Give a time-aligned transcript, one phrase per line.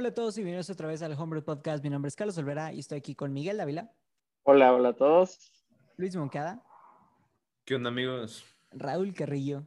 [0.00, 1.84] Hola a todos y bienvenidos otra vez al Homebrew Podcast.
[1.84, 3.92] Mi nombre es Carlos Olvera y estoy aquí con Miguel Dávila,
[4.44, 5.52] Hola, hola a todos.
[5.98, 6.64] Luis Moncada,
[7.66, 8.46] ¿Qué onda, amigos?
[8.70, 9.66] Raúl Carrillo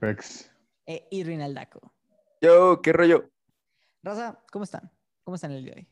[0.00, 0.50] Pex.
[0.86, 1.94] e y Rinaldaco.
[2.40, 3.30] Yo, ¿qué rollo?
[4.02, 4.90] Raza, ¿cómo están?
[5.22, 5.88] ¿Cómo están el día de hoy?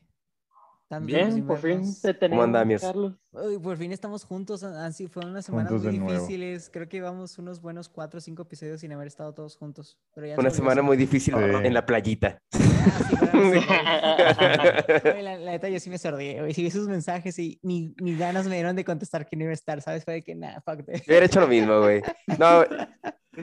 [0.89, 2.81] ¿Tan Bien, por fin te tenemos, anda, Mies?
[2.81, 3.13] Carlos.
[3.33, 4.65] Uy, por fin estamos juntos.
[4.93, 6.69] sido- fueron unas semanas Juntos muy de difíciles.
[6.71, 9.97] Creo que llevamos unos buenos cuatro o cinco episodios sin haber estado todos juntos.
[10.15, 11.41] Pero ya Una semana muy difícil Sí.
[11.65, 12.39] en la playita.
[12.53, 12.57] Ah,
[15.03, 16.53] sí, la, la neta, yo sí me sordí, güey.
[16.53, 19.51] Sí vi sus mensajes y ni, ni ganas me dieron de contestar que no iba
[19.51, 20.03] a estar, ¿sabes?
[20.05, 20.87] Fue de que, nada, fuck it.
[20.87, 22.01] Yo hubiera hecho lo mismo, güey.
[22.39, 22.63] No,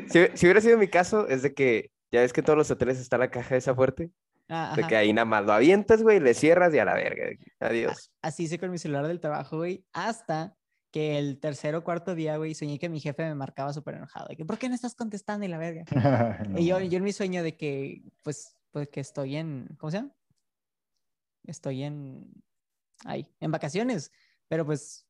[0.09, 2.71] si, si hubiera sido mi caso, es de que ya ves que en todos los
[2.71, 4.11] hoteles está la caja esa fuerte,
[4.49, 7.27] Ah, de que ahí nada más lo avientas, güey, le cierras y a la verga.
[7.61, 8.11] Adiós.
[8.21, 10.57] Así hice con mi celular del trabajo, güey, hasta
[10.95, 14.29] que el tercer o cuarto día, güey, soñé que mi jefe me marcaba súper enojado.
[14.29, 15.45] De que, ¿por qué no estás contestando?
[15.45, 15.85] Y la verga.
[16.49, 19.97] No Y yo en mi sueño de que, pues, pues que estoy en, ¿cómo se
[19.97, 20.15] llama?
[21.47, 22.31] Estoy en,
[23.05, 24.13] ahí, en vacaciones.
[24.47, 25.07] Pero pues,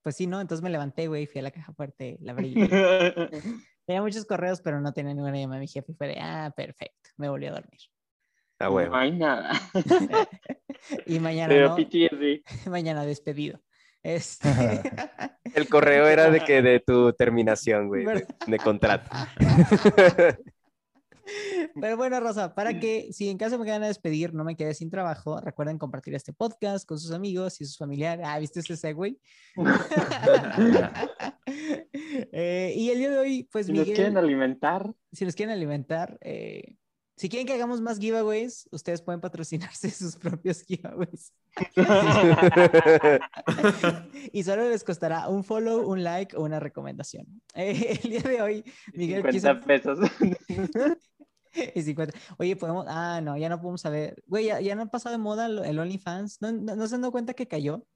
[0.00, 0.40] pues sí, ¿no?
[0.40, 2.54] Entonces me levanté, güey, fui a la caja fuerte, la abrí.
[3.86, 5.92] Tenía muchos correos, pero no tenía ninguna llamada de mi jefe.
[5.92, 7.80] Y fue de, ah, perfecto, me volví a dormir.
[8.58, 8.68] Ah.
[8.68, 9.52] No hay nada.
[11.04, 12.42] Y mañana, Pero no, PTSD.
[12.70, 13.60] mañana despedido.
[14.02, 14.48] Este...
[15.54, 18.04] El correo era de que de tu terminación, güey,
[18.46, 19.10] de, contrato.
[21.80, 24.74] Pero bueno, Rosa, para que si en caso me quedan a despedir, no me quede
[24.74, 28.24] sin trabajo, recuerden compartir este podcast con sus amigos y sus familiares.
[28.28, 29.16] Ah, ¿viste ese segue?
[32.32, 35.54] Eh, y el día de hoy, pues Si nos Miguel, quieren alimentar, si nos quieren
[35.54, 36.76] alimentar, eh,
[37.16, 41.32] si quieren que hagamos más giveaways, ustedes pueden patrocinarse sus propios giveaways.
[44.32, 47.26] y solo les costará un follow, un like o una recomendación.
[47.54, 49.58] Eh, el día de hoy, Miguel 50 quiso...
[49.66, 49.98] pesos.
[51.74, 52.18] Y 50.
[52.36, 52.84] Oye, podemos.
[52.86, 54.22] Ah, no, ya no podemos saber.
[54.26, 56.42] Güey, ya, ya no ha pasado de moda el, OnlyFans.
[56.42, 57.86] ¿No, no, no se han dado cuenta que cayó?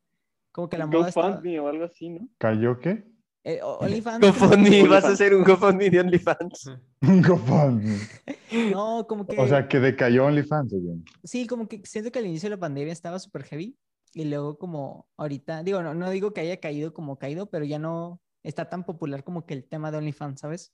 [0.50, 1.10] Como que la moda.
[1.14, 2.26] GoFundMe o algo así, ¿no?
[2.38, 3.04] ¿Cayó qué?
[3.44, 4.20] Eh, OnlyFans.
[4.20, 4.88] GoFundMe, OnlyFans.
[4.90, 6.70] vas a hacer un GoFundMe de OnlyFans.
[7.02, 7.98] Un GoFundMe.
[8.72, 9.40] No, como que.
[9.40, 10.74] O sea, que decayó OnlyFans.
[11.22, 13.76] Sí, como que siento que al inicio de la pandemia estaba súper heavy.
[14.12, 15.62] Y luego, como ahorita.
[15.62, 19.22] Digo, no, no digo que haya caído como caído, pero ya no está tan popular
[19.22, 20.72] como que el tema de OnlyFans, ¿sabes?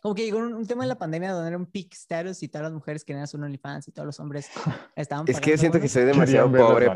[0.00, 2.48] Como que llegó un, un tema en la pandemia donde era un peak status y
[2.48, 4.48] todas las mujeres querían hacer un OnlyFans y todos los hombres
[4.94, 6.88] estaban Es que yo siento que soy demasiado pobre.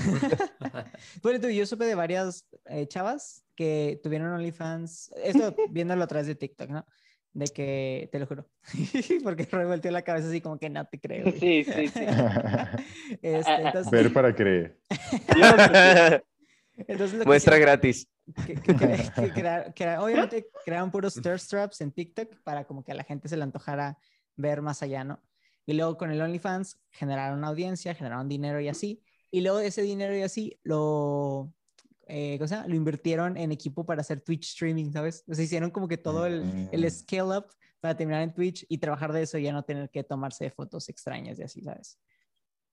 [1.22, 6.26] Bueno, tú, yo supe de varias eh, chavas que tuvieron OnlyFans, esto viéndolo a través
[6.26, 6.86] de TikTok, ¿no?
[7.32, 8.48] De que, te lo juro,
[9.22, 11.24] porque revolteó la cabeza así como que no te creo.
[11.24, 11.38] güey.
[11.38, 12.00] Sí, sí, sí.
[13.22, 14.78] Este, entonces, Ver para creer.
[16.76, 18.08] Entonces lo que Muestra hicieron- gratis.
[18.46, 22.84] que, que, cre- que crear- crear- obviamente crearon puros thirst traps en TikTok para como
[22.84, 23.98] que a la gente se le antojara
[24.36, 25.22] ver más allá, ¿no?
[25.66, 29.02] Y luego con el OnlyFans generaron audiencia, generaron dinero y así.
[29.30, 31.52] Y luego ese dinero y así lo,
[32.06, 32.68] eh, ¿cómo se llama?
[32.68, 35.24] Lo invirtieron en equipo para hacer Twitch streaming, ¿sabes?
[35.28, 36.90] O sea, hicieron como que todo el, el Mm.
[36.90, 37.46] scale up
[37.80, 40.88] para terminar en Twitch y trabajar de eso y ya no tener que tomarse fotos
[40.88, 41.98] extrañas y así, ¿sabes?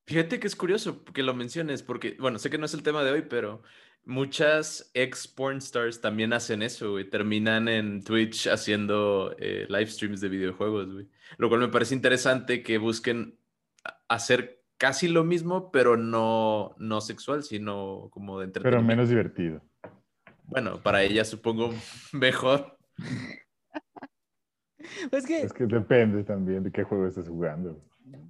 [0.05, 3.03] Fíjate que es curioso que lo menciones, porque, bueno, sé que no es el tema
[3.03, 3.61] de hoy, pero
[4.05, 7.09] muchas ex porn stars también hacen eso, güey.
[7.09, 11.09] Terminan en Twitch haciendo eh, live streams de videojuegos, güey.
[11.37, 13.37] Lo cual me parece interesante que busquen
[14.07, 18.87] hacer casi lo mismo, pero no, no sexual, sino como de Pero entretenimiento.
[18.87, 19.61] menos divertido.
[20.43, 21.73] Bueno, para ella supongo
[22.13, 22.77] mejor.
[25.09, 27.83] Pues que, Es que depende también de qué juego estés jugando.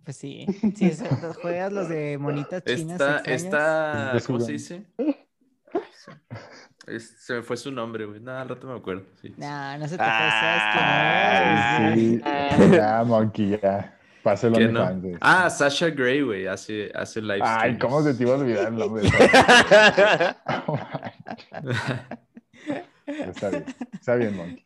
[0.03, 1.03] pues sí, si es-
[1.41, 4.85] juegas los de monitas chinas Esta, esta, Estás ¿cómo se dice?
[6.87, 8.21] Es- se me fue su nombre, güey.
[8.21, 9.03] Nada, al rato me acuerdo.
[9.21, 9.33] sí.
[9.37, 12.21] No, no se te fue, Sí.
[12.25, 12.57] Ah.
[12.73, 13.96] Ya, Monkey, ya.
[14.23, 15.17] Pasa el ¿Qué no?
[15.21, 17.79] Ah, Sasha Grey, güey, hace, hace live Ay, streams.
[17.79, 19.03] ¿cómo se te iba a olvidar el nombre?
[23.05, 23.65] Está bien.
[23.93, 24.65] Está bien, Monkey.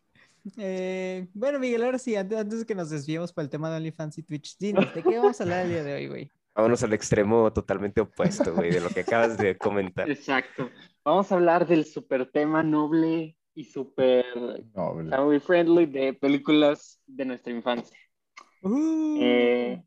[0.58, 3.78] Eh, bueno, Miguel, ahora sí, antes, antes de que nos desviemos para el tema de
[3.78, 6.32] OnlyFans y Twitch, dinos, ¿de qué vamos a hablar el día de hoy, güey?
[6.56, 10.10] Vámonos al extremo totalmente opuesto, güey, de lo que acabas de comentar.
[10.10, 10.70] Exacto.
[11.06, 14.26] Vamos a hablar del super tema noble y super
[14.76, 15.08] No, güey.
[15.10, 17.98] family friendly de películas de nuestra infancia.
[18.62, 19.84] Uh, Eh,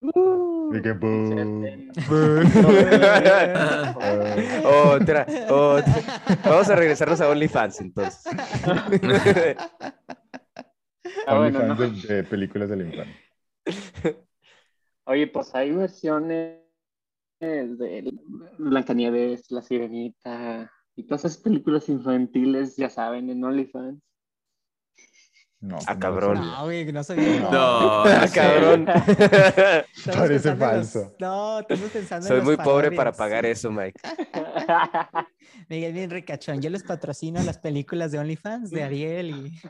[0.00, 0.72] uh,
[4.64, 5.94] otra, otra.
[6.44, 8.24] Vamos a regresarnos a OnlyFans entonces.
[11.26, 12.14] Ah, bueno, OnlyFans no.
[12.14, 14.16] de, películas de la infancia.
[15.04, 16.58] Oye, pues hay versiones
[17.40, 18.12] de
[18.58, 24.02] Blancanieves, La Sirenita y todas esas películas infantiles, ya saben, en OnlyFans.
[25.62, 26.40] No, Ah, no cabrón.
[26.40, 27.38] No, güey, no sabía.
[27.40, 28.34] No, sí.
[28.34, 28.84] cabrón.
[30.06, 31.14] Parece los- falso.
[31.20, 34.00] No, estamos pensando en Soy muy pobre para pagar eso, Mike.
[35.68, 36.60] Miguel bien ricachón.
[36.60, 39.60] Yo les patrocino las películas de OnlyFans de Ariel y.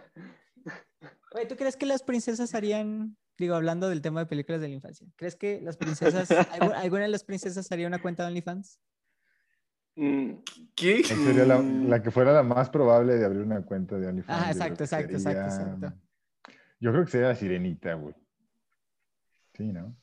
[1.34, 4.74] Oye, ¿tú crees que las princesas harían, digo, hablando del tema de películas de la
[4.74, 8.78] infancia, ¿crees que las princesas, algu- alguna de las princesas haría una cuenta de OnlyFans?
[9.94, 10.32] Mm,
[10.74, 11.02] ¿Qué?
[11.06, 14.38] ¿Cuál sería la, la que fuera la más probable de abrir una cuenta de OnlyFans?
[14.40, 15.92] Creo exacto, exacto, exacto, exacto.
[16.80, 18.14] Yo creo que sería la sirenita, güey.
[19.54, 19.94] Sí, ¿no?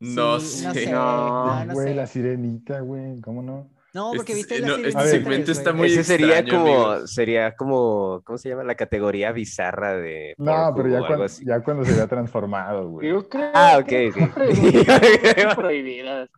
[0.00, 0.66] No Sí, sé.
[0.68, 1.94] No sé, No, no, no güey, sé.
[1.94, 3.20] la sirenita, güey.
[3.20, 3.70] ¿Cómo no?
[3.94, 6.76] No, porque Este- viste la no, serie este segmento está muy Ese sería extraño, como,
[6.90, 7.14] amigos.
[7.14, 8.62] sería como, ¿cómo se llama?
[8.62, 10.34] La categoría bizarra de.
[10.36, 13.08] No, pero ya cuando, ya cuando se vea transformado, güey.
[13.08, 14.34] yo creo Ah, ok, está ok.
[14.34, 16.28] prohibida, está prohibida,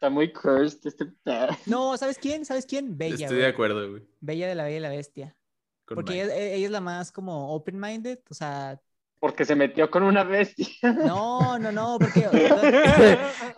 [0.00, 1.12] está muy, cursed este.
[1.66, 2.46] No, ¿sabes quién?
[2.46, 2.96] ¿Sabes quién?
[2.96, 4.02] Bella, Estoy de acuerdo, güey.
[4.20, 5.36] Bella de la Bella y la Bestia.
[5.84, 8.80] con Porque ella, ella es la más como open-minded, o sea,
[9.20, 10.66] Porque se metió con una bestia.
[10.82, 12.26] no, no, no, porque...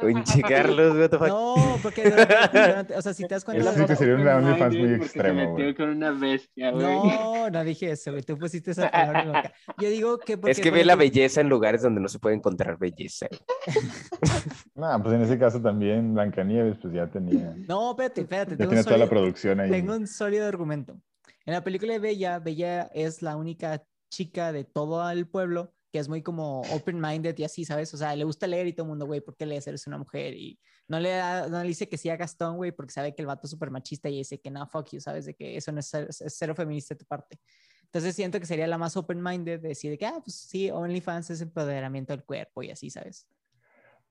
[0.00, 1.28] Pinche Carlos, what the fuck.
[1.28, 3.70] No, porque durante- durante- o sea, si te das cuenta...
[3.70, 6.84] Eso sí que sería un OnlyFans muy extremo, Se metió con una bestia, güey.
[6.84, 8.22] No, no dije eso, güey.
[8.24, 9.52] Tú pusiste esa palabra en boca.
[9.78, 10.50] Yo digo que porque...
[10.50, 13.26] Es que ve la belleza en lugares donde no se puede encontrar belleza.
[14.74, 18.50] No, pues en ese caso también Blancanieves, pues ya tenía, No, espérate, espérate.
[18.52, 19.70] ya tengo un tenía toda la producción ahí.
[19.70, 20.96] Tengo un sólido argumento.
[21.44, 23.82] En la película de Bella, Bella es la única
[24.12, 27.92] chica de todo el pueblo que es muy como open-minded y así, ¿sabes?
[27.92, 29.66] O sea, le gusta leer y todo el mundo, güey, ¿por qué lees?
[29.66, 30.32] Eres una mujer.
[30.34, 33.20] Y no le, da- no le dice que sí a Gastón, güey, porque sabe que
[33.20, 35.26] el vato es súper machista y dice que no, fuck you, ¿sabes?
[35.26, 37.38] De que eso no es, ser- es cero feminista de tu parte.
[37.84, 41.42] Entonces siento que sería la más open-minded de decir que, ah, pues sí, OnlyFans es
[41.42, 43.26] empoderamiento del cuerpo y así, ¿sabes?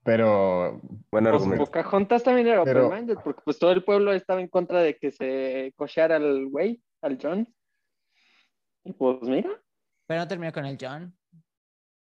[0.04, 1.64] Pero Buen Pues argumento.
[1.64, 5.10] Pocahontas también era Pero- open-minded, porque pues todo el pueblo estaba en contra de que
[5.10, 7.52] se cocheara al güey, al John.
[8.84, 9.61] Y pues mira,
[10.12, 11.16] Pero no terminó con el John.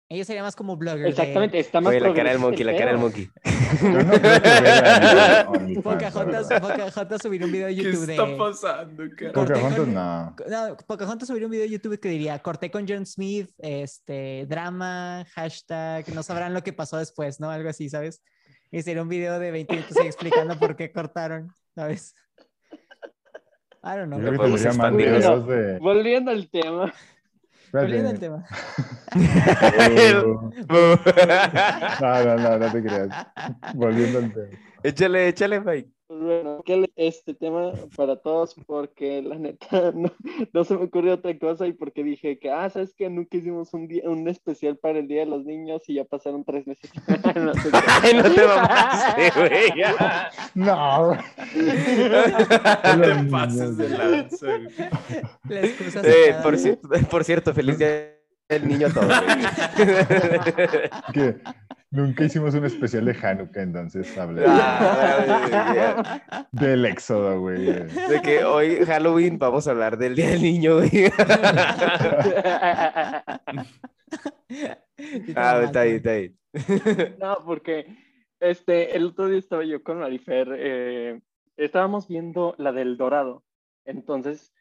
[0.08, 1.02] Ella sería más como blogger.
[1.02, 3.30] de- exactamente, está más Oye, la cara del monkey, el la cara del monkey.
[5.74, 6.48] no Pocahontas.
[6.60, 8.36] Pocahontas subir un video de ¿Qué YouTube está de...
[8.36, 9.32] pasando, cara?
[9.32, 10.34] Pocahontas con- no.
[10.48, 15.24] No, Pocahontas subiría un video de YouTube que diría, corté con John Smith, este, drama,
[15.34, 17.48] hashtag, no sabrán lo que pasó después, ¿no?
[17.48, 18.24] Algo así, ¿sabes?
[18.72, 22.16] Y sería un video de 20 minutos explicando por qué cortaron, ¿sabes?
[23.84, 24.18] I don't know.
[24.18, 25.40] Yo creo que podemos expandir eso.
[25.42, 25.78] de...
[25.78, 26.92] Volviendo al tema,
[27.72, 28.44] Volviendo al tema.
[32.00, 33.08] No, no, no, no te creas.
[33.74, 34.58] Volviendo al tema.
[34.82, 35.90] échale, échale, Mike.
[36.10, 40.10] Pues bueno, que le- este tema para todos, porque la neta no,
[40.52, 43.72] no se me ocurrió otra cosa y porque dije que, ah, ¿sabes que Nunca hicimos
[43.74, 46.90] un, día, un especial para el Día de los Niños y ya pasaron tres meses.
[47.36, 47.78] No sé qué.
[48.02, 49.72] Ay, no te mamaste, güey.
[50.56, 51.12] No.
[51.54, 54.90] No te pases de lanza, güey.
[55.48, 58.16] La excusa Eh, por, cierto, por cierto, feliz día
[58.50, 59.08] del niño güey.
[61.14, 61.36] que
[61.90, 67.64] nunca hicimos un especial de Hanukkah, entonces hablé Ah, del éxodo, güey.
[67.64, 70.90] De que hoy Halloween vamos a hablar del día del niño, güey.
[75.34, 76.34] Ah, está ahí, está ahí.
[77.18, 77.86] No, porque
[78.40, 81.20] este, el otro día estaba yo con Marifer, eh,
[81.56, 83.44] estábamos viendo la del Dorado.
[83.84, 84.52] Entonces,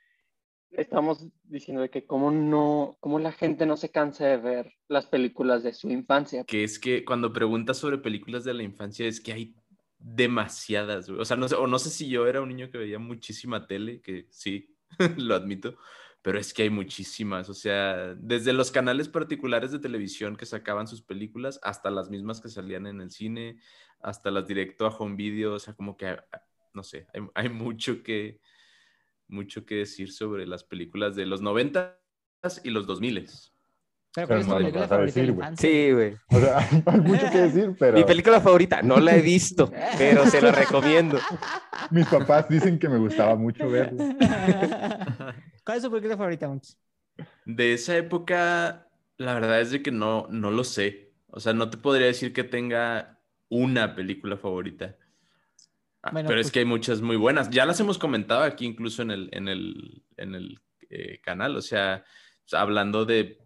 [0.72, 5.08] estábamos diciendo de que cómo no, cómo la gente no se cansa de ver las
[5.08, 6.44] películas de su infancia.
[6.44, 9.56] Que es que cuando preguntas sobre películas de la infancia es que hay
[9.98, 11.22] demasiadas, güey.
[11.22, 13.68] O sea, no sé, o no sé si yo era un niño que veía muchísima
[13.68, 14.76] tele, que sí,
[15.18, 15.76] lo admito,
[16.22, 17.50] pero es que hay muchísimas.
[17.50, 22.42] O sea, desde los canales particulares de televisión que sacaban sus películas hasta las mismas
[22.42, 23.60] que salían en el cine,
[24.02, 25.54] hasta las directo a home video.
[25.54, 26.24] O sea, como que, ah,
[26.74, 28.40] no sé, hay, hay mucho que
[29.30, 31.98] mucho que decir sobre las películas de los 90
[32.64, 33.26] y los 2000
[34.14, 35.50] Pero ¿cuál es tu Pero no lo película vas a favorita de la decir, güey.
[35.50, 35.70] infancia?
[35.70, 36.20] Sí, güey.
[36.32, 40.26] O sea, hay mucho que decir, pero Mi película favorita, no la he visto, pero
[40.28, 41.20] se la recomiendo.
[41.92, 44.06] mis papás dicen que me gustaba mucho verlo.
[45.66, 46.50] ¿Cuál es tu película favorita?
[47.46, 51.14] De esa época, la verdad es de que no, no lo sé.
[51.28, 53.20] O sea, no te podría decir que tenga
[53.50, 54.96] una película favorita.
[56.12, 57.50] Bueno, pero pues- es que hay muchas muy buenas.
[57.50, 61.56] Ya las hemos comentado aquí incluso en el, en el, en el eh, canal.
[61.56, 62.04] O sea,
[62.46, 63.40] sea, hablando de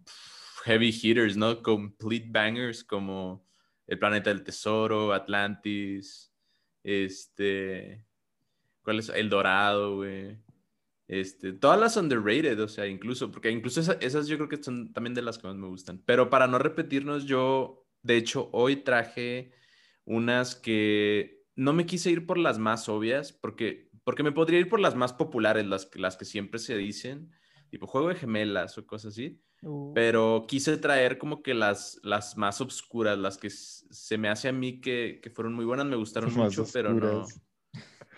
[0.65, 1.61] heavy hitters, ¿no?
[1.61, 3.45] Complete bangers como
[3.87, 6.31] El Planeta del Tesoro, Atlantis,
[6.83, 8.05] este...
[8.81, 9.09] ¿Cuál es?
[9.09, 10.37] El Dorado, güey.
[11.07, 14.91] Este, todas las underrated, o sea, incluso, porque incluso esa- esas yo creo que son
[14.91, 16.01] también de las que más me gustan.
[16.05, 19.51] Pero para no repetirnos, yo, de hecho, hoy traje
[20.05, 24.69] unas que no me quise ir por las más obvias, porque, porque me podría ir
[24.69, 27.31] por las más populares, las, que- las que siempre se dicen,
[27.69, 29.39] tipo Juego de Gemelas o cosas así.
[29.61, 34.49] Uh, pero quise traer como que las, las más obscuras, las que se me hace
[34.49, 37.25] a mí que, que fueron muy buenas, me gustaron mucho, pero no.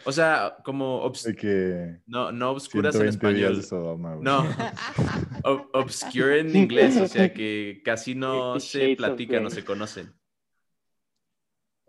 [0.06, 3.64] O sea, como obs- que no, no obscuras en 120 días español.
[3.64, 4.16] Sodoma.
[4.16, 4.44] No,
[5.44, 10.14] ob- obscure en inglés, o sea que casi no se platican, no se conocen.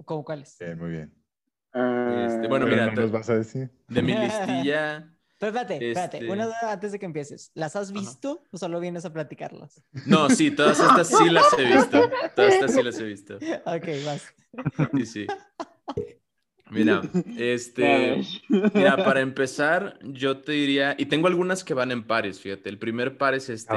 [0.05, 0.59] ¿Cómo cuáles?
[0.79, 1.15] Muy bien.
[2.27, 3.71] Este, bueno, mira, no nos vas a decir.
[3.89, 6.17] De mi listilla, Pero espérate, espérate.
[6.19, 7.51] Este- Una duda antes de que empieces.
[7.55, 8.01] ¿Las has Ajá.
[8.01, 9.83] visto o solo vienes a platicarlas?
[10.07, 12.11] no, sí, todas estas sí las he visto.
[12.35, 13.39] Todas estas sí las he visto.
[13.67, 14.35] Ok, vas.
[14.95, 15.27] Sí, sí.
[16.71, 17.01] Mira,
[17.37, 18.23] este,
[18.75, 22.69] mira, para empezar, yo te diría, y tengo algunas que van en pares, fíjate.
[22.69, 23.77] El primer par es este,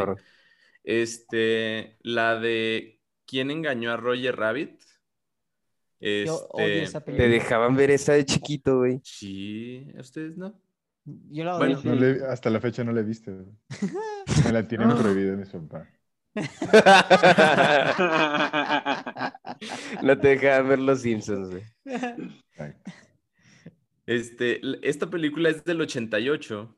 [0.84, 4.82] este, la de ¿Quién engañó a Roger Rabbit?
[6.02, 7.28] Yo odio Este, esa Te película.
[7.30, 9.02] dejaban ver esa de chiquito, güey.
[9.04, 10.60] sí, ¿ustedes no?
[11.06, 11.96] Yo la Bueno, odio.
[11.96, 13.32] No le- hasta la fecha no la he visto.
[13.34, 13.48] güey.
[14.46, 15.88] Me la tienen prohibida mis papás.
[20.04, 21.64] no te dejaban ver los Simpsons, güey.
[24.06, 26.76] Este, esta película es del 88.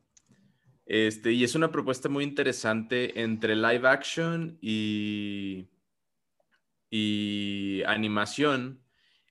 [0.86, 5.68] Este, y es una propuesta muy interesante entre live action y,
[6.90, 8.81] y animación.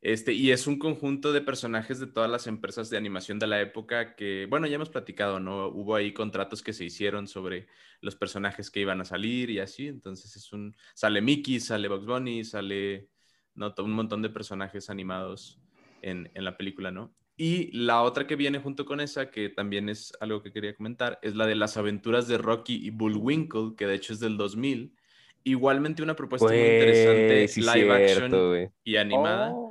[0.01, 3.61] Este, y es un conjunto de personajes de todas las empresas de animación de la
[3.61, 5.67] época que, bueno, ya hemos platicado, ¿no?
[5.67, 7.67] Hubo ahí contratos que se hicieron sobre
[8.01, 9.87] los personajes que iban a salir y así.
[9.87, 13.09] Entonces es un, sale Mickey, sale Bugs Bunny, sale,
[13.53, 13.75] ¿no?
[13.75, 15.61] Todo un montón de personajes animados
[16.01, 17.13] en, en la película, ¿no?
[17.37, 21.19] Y la otra que viene junto con esa, que también es algo que quería comentar,
[21.21, 24.95] es la de las aventuras de Rocky y Bullwinkle, que de hecho es del 2000.
[25.43, 29.51] Igualmente una propuesta muy interesante, sí, live action y animada.
[29.53, 29.70] Oh.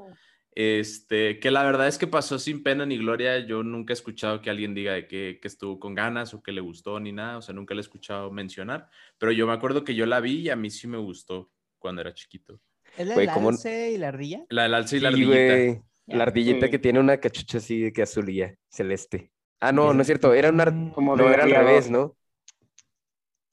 [0.52, 3.38] Este, que la verdad es que pasó sin pena ni gloria.
[3.46, 6.52] Yo nunca he escuchado que alguien diga de que, que estuvo con ganas o que
[6.52, 7.38] le gustó ni nada.
[7.38, 8.88] O sea, nunca le he escuchado mencionar.
[9.18, 12.00] Pero yo me acuerdo que yo la vi y a mí sí me gustó cuando
[12.00, 12.60] era chiquito.
[12.96, 14.44] ¿Es la del ¿cómo- alce y la ardilla?
[14.48, 15.82] La del alce y la ardillita.
[16.06, 16.70] La ardillita Sí.
[16.72, 19.30] que tiene una cachucha así de que azulilla, celeste.
[19.60, 20.34] Ah, no, no es cierto.
[20.34, 20.64] Era una...
[20.64, 21.66] ar- Como No, de era al aviador.
[21.68, 22.16] revés, ¿no?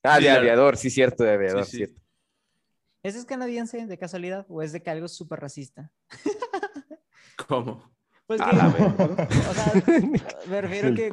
[0.03, 1.77] Ah, Sí, de la- aviador, sí, cierto, de aviador, sí.
[1.77, 2.01] cierto.
[3.03, 5.91] ¿Ese es canadiense de casualidad o es de que algo es súper racista?
[7.47, 7.83] ¿Cómo?
[8.25, 9.27] Pues A que, la verga.
[9.49, 9.73] o sea,
[10.49, 11.11] me refiero El que,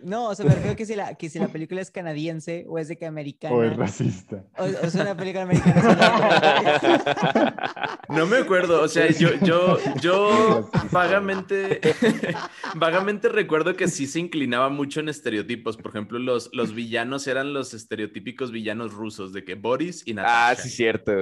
[0.00, 2.78] no, o sea, me refiero que si la, que si la película es canadiense o
[2.78, 3.52] es de que americana.
[3.54, 4.44] o es racista.
[4.56, 7.18] o- o es una película americana.
[8.08, 11.80] No me acuerdo, o sea, yo, yo, yo vagamente,
[12.76, 15.76] vagamente recuerdo que sí se inclinaba mucho en estereotipos.
[15.76, 20.50] Por ejemplo, los, los villanos eran los estereotípicos villanos rusos, de que Boris y Natasha.
[20.50, 21.12] Ah, sí, cierto.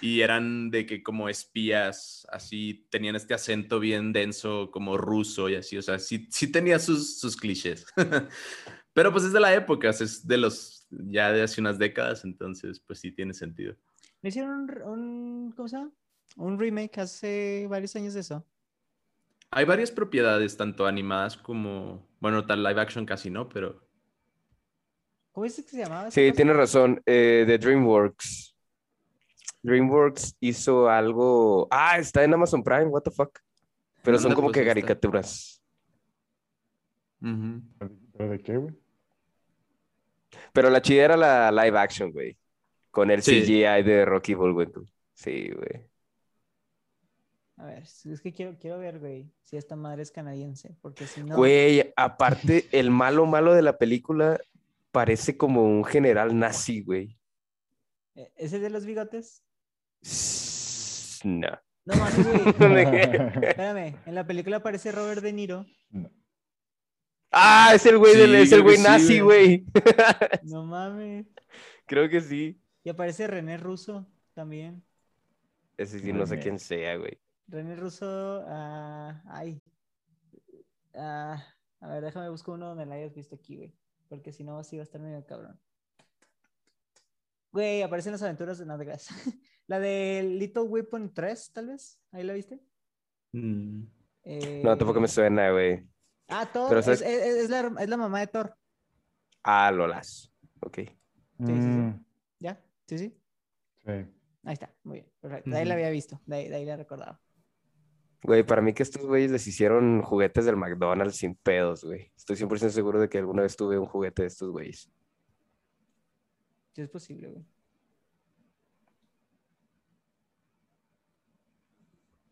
[0.00, 5.56] Y eran de que como espías, así, tenían este acento bien denso, como ruso y
[5.56, 7.84] así, o sea, sí, sí tenía sus, sus clichés.
[8.94, 12.80] Pero pues es de la época, es de los, ya de hace unas décadas, entonces
[12.80, 13.76] pues sí tiene sentido.
[14.22, 15.90] Le hicieron un, un- ¿cómo se llama?
[16.36, 18.44] Un remake hace varios años de eso.
[19.50, 23.86] Hay varias propiedades, tanto animadas como, bueno, tal live action casi no, pero
[25.32, 26.10] ¿Cómo es que se llamaba?
[26.10, 27.00] Sí, tienes razón.
[27.06, 28.49] eh, de DreamWorks.
[29.62, 31.68] DreamWorks hizo algo.
[31.70, 33.38] Ah, está en Amazon Prime, what the fuck.
[34.02, 35.62] Pero son como pues, que caricaturas.
[37.20, 38.74] ¿Pero de qué, güey?
[40.52, 42.36] Pero la chida era la live action, güey.
[42.90, 43.42] Con el Sí.
[43.42, 44.84] CGI de Rocky Bullwinkle.
[45.14, 45.86] Sí, güey.
[47.56, 51.22] A ver, es que quiero, quiero ver, güey, si esta madre es canadiense, porque si
[51.22, 51.36] no...
[51.36, 54.40] Güey, aparte, el malo malo de la película
[54.92, 57.18] parece como un general nazi, güey.
[58.14, 59.42] ¿e- ¿Ese de los bigotes?
[61.24, 61.50] No.
[61.84, 62.74] No mames, güey.
[62.74, 63.46] ¿De qué?
[63.48, 65.66] Espérame, en la película aparece Robert De Niro.
[65.90, 66.10] No.
[67.30, 69.64] Ah, es el güey del, Sí, es el güey sí, nazi, güey.
[70.42, 71.26] No mames.
[71.86, 72.60] Creo que sí.
[72.82, 74.82] Y aparece René Russo también.
[75.76, 77.20] Ese sí no sé quién sea, güey.
[77.46, 79.62] René Russo, ah, ay.
[80.94, 81.42] Ah,
[81.80, 83.74] a ver, déjame buscar uno donde la hayas visto aquí, güey.
[84.08, 85.58] Porque si no, así va a estar medio cabrón.
[87.52, 89.16] Güey, aparecen las aventuras de nada gracias.
[89.70, 92.00] La de Little Weapon 3, tal vez.
[92.10, 92.58] ¿Ahí la viste?
[93.30, 93.84] Mm.
[94.64, 95.86] No, tampoco me Eh, suena, güey.
[96.26, 96.68] Ah, Thor.
[96.70, 98.56] Pero es, es- es la, es la mamá de Thor.
[99.44, 100.32] Ah, Lolas.
[100.60, 100.78] Ok.
[100.78, 100.86] sí,
[101.38, 101.52] sí.
[101.52, 102.04] Mm,
[102.40, 102.60] ¿Ya?
[102.88, 103.16] Sí, sí.
[103.84, 103.90] sí.
[103.90, 104.74] Ahí está.
[104.82, 105.12] Muy bien.
[105.20, 105.50] Perfecto.
[105.50, 105.78] De ahí la Ujú.
[105.78, 106.20] había visto.
[106.26, 107.20] De ahí, de ahí la recordaba.
[108.24, 112.10] Güey, para mí que estos güeyes les hicieron juguetes del McDonald's sin pedos, güey.
[112.16, 114.90] Estoy 100% seguro de que alguna vez tuve un juguete de estos güeyes.
[116.72, 117.44] Sí, es posible, güey.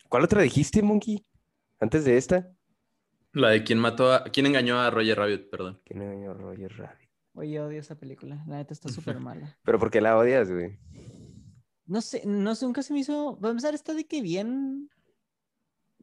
[0.08, 1.24] ¿Cuál otra dijiste, Monkey?
[1.80, 2.50] Antes de esta.
[3.32, 5.80] La de quién mató a, quién engañó a Roger Rabbit, perdón.
[5.84, 7.08] ¿Quién engañó a Roger Rabbit?
[7.34, 8.42] Oye, odio esa película.
[8.48, 9.56] La neta está súper mala.
[9.62, 10.78] Pero ¿por qué la odias, güey?
[11.86, 13.38] No sé, no sé, nunca se me hizo.
[13.40, 14.90] Para empezar, está de que bien.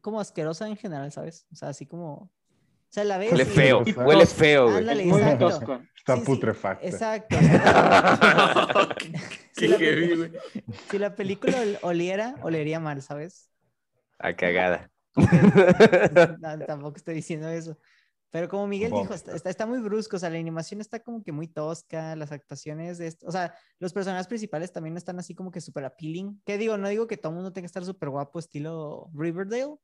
[0.01, 1.47] Como asquerosa en general, ¿sabes?
[1.51, 2.13] O sea, así como.
[2.13, 2.31] O
[2.89, 3.31] sea, la ves.
[3.31, 4.77] Huele feo, y- huele feo, güey.
[4.77, 5.49] Ándale, Muy exacto.
[5.49, 5.81] tosco.
[5.97, 6.87] Está Sí, sí, putrefacta.
[6.87, 7.35] Exacto.
[9.55, 10.31] Qué la- heavy, güey.
[10.91, 13.49] si la película ol- oliera, olería mal, ¿sabes?
[14.19, 14.89] A cagada.
[16.39, 17.77] No, tampoco estoy diciendo eso.
[18.31, 21.23] Pero como Miguel dijo, está, está, está muy brusco, o sea, la animación está como
[21.23, 25.33] que muy tosca, las actuaciones de esto, o sea, los personajes principales también están así
[25.33, 26.41] como que súper appealing.
[26.45, 26.77] ¿Qué digo?
[26.77, 29.75] No digo que todo el mundo tenga que estar súper guapo estilo Riverdale,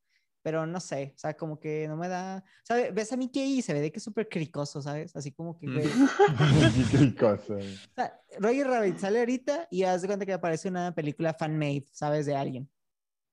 [0.42, 2.94] pero no sé, o sea, como que no me da, ¿sabes?
[2.94, 5.16] Ves a Mickey y se ve de que es súper cricoso, ¿sabes?
[5.16, 5.74] Así como que, Mm.
[5.74, 5.88] güey,
[6.92, 7.56] Qué cricoso.
[7.56, 11.86] o sea, Roger Rabbit sale ahorita y haz de cuenta que aparece una película fan-made,
[11.94, 12.26] ¿sabes?
[12.26, 12.70] De alguien.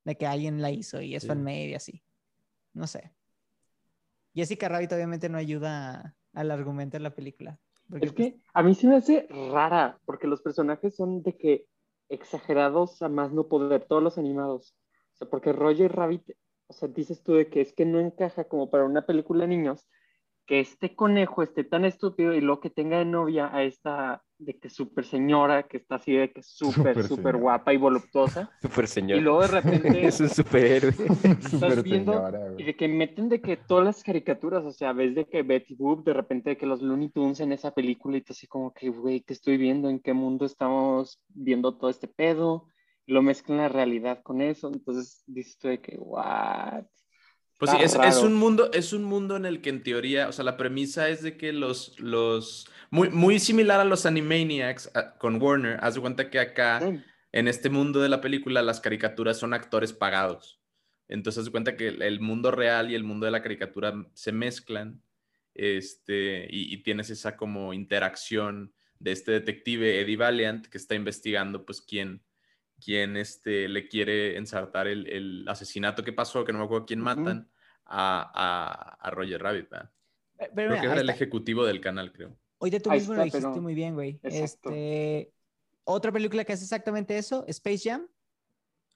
[0.09, 1.29] De que alguien la hizo y es Sí.
[1.29, 2.03] fan-made y así.
[2.73, 3.13] No sé.
[4.35, 7.59] Jessica Rabbit obviamente no ayuda al argumento de la película.
[7.91, 11.37] porque, Es pues, que a mí se me hace rara, porque los personajes son de
[11.37, 11.67] que
[12.09, 14.75] exagerados a más no poder, todos los animados.
[15.13, 16.31] O sea, porque Roger Rabbit,
[16.69, 19.49] o sea, dices tú de que es que no encaja como para una película de
[19.49, 19.87] niños,
[20.49, 24.59] que este conejo esté tan estúpido y luego que tenga de novia a esta de
[24.59, 27.39] que súper señora, que está así de que súper, Súper súper señora.
[27.39, 29.19] guapa y voluptuosa, Super señor.
[29.19, 30.93] y luego de repente es un superhéroe.
[31.51, 35.15] Súper viendo señora, y de que meten de que todas las caricaturas, o sea, ves
[35.15, 38.23] de que Betty Boop, de repente de que los Looney Tunes en esa película y
[38.23, 39.91] tú así como que, güey, ¿qué estoy viendo?
[39.91, 42.69] ¿En qué mundo estamos viendo todo este pedo?
[43.07, 46.85] Y lo mezclan la realidad con eso, entonces dices tú de que, what?
[47.59, 50.45] Pues sí, es, un mundo, es un mundo en el que en teoría, o sea,
[50.45, 55.43] la premisa es de que los, los, muy, muy similar a los Animaniacs a- con
[55.43, 57.01] Warner, haz de cuenta que acá, Sí.
[57.33, 60.61] en este mundo de la película, las caricaturas son actores pagados.
[61.09, 63.93] Entonces, haz de cuenta que el, el mundo real y el mundo de la caricatura
[64.15, 65.03] se mezclan,
[65.55, 71.65] este, y, y tienes esa como interacción de este detective Eddie Valiant que está investigando,
[71.67, 72.23] pues, quién,
[72.83, 77.01] quién este, le quiere ensartar el, el asesinato que pasó, que no me acuerdo quién
[77.01, 77.49] matan,
[77.85, 79.91] a, a- a Roger Rabbit, ¿verdad?
[80.39, 81.13] Pero Creo mira, que era el está.
[81.15, 82.37] ejecutivo del canal, creo.
[82.61, 84.21] Ahorita tú mismo lo está, dijiste pero- muy bien, güey.
[84.23, 84.71] Exacto.
[84.71, 85.33] Este,
[85.85, 88.07] otra película que hace exactamente eso, Space Jam.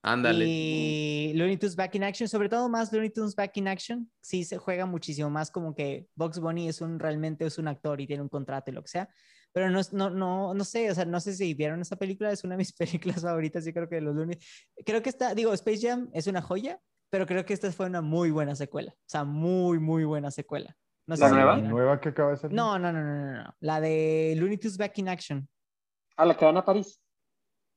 [0.04, 0.44] Ándale.
[0.48, 4.42] Y Looney Tunes Back in Action, sobre todo más Looney Tunes Back in Action, sí
[4.44, 8.06] se juega muchísimo más como que Bugs Bunny es un realmente es un actor y
[8.08, 9.08] tiene un contrato y lo que sea.
[9.52, 12.42] Pero no, no, no, no sé, o sea, no sé si vieron esa película, es
[12.44, 12.72] una de mis
[13.16, 14.38] películas favoritas, yo creo que de los Looney.
[14.84, 18.00] Creo que está, digo, Space Jam es una joya, pero creo que esta fue una
[18.00, 20.74] muy buena secuela, o sea, muy, muy buena secuela.
[21.06, 21.54] No sé ¿La si nueva?
[21.54, 21.70] vieron.
[21.70, 22.56] ¿Nueva que acaba de salir?
[22.56, 23.54] No, no, no, no, no, no.
[23.60, 25.48] La de Looney Tunes Back in Action.
[26.16, 27.00] A la que van a París.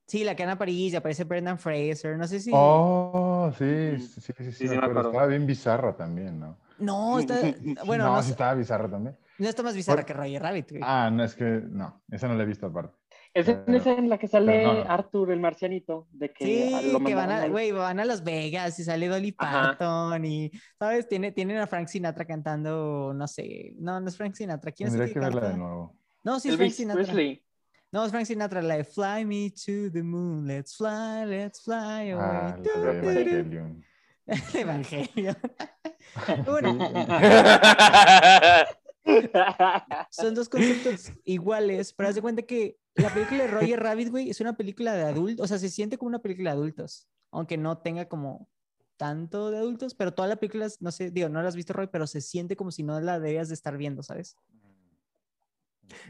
[0.08, 2.52] Sí, la que van a París, y aparece Brendan Fraser, no sé si...
[2.54, 5.10] Oh, sí, sí, sí, sí, sí, Sí, me acuerdo.
[5.10, 6.60] Estaba bien bizarra también, ¿no?
[6.78, 7.42] No, está...
[7.86, 9.18] Bueno, no, no, sí estaba bizarra también.
[9.40, 10.82] No está más bizarra Por- que Roger Rabbit, güey.
[10.86, 12.96] Ah, no, es que no, esa no la he visto aparte.
[13.34, 14.92] Es en Pero- esa en la que sale pero no, no.
[14.92, 18.80] Arthur, el marcianito, de que Sí, lo que van a, güey, van a Las Vegas
[18.80, 19.76] y sale Dolly Ajá.
[19.78, 21.10] Parton y, ¿sabes?
[21.10, 24.72] Tiene, tienen a Frank Sinatra cantando, no sé, no, no es Frank Sinatra.
[24.72, 25.58] ¿Quién es que verla de canta?
[25.58, 25.98] nuevo.
[26.24, 27.04] No, sí es Frank Sinatra.
[27.04, 27.44] Presley.
[27.92, 32.12] No, es Frank Sinatra, la de Fly Me to the Moon, Let's Fly, Let's Fly
[32.12, 32.14] Away.
[32.18, 33.10] Ah, Tu, la de tu, tu.
[33.10, 33.84] Evangelion.
[34.26, 35.36] El Evangelio.
[36.46, 36.78] bueno,
[40.10, 44.30] son dos conceptos iguales, pero haz de cuenta que la película de Roger Rabbit, güey,
[44.30, 47.58] es una película de adultos, o sea, se siente como una película de adultos, aunque
[47.58, 48.50] no tenga como
[48.98, 51.88] tanto de adultos, pero toda la película, no sé, digo, no la has visto, Roy,
[51.92, 54.38] pero se siente como si no la deberías de estar viendo, ¿sabes?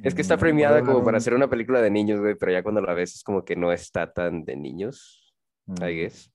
[0.04, 2.64] Es que está Mm, premiada como para hacer una película de niños, güey, pero ya
[2.64, 5.22] cuando la ves es como que no está tan de niños,
[5.68, 5.84] Mm.
[5.84, 6.32] I guess.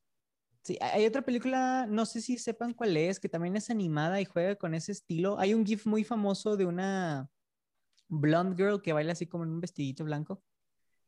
[0.62, 4.26] Sí, hay otra película, no sé si sepan cuál es, que también es animada y
[4.26, 5.38] juega con ese estilo.
[5.38, 7.30] Hay un GIF muy famoso de una
[8.08, 10.42] blonde girl que baila así como en un vestidito blanco.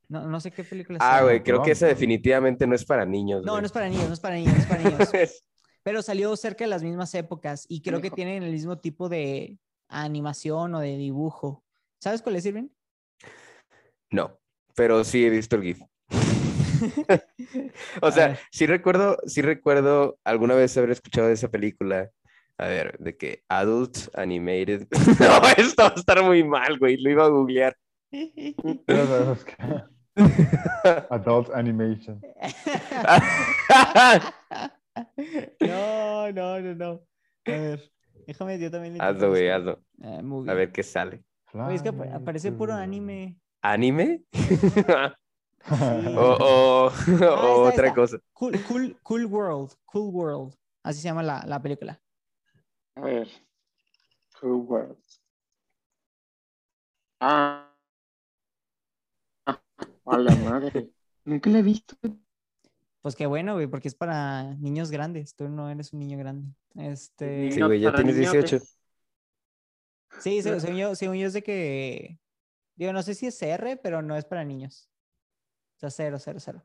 [0.09, 1.23] No, no sé qué película Ah, sea.
[1.25, 4.15] güey, creo que esa definitivamente no es para niños, No, no es para niños, no
[4.15, 5.09] es para niños, no es para niños.
[5.85, 9.59] Pero salió cerca de las mismas épocas y creo que tienen el mismo tipo de
[9.89, 11.65] animación o de dibujo.
[12.01, 12.69] ¿Sabes cuál es, Irving?
[14.11, 14.39] No,
[14.75, 15.81] pero sí he visto el GIF.
[18.03, 22.11] O sea, sí recuerdo, sí recuerdo alguna vez haber escuchado de esa película.
[22.59, 24.87] A ver, de que Adult Animated.
[25.21, 26.97] No, esto va a estar muy mal, güey.
[26.99, 27.77] Lo iba a googlear.
[31.11, 32.21] Adult Animation.
[35.61, 36.91] no, no, no, no.
[37.47, 37.91] A ver,
[38.27, 38.99] déjame, yo también.
[38.99, 39.81] le hazlo, güey, hazlo.
[40.23, 40.51] Movie.
[40.51, 41.23] A ver qué sale.
[41.55, 43.37] Oye, es que Fly aparece puro anime.
[43.63, 44.23] ¿Anime?
[45.71, 48.19] O está, otra cosa.
[48.33, 49.73] Cool, cool, cool World.
[49.85, 50.55] Cool World.
[50.83, 52.01] Así se llama la, la película.
[52.97, 53.29] A ver.
[54.39, 55.21] True Words.
[57.21, 57.69] Ah,
[59.47, 60.91] A la madre.
[61.25, 61.97] Nunca la he visto.
[63.01, 65.35] Pues qué bueno, güey, porque es para niños grandes.
[65.35, 66.53] Tú no eres un niño grande.
[66.75, 67.53] Este.
[67.53, 68.37] Sí, güey, ya tienes 18.
[68.57, 68.79] niñotes.
[70.21, 72.19] Sí, se- según yo, según yo es de que.
[72.75, 74.89] Digo, no sé si es R, pero no es para niños.
[75.83, 76.63] Sea, cero, cero, cero.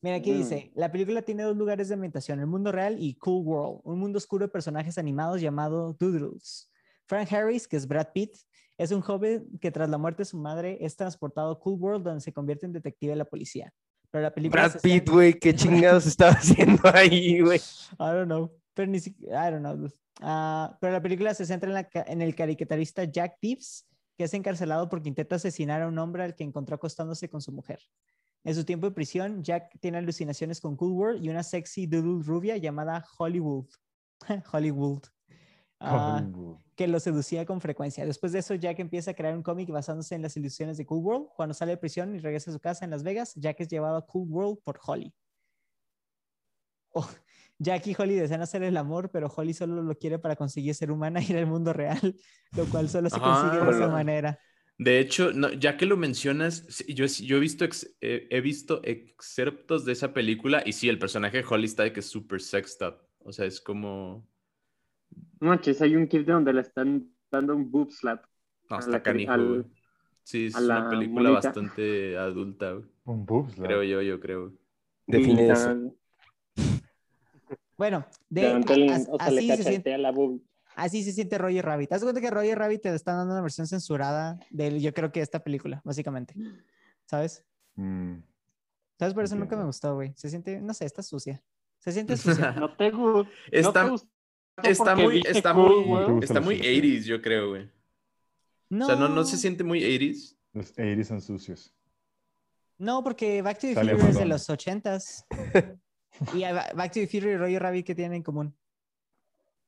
[0.00, 0.38] Mira, aquí Mm.
[0.38, 4.00] dice: La película tiene dos lugares de ambientación: el mundo real y Cool World, un
[4.00, 6.68] mundo oscuro de personajes animados llamado Doodles.
[7.06, 8.34] Frank Harris, que es Brad Pitt,
[8.76, 12.04] es un joven que tras la muerte de su madre es transportado a Cool World,
[12.04, 13.72] donde se convierte en detective de la policía.
[14.10, 14.68] Pero la película.
[14.68, 15.54] Brad Pitt, güey, qué
[15.94, 17.58] chingados estaba haciendo ahí, güey.
[17.58, 18.50] I don't know.
[18.74, 19.88] Pero ni siquiera, I don't know.
[20.20, 23.86] Ah, pero la película se centra en, la en el caricaturista Jack Tibbs,
[24.22, 27.50] que es encarcelado porque intenta asesinar a un hombre al que encontró acostándose con su
[27.50, 27.80] mujer.
[28.44, 32.22] En su tiempo de prisión, Jack tiene alucinaciones con Cool World y una sexy doodle
[32.24, 33.66] rubia llamada Hollywood.
[34.52, 35.02] Hollywood.
[35.80, 36.58] Ah, Hollywood.
[36.76, 38.06] que lo seducía con frecuencia.
[38.06, 41.02] Después de eso, Jack empieza a crear un cómic basándose en las ilusiones de Cool
[41.02, 41.26] World.
[41.34, 43.96] Cuando sale de prisión y regresa a su casa en Las Vegas, Jack es llevado
[43.96, 45.12] a Cool World por Holly.
[46.92, 47.08] Oh,
[47.62, 50.90] Jack y Holly desean hacer el amor, pero Holly solo lo quiere para conseguir ser
[50.90, 51.98] humana y ir al mundo real,
[52.56, 54.38] lo cual solo se consigue de esa manera.
[54.78, 58.80] De hecho, no, ya que lo mencionas, yo, yo he visto ex- eh, he visto
[58.84, 62.40] excerptos de esa película y sí, el personaje de Holly está de que es súper
[62.40, 62.96] sexed up.
[63.20, 64.26] O sea, es como...
[65.40, 68.24] No manches, hay un clip de donde le están dando un boob slap.
[68.70, 69.64] No, está canijo, al- güey.
[70.24, 71.48] Sí, es una la película monita.
[71.48, 72.84] bastante adulta, güey.
[73.04, 74.52] Un boobs, la- Creo yo, yo creo.
[75.06, 75.94] Define eso.
[77.82, 80.14] Bueno, de, levantó el- as- o sea, le así, se siente, la
[80.76, 81.92] así se siente Roger Rabbit.
[81.92, 85.20] Haz cuenta que Roger Rabbit te están dando una versión censurada de, yo creo que
[85.20, 86.32] esta película, básicamente.
[87.06, 87.44] ¿Sabes?
[87.74, 88.18] Mm,
[89.00, 89.14] ¿Sabes?
[89.14, 90.12] Por eso nunca me gustó, güey.
[90.14, 91.42] Se siente, no sé, está sucia.
[91.80, 92.52] Se siente sucia.
[92.60, 93.90] No te, gu- no Está,
[94.62, 96.70] te está muy, está Cool muy, está muy sucio?
[96.72, 97.68] 80s, yo creo, güey.
[98.68, 100.36] No, O sea, no, no se siente muy 80s.
[100.52, 101.74] Los 80 son sucios.
[102.78, 105.26] no, porque Back to the Future es de los ochentas.
[106.34, 108.54] y Back to the Future y Roger Rabbit, ¿qué tienen en común?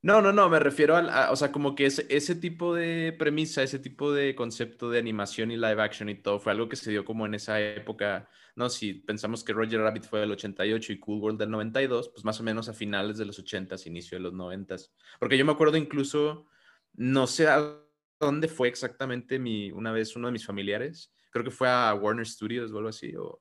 [0.02, 3.14] No, no, no, me refiero al- a, o sea, como que ese, ese tipo de
[3.18, 6.76] premisa, ese tipo de concepto de animación y live action y todo fue algo que
[6.76, 8.68] se dio como en esa época, ¿no?
[8.68, 12.38] Si pensamos que Roger Rabbit fue del 88 y Cool World del 92, pues más
[12.38, 14.90] o menos a finales de los 80s, inicio de los 90s.
[15.18, 16.48] Porque yo me acuerdo incluso,
[16.92, 17.74] no sé a
[18.20, 22.26] dónde fue exactamente mi, una vez uno de mis familiares, creo que fue a Warner
[22.26, 23.40] Studios o algo así, o...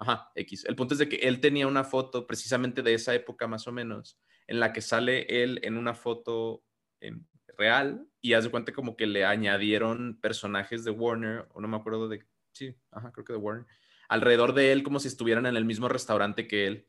[0.00, 0.64] Ajá, X.
[0.64, 3.72] El punto es de que él tenía una foto precisamente de esa época más o
[3.72, 6.64] menos, en la que sale él en una foto
[7.00, 7.26] em,
[7.58, 11.76] real y haz de cuenta como que le añadieron personajes de Warner, o no me
[11.76, 13.66] acuerdo de, sí, ajá, creo que de Warner,
[14.08, 16.88] alrededor de él como si estuvieran en el mismo restaurante que él.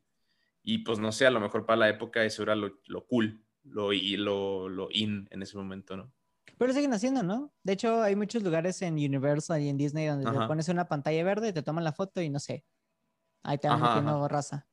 [0.63, 3.43] Y pues no sé, a lo mejor para la época eso era lo, lo cool,
[3.63, 6.13] lo, y lo, lo in en ese momento, ¿no?
[6.58, 7.54] Pero siguen haciendo, ¿no?
[7.63, 10.47] De hecho, hay muchos lugares en Universal y en Disney donde te Ajá.
[10.47, 12.63] pones una pantalla verde, te toman la foto y no sé.
[13.43, 14.67] Ahí te Ajá, metiendo raza.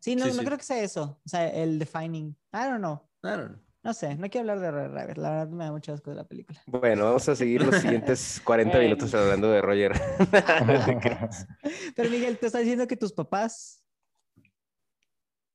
[0.00, 0.44] Sí, no, Sí, no sí.
[0.44, 1.20] creo que sea eso.
[1.24, 2.30] O sea, el defining.
[2.52, 3.00] I don't know.
[3.22, 3.58] I don't know.
[3.82, 5.16] No sé, no quiero hablar de Roger Rabbit.
[5.18, 6.58] La verdad me da mucho asco de la película.
[6.66, 8.84] Bueno, vamos a seguir los siguientes 40 Bueno.
[8.94, 9.92] minutos hablando de Roger.
[11.94, 13.82] Pero Miguel, te está diciendo que tus papás.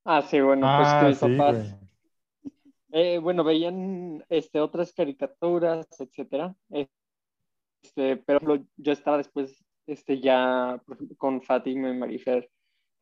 [0.05, 1.75] Ah, sí, bueno, pues ah, que mis sí, papás,
[2.91, 6.55] eh, bueno, veían este, otras caricaturas, etcétera.
[7.83, 10.79] Este, pero lo- yo estaba después, este, ya
[11.17, 12.47] con Fátima y Marifer,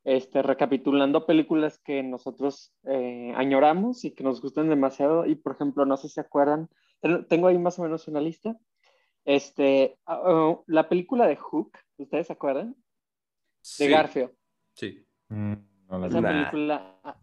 [0.08, 5.26] este, recapitulando películas que nosotros eh, añoramos y que nos gustan demasiado.
[5.26, 6.70] Y, por ejemplo, no sé si se acuerdan,
[7.02, 8.56] ten- tengo ahí más o menos una lista.
[9.26, 12.70] Este, oh, la película de Hook, ¿ustedes se acuerdan?
[12.70, 12.84] De
[13.62, 14.32] Sí, Garfio.
[14.76, 15.06] Sí.
[15.28, 15.54] Mm,
[15.89, 16.22] no la Esa.
[16.22, 16.30] Nah.
[16.52, 17.17] película a,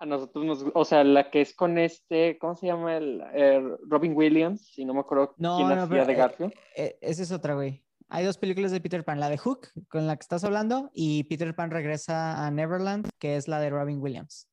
[0.00, 2.98] a nosotros nos, o sea, la que es con este, ¿cómo se llama?
[2.98, 6.16] El, eh, Robin Williams, si no me acuerdo No, quién no, hacía pero, de eh,
[6.16, 6.52] Garfio.
[6.76, 7.82] eh, esa es otra, güey.
[8.10, 11.24] Hay dos películas de Peter Pan, la de Hook, con la que estás hablando, y
[11.24, 14.48] Peter Pan regresa a Neverland, que es la de Robin Williams.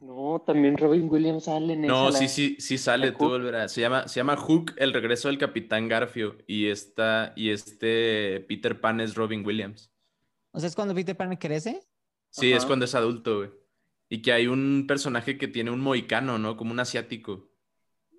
[0.00, 2.18] No, también Robin Williams sale en No, esa.
[2.18, 3.72] sí, la- sí, sí sale, tú volverás.
[3.72, 8.80] Se llama, se llama Hook, el regreso del Capitán Garfio, y esta, y este Peter
[8.80, 9.90] Pan es Robin Williams.
[10.52, 11.80] O sea, es cuando Peter Pan crece.
[12.30, 13.50] Sí, es cuando es adulto, güey.
[14.08, 16.56] Y que hay un personaje que tiene un mohicano, ¿no?
[16.56, 17.48] Como un asiático.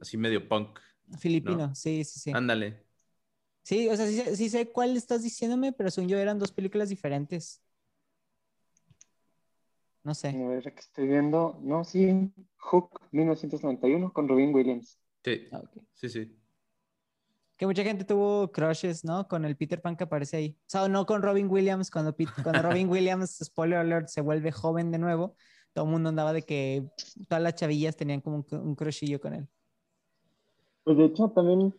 [0.02, 0.80] Así medio punk.
[1.20, 2.32] Filipino, sí, sí, sí.
[2.34, 2.87] Ándale.
[3.68, 6.54] Sí, o sea, sí, sé- sí sé cuál estás diciéndome, pero según yo eran dos
[6.54, 7.62] películas diferentes.
[10.06, 10.30] No sé.
[10.30, 11.60] A ver, que estoy viendo.
[11.62, 14.98] No, sí, Hook 1991 con Robin Williams.
[15.22, 15.84] Sí, Ah, ok.
[15.96, 16.40] sí, sí.
[17.58, 19.28] Que mucha gente tuvo crushes, ¿no?
[19.28, 20.58] Con el Peter Pan que aparece ahí.
[20.62, 24.54] O sea, no con Robin Williams, cuando, Pete- cuando Robin Williams, spoiler alert, se vuelve
[24.54, 25.36] joven de nuevo,
[25.74, 26.86] todo el mundo andaba de que
[27.28, 29.50] todas las chavillas tenían como un, un crushillo con él.
[30.86, 31.74] Pues de hecho, también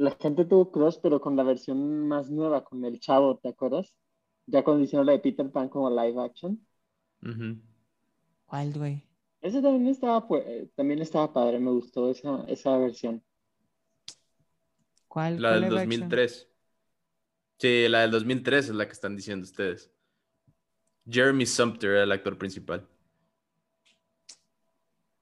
[0.00, 3.94] la gente tuvo cross, pero con la versión más nueva, con el chavo, ¿te acuerdas?
[4.46, 6.66] Ya cuando hicieron la de Peter Pan como live action.
[7.20, 9.06] Wild, güey.
[9.42, 13.22] Ese también estaba, pues, también estaba padre, me gustó esa, esa versión.
[15.06, 15.40] ¿Cuál?
[15.40, 16.00] La cuál del live action?
[16.00, 16.48] 2003.
[17.58, 19.92] Sí, la del 2003 es la que están diciendo ustedes.
[21.06, 22.88] Jeremy Sumpter era el actor principal.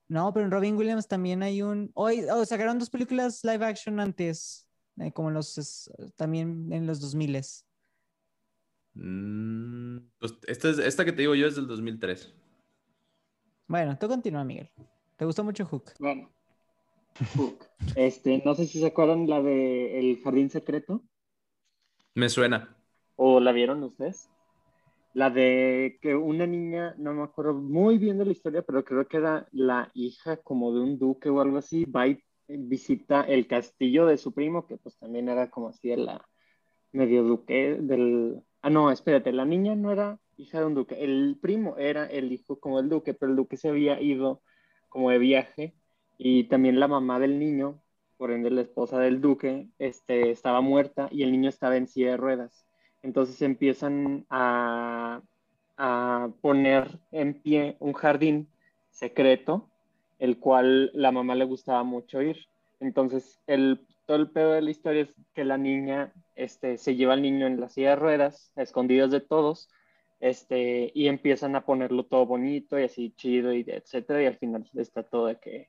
[0.07, 1.91] No, pero en Robin Williams también hay un.
[1.95, 4.68] Hoy oh, sacaron dos películas live action antes,
[5.01, 7.37] eh, como en los es- también en los 2000
[8.95, 12.35] Mm, pues esta, es- esta que te digo yo es del 2003.
[13.67, 14.71] Bueno, tú continúa, Miguel.
[15.17, 15.93] ¿Te gustó mucho Hook?
[15.99, 16.31] Bueno.
[17.37, 17.65] Hook.
[17.97, 21.03] Este, no sé si se acuerdan la de El Jardín Secreto,
[22.15, 22.77] Me suena.
[23.17, 24.29] o la vieron ustedes.
[25.15, 29.09] La de que una niña, no me acuerdo muy bien de la historia, pero creo
[29.09, 33.47] que era la hija como de un duque o algo así, va y visita el
[33.47, 36.29] castillo de su primo, que pues también era como así de la
[36.93, 38.43] medio duque del...
[38.63, 42.33] Ah, no, espérate, la niña no era hija de un duque, el primo era el
[42.33, 44.43] hijo como del duque, pero el duque se había ido
[44.89, 45.75] como de viaje
[46.17, 47.83] y también la mamá del niño,
[48.17, 52.13] por ende la esposa del duque, este, estaba muerta y el niño estaba en silla
[52.13, 52.67] de ruedas.
[53.03, 55.23] Entonces empiezan a,
[55.77, 58.49] a poner en pie un jardín
[58.91, 59.71] secreto,
[60.19, 62.47] el cual la mamá le gustaba mucho ir.
[62.81, 67.15] Entonces, el, todo el pedo de la historia es que la niña este, se lleva
[67.15, 69.69] al niño en la silla de ruedas, escondidas de todos,
[70.21, 74.69] este, y empiezan a ponerlo todo bonito y así chido y etcétera, y al final
[74.75, 75.69] está todo de que,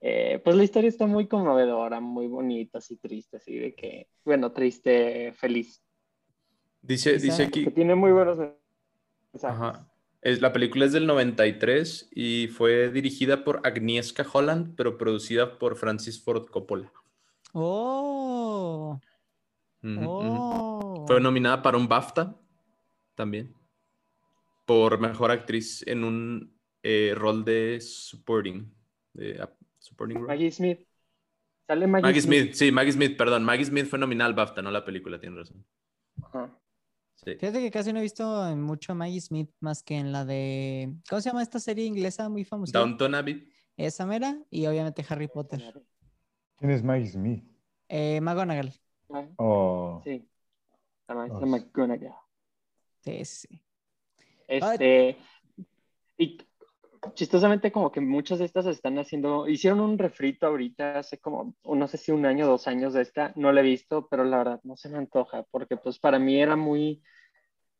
[0.00, 4.52] eh, pues la historia está muy conmovedora, muy bonita, así triste, así de que, bueno,
[4.52, 5.82] triste, feliz,
[6.82, 7.70] Dice, dice que aquí.
[7.70, 8.38] tiene muy buenos
[9.32, 9.60] mensajes.
[9.60, 9.91] Ajá.
[10.22, 15.76] Es, la película es del 93 y fue dirigida por Agnieszka Holland, pero producida por
[15.76, 16.92] Francis Ford Coppola.
[17.52, 18.98] ¡Oh!
[19.84, 21.04] ¡Oh!
[21.06, 22.36] Fue nominada para un BAFTA
[23.14, 23.54] también
[24.64, 28.72] por mejor actriz en un eh, rol de supporting.
[29.12, 30.28] de, ah, supporting role.
[30.28, 30.86] Maggie Smith.
[31.66, 33.44] Sale Maggie, Maggie Smith, sí, Maggie Smith, perdón.
[33.44, 35.64] Maggie Smith fue nominada al BAFTA, no la película, tienes razón.
[36.22, 36.58] Ajá.
[37.24, 37.36] Sí.
[37.36, 40.24] Fíjate que casi no he visto en mucho a Maggie Smith más que en la
[40.24, 40.92] de.
[41.08, 42.76] ¿Cómo se llama esta serie inglesa muy famosa?
[42.78, 43.48] Downton Abbey.
[43.76, 45.62] Esa mera y obviamente Harry Potter.
[46.58, 47.44] ¿Quién es Maggie Smith?
[47.88, 48.72] Eh, McGonagall.
[49.36, 50.28] Oh, Sí.
[51.08, 51.46] La maestra Oh.
[51.46, 52.14] McGonagall.
[53.04, 53.62] Sí, sí, sí.
[54.48, 55.16] Este,
[56.18, 56.38] y
[57.14, 61.88] chistosamente como que muchas de estas están haciendo, hicieron un refrito ahorita hace como, no
[61.88, 64.60] sé si un año dos años de esta, no la he visto, pero la verdad
[64.64, 67.02] no se me antoja, porque pues para mí era muy,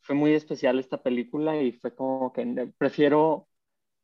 [0.00, 3.48] fue muy especial esta película y fue como que prefiero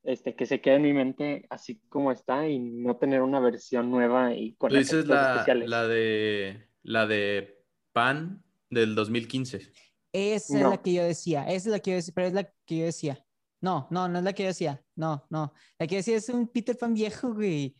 [0.04, 3.90] este, que se quede en mi mente así como está y no tener una versión
[3.90, 5.68] nueva y con Tú dices la, especiales.
[5.68, 9.72] la de la de Pan del 2015.
[10.12, 10.70] Esa es No.
[10.70, 12.84] la que yo decía, esa es la que yo decía, pero es la que yo
[12.84, 13.24] decía.
[13.60, 14.84] No, no, no es la que yo decía.
[14.94, 15.52] No, no.
[15.78, 17.76] La que yo decía es un Peter Pan viejo, güey.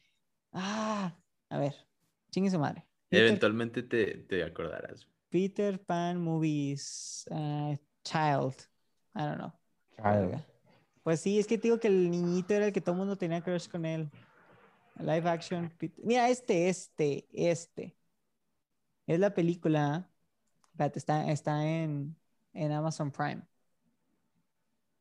[0.53, 1.17] Ah,
[1.51, 1.75] a ver,
[2.31, 2.87] chingue su madre.
[3.09, 5.07] Peter, Eventualmente te, te acordarás.
[5.29, 8.55] Peter Pan Movies uh, Child.
[9.15, 9.53] I don't know.
[9.97, 10.45] child.
[11.03, 13.17] Pues sí, es que te digo que el niñito era el que todo el mundo
[13.17, 14.11] tenía crush con él.
[14.99, 15.73] Live action.
[16.03, 17.97] Mira, este, este, este.
[19.07, 20.11] Es la película.
[20.73, 22.17] Espérate, está, está en,
[22.53, 23.43] en Amazon Prime.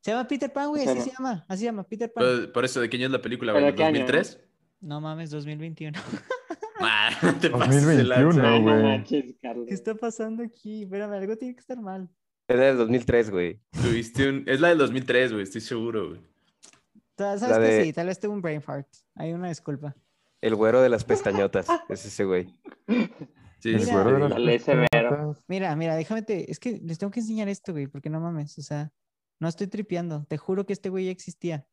[0.02, 1.46] Se llama Peter Pan, güey, así se llama.
[1.48, 2.24] Así se llama, Peter Pan.
[2.24, 3.52] Por, por eso, ¿de qué año es la película?
[3.54, 3.72] ¿Pero güey?
[3.72, 4.06] de qué año?
[4.06, 4.40] ¿2003?
[4.82, 6.00] No mames, 2021.
[6.80, 8.54] Ah, no te pases de 2021, lanza.
[8.54, 9.04] Ay, no güey.
[9.04, 10.84] ¿Qué está pasando aquí?
[10.84, 12.08] Espérame, algo tiene que estar mal.
[12.48, 13.60] Era del 2003, güey.
[13.72, 14.44] Tuviste un...
[14.46, 16.22] Es la del 2003, güey, estoy seguro, güey.
[17.18, 17.64] ¿Sabes La qué?
[17.64, 18.88] de- Sí, tal vez tuve un brain fart.
[19.16, 19.96] Hay una disculpa.
[20.40, 21.66] El güero de las pestañotas.
[21.90, 22.46] Es ese güey.
[23.60, 24.04] Sí, El sí, Mira.
[24.04, 25.44] güero de las pestañotas.
[25.48, 26.52] Mira, mira, déjame te...
[26.52, 28.92] Es que les tengo que enseñar esto, güey, porque no mames, o sea,
[29.39, 30.26] no estoy tripeando.
[30.28, 31.65] Te juro que este güey ya existía.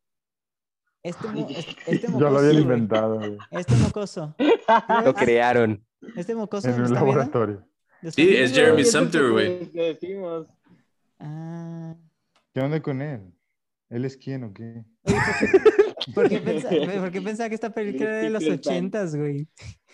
[1.03, 4.35] Este, mo- este, este Ya lo mocoso, habían güey, inventado güey, Este mocoso.
[5.05, 5.85] Lo crearon.
[6.15, 7.67] Este mocoso en ¿me un laboratorio.
[8.01, 8.51] ¿Lo Sí, es?
[8.53, 9.65] Jeremy lo que güey.
[9.71, 10.47] decimos.
[11.19, 11.95] Ah.
[12.53, 13.21] ¿Qué onda con él?
[13.89, 14.83] ¿Él es quién o qué?
[15.03, 15.17] Oye,
[16.13, 16.39] ¿por qué,
[16.99, 19.47] por pensaba que esta película era de los ochentas, güey?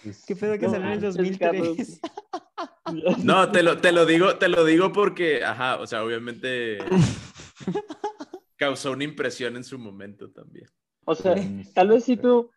[0.04, 1.68] Pues, ¿Qué pedo que salió en el manches, Carlos.
[1.78, 3.26] 2003?
[3.26, 6.78] No, te lo, te lo digo, te lo digo porque, ajá, o sea, obviamente
[8.58, 10.68] causó una impresión en su momento también.
[11.06, 11.36] O sea,
[11.74, 12.52] tal vez si tú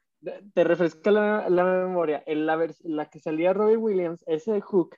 [0.54, 4.96] te refresca la, la memoria, en la, la que salía Robbie Williams, ese de Hook,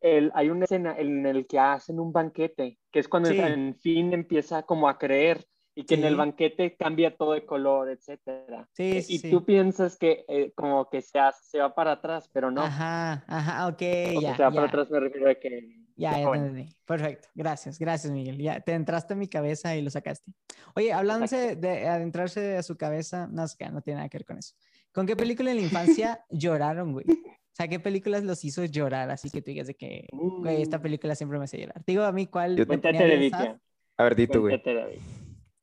[0.00, 3.38] el, hay una escena en el que hacen un banquete, que es cuando Sí.
[3.38, 6.18] en fin empieza como a creer y que en el Sí.
[6.18, 8.68] banquete cambia todo de color, etcétera.
[8.72, 9.30] Sí, sí, y sí.
[9.30, 12.62] tú piensas que eh, como que se, hace- se va para atrás, pero no.
[12.62, 13.82] Ajá, ajá, ok,
[14.16, 14.68] O ya, se va para ya.
[14.68, 15.85] atrás me refiero a que...
[15.96, 16.68] Ya, ya te entendí.
[16.84, 17.28] Perfecto.
[17.34, 18.36] Gracias, gracias, Miguel.
[18.38, 20.30] Ya te entraste en mi cabeza y lo sacaste.
[20.74, 24.54] Oye, hablándose de adentrarse a su cabeza, no, no tiene nada que ver con eso.
[24.92, 27.06] ¿Con qué película en la infancia lloraron, güey?
[27.08, 29.10] O sea, ¿qué películas los hizo llorar?
[29.10, 30.82] Así que tú digas de que, güey, esta Mm.
[30.82, 31.82] película siempre me hace llorar.
[31.82, 33.16] Te digo a mí cuál Yo- me ponía?
[33.16, 33.58] Vitia.
[33.96, 34.52] A ver, dito, güey.
[34.60, 34.98] Cuéntate, David.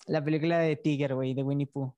[0.08, 1.94] La película de Tiger, güey, de Winnie Pooh.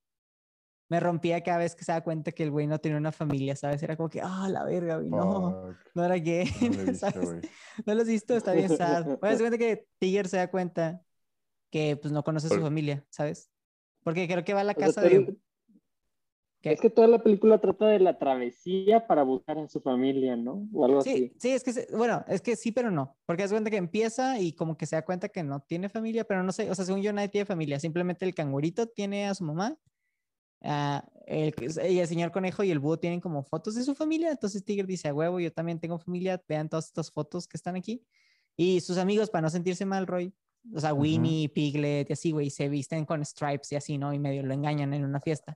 [0.88, 3.56] Me rompía cada vez que se da cuenta que el güey no tenía una familia,
[3.56, 3.82] ¿sabes?
[3.82, 7.12] Era como que, ah, la verga, güey, no, Fuck, no era gay, no lo visto,
[7.12, 7.46] ¿sabes?
[7.86, 9.06] No lo has visto, está bien sad.
[9.20, 11.02] Bueno, se cuenta que Tiger se da cuenta
[11.72, 13.50] que pues no conoce a su familia, ¿sabes?
[14.04, 15.36] Porque creo que va a la O sea, casa de...
[16.62, 20.68] Es que toda la película trata de la travesía para buscar a su familia, ¿no?
[20.74, 21.34] O algo Sí, así.
[21.38, 23.16] sí, es que, se- bueno, es que sí, pero no.
[23.28, 26.24] Porque es cuenta que empieza y como que se da cuenta que no tiene familia,
[26.24, 29.36] pero no sé, o sea, según yo nadie tiene familia, simplemente el cangurito tiene a
[29.36, 29.78] su mamá,
[30.66, 34.64] ah, el, el señor conejo y el búho tienen como fotos de su familia, entonces
[34.64, 38.04] Tiger dice, a huevo, yo también tengo familia, vean todas estas fotos que están aquí.
[38.58, 40.34] Y sus amigos, para no sentirse mal, Roy,
[40.74, 40.94] o sea.
[40.94, 44.14] Winnie, Piglet y así, güey, se visten con stripes y así, ¿no?
[44.14, 45.56] Y medio lo engañan en una fiesta.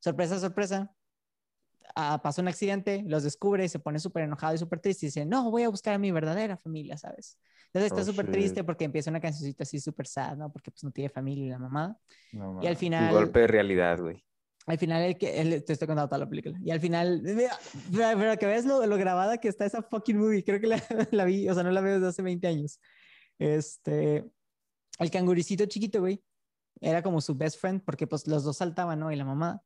[0.00, 0.94] Sorpresa, sorpresa.
[1.94, 5.08] Ah, pasa un accidente, los descubre y se pone súper enojado y súper triste y
[5.08, 7.38] dice, no, voy a buscar a mi verdadera familia, ¿sabes?
[7.66, 10.50] Entonces está Oh, súper triste porque empieza una cancioncita así súper sad, ¿no?
[10.52, 11.96] Porque pues no tiene familia y la mamá.
[12.32, 13.14] No Y al final...
[13.14, 14.24] Un golpe de realidad, güey.
[14.66, 16.58] Al final, el que, el- te estoy contando toda la película.
[16.62, 17.58] Y al final, mira,
[17.90, 20.44] pero, que veas lo, lo grabada que está esa fucking movie.
[20.44, 20.76] Creo que la,
[21.10, 22.78] la vi, o sea, no la veo desde hace 20 años.
[23.38, 24.24] Este,
[24.98, 26.22] el canguricito chiquito, güey,
[26.80, 29.10] era como su best friend porque pues los dos saltaban, ¿no?
[29.12, 29.62] Y la mamá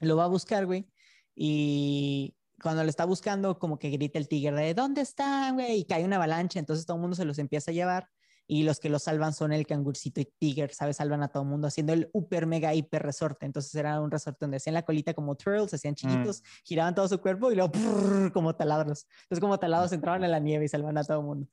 [0.00, 0.88] lo va a buscar, güey.
[1.34, 5.80] Y cuando lo está buscando, como que grita el tigre de ¿dónde están, güey?
[5.80, 8.08] Y cae una avalancha, entonces todo el mundo se los empieza a llevar.
[8.46, 10.98] Y los que los salvan son el cangurcito y Tiger, ¿sabes?
[10.98, 13.46] Salvan a todo el mundo haciendo el super mega hiper resorte.
[13.46, 17.18] Entonces era un resorte donde hacían la colita como twirls, hacían chiquitos, giraban todo su
[17.20, 19.06] cuerpo y luego prrr, como taladros.
[19.22, 21.48] Entonces como taladros entraban a la nieve y salvan a todo el mundo.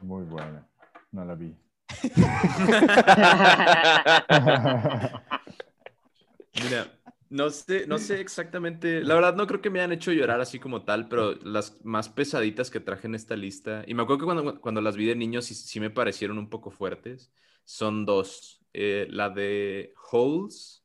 [0.00, 0.68] Muy buena.
[1.12, 1.56] No la vi.
[6.62, 6.99] Mira,
[7.30, 9.02] no sé, no sé exactamente.
[9.04, 12.08] La verdad, no creo que me hayan hecho llorar así como tal, pero las más
[12.10, 15.16] pesaditas que traje en esta lista, y me acuerdo que cuando, cuando las vi de
[15.16, 17.32] niño sí, sí me parecieron un poco fuertes,
[17.64, 18.62] son dos.
[18.74, 20.84] Eh, la de Holes,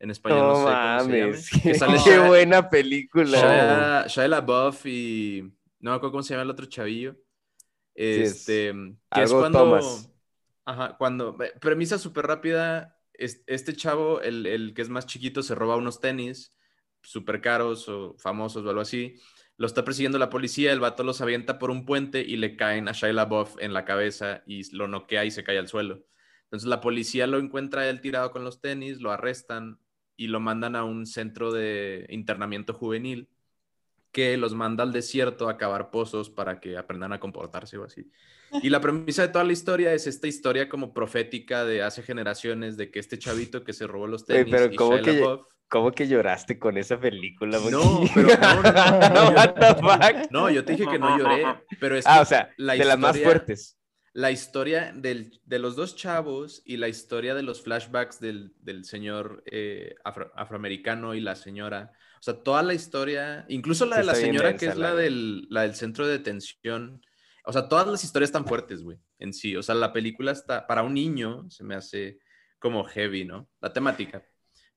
[0.00, 1.14] en español no, No sé cómo se
[1.60, 3.92] que Qué, qué Shia- buena película.
[4.00, 5.42] Shia, Shia LaBeouf y
[5.80, 7.16] no me acuerdo cómo se llama el otro chavillo.
[8.10, 8.72] es Este,
[9.12, 10.10] que es algo cuando,
[10.64, 15.54] ajá, cuando, eh, premisa súper rápida, es- este chavo, el, que es más chiquito, se
[15.54, 16.56] roba unos tenis
[17.02, 19.16] súper caros o famosos o algo así,
[19.56, 22.88] lo está persiguiendo la policía, el vato los avienta por un puente y le caen
[22.88, 26.04] a Shia LaBeouf en la cabeza y lo noquea y se cae al suelo.
[26.44, 29.78] Entonces la policía lo encuentra él tirado con los tenis, lo arrestan
[30.16, 33.28] y lo mandan a un centro de internamiento juvenil
[34.12, 38.10] que los manda al desierto a cavar pozos para que aprendan a comportarse o así.
[38.62, 42.76] Y la premisa de toda la historia es esta historia como profética de hace generaciones
[42.76, 45.90] de que este chavito que se robó los tenis pero y ¿cómo Shia que- ¿Cómo
[45.90, 47.58] que lloraste con esa película?
[47.70, 49.30] No, pero no, no,
[50.30, 51.44] no, yo- no, te dije que no lloré,
[51.80, 53.78] pero es Ah, o sea, la de las más historia- fuertes.
[54.12, 58.84] la historia del- de los dos chavos y la historia de los flashbacks del, del
[58.84, 61.92] señor eh, afro- afroamericano y la señora.
[62.22, 64.90] O sea, toda la historia, incluso la Sí, de la señora densa, que es la
[64.90, 67.02] la del, la del centro de detención.
[67.44, 69.56] O sea, todas las historias están fuertes, güey, en sí.
[69.56, 72.20] O sea, la película está, para un niño, se me hace
[72.60, 73.48] como heavy, ¿no?
[73.60, 74.22] La temática.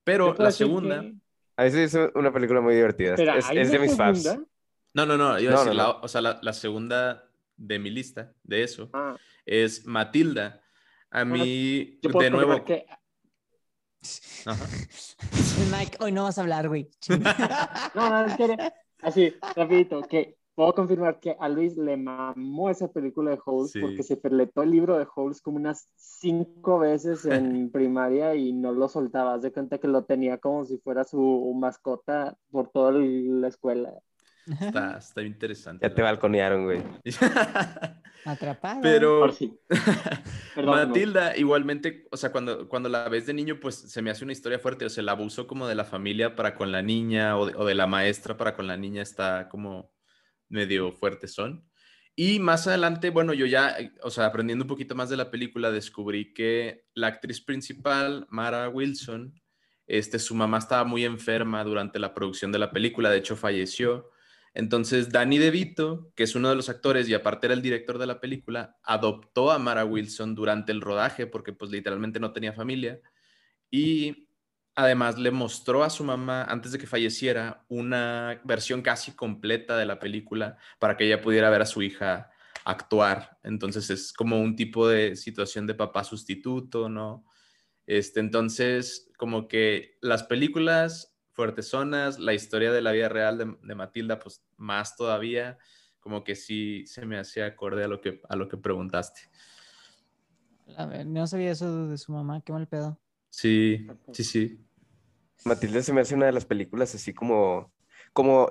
[0.02, 1.02] Pero la segunda...
[1.02, 1.14] que-
[1.56, 3.14] A veces es una película muy divertida.
[3.14, 4.40] Es, ¿hay es de mis segunda?
[4.94, 6.00] No, no, no, iba a No, decir, no, la- no.
[6.02, 10.62] o sea, la, la segunda de mi lista de eso Ah, es Matilda.
[11.12, 12.86] A mí, yo puedo de nuevo, que
[14.46, 14.64] Ajá.
[15.72, 16.90] Mike, hoy no vas a hablar, güey.
[17.94, 18.56] No, no, en serio.
[19.02, 23.80] Así, rapidito, que puedo confirmar que a Luis le mamó esa película de Holes Sí.
[23.80, 28.72] porque se perletó el libro de Holes como unas cinco veces en primaria y no
[28.72, 29.34] lo soltaba.
[29.34, 33.92] Haz de cuenta que lo tenía como si fuera su mascota por toda la escuela.
[34.46, 35.86] Está, está interesante.
[35.86, 36.82] Ya te balconearon, güey.
[37.20, 38.02] verdad.
[38.24, 38.80] Atrapado.
[38.82, 39.58] Pero sí.
[40.54, 40.86] Perdón, no.
[40.86, 44.32] Matilda, igualmente, o sea, cuando, cuando la ves de niño, pues se me hace una
[44.32, 44.84] historia fuerte.
[44.84, 47.64] O sea, el abuso como de la familia para con la niña o de, o
[47.64, 49.92] de la maestra para con la niña está como
[50.48, 51.64] medio fuerte son.
[52.18, 55.70] Y más adelante, bueno, yo ya, o sea, aprendiendo un poquito más de la película,
[55.70, 59.34] descubrí que la actriz principal, Mara Wilson,
[59.86, 64.10] este, su mamá estaba muy enferma durante la producción de la película, de hecho falleció.
[64.56, 68.06] Entonces, Danny DeVito, que es uno de los actores y aparte era el director de
[68.06, 72.98] la película, adoptó a Mara Wilson durante el rodaje porque pues literalmente no tenía familia
[73.70, 74.30] y
[74.74, 79.84] además le mostró a su mamá antes de que falleciera una versión casi completa de
[79.84, 82.30] la película para que ella pudiera ver a su hija
[82.64, 83.38] actuar.
[83.42, 87.26] Entonces es como un tipo de situación de papá sustituto, ¿no?
[87.86, 93.74] Este, entonces, como que las películas fuertezonas, la historia de la vida real de, de
[93.74, 95.58] Matilda, pues más todavía,
[96.00, 99.20] como que sí se me hacía acorde a lo que, a lo que preguntaste.
[100.76, 102.98] A ver, no sabía eso de su mamá, qué mal pedo.
[103.28, 104.60] Sí, sí, sí.
[105.44, 107.70] Matilda se me hace una de las películas así como,
[108.12, 108.48] como,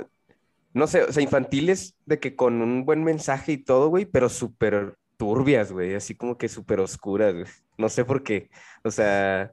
[0.74, 4.30] no sé, o sea, infantiles de que con un buen mensaje y todo, güey, pero
[4.30, 7.46] súper turbias, güey, así como que súper oscuras, güey.
[7.78, 8.50] No sé por qué.
[8.84, 9.52] O sea,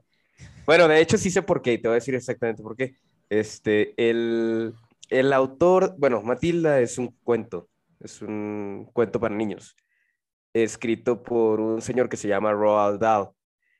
[0.65, 2.97] bueno, de hecho sí sé por qué, y te voy a decir exactamente por qué.
[3.33, 4.75] Este, el,
[5.09, 7.67] el autor, bueno, Matilda es un cuento,
[7.99, 9.75] es un cuento para niños,
[10.53, 13.31] escrito por un señor que se llama Roald Dahl.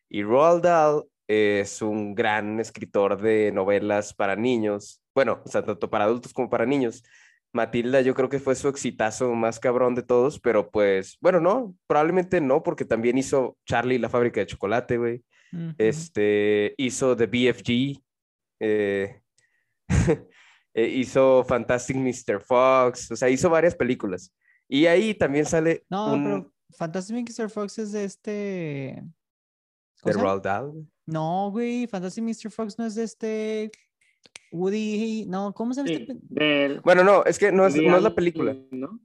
[0.10, 5.88] Y Roald Dahl es un gran escritor de novelas para niños, bueno, o sea, tanto
[5.88, 7.04] para adultos como para niños.
[7.51, 11.76] Matilda yo creo que fue su exitazo más cabrón de todos, pero pues, bueno, no,
[11.86, 15.24] probablemente no, porque también hizo Charlie la fábrica de chocolate, güey.
[15.78, 18.01] Este, hizo The BFG,
[18.60, 19.22] eh,
[20.74, 22.41] eh, hizo Fantastic Mr.
[22.41, 24.34] Fox, o sea, hizo varias películas.
[24.68, 27.49] Y ahí también sale No, un pero Fantastic Mr.
[27.49, 29.04] Fox es de este.
[30.04, 30.14] de.
[30.14, 30.88] Roald Dahl.
[31.06, 32.49] No, güey, Fantastic Mr.
[32.51, 33.72] Fox no es de este.
[34.51, 35.26] Woody.
[35.28, 36.16] No, ¿cómo se llama Sí, este?
[36.16, 38.56] pe- del- Bueno, no, es que no es, no es la película.
[38.72, 38.99] ¿no?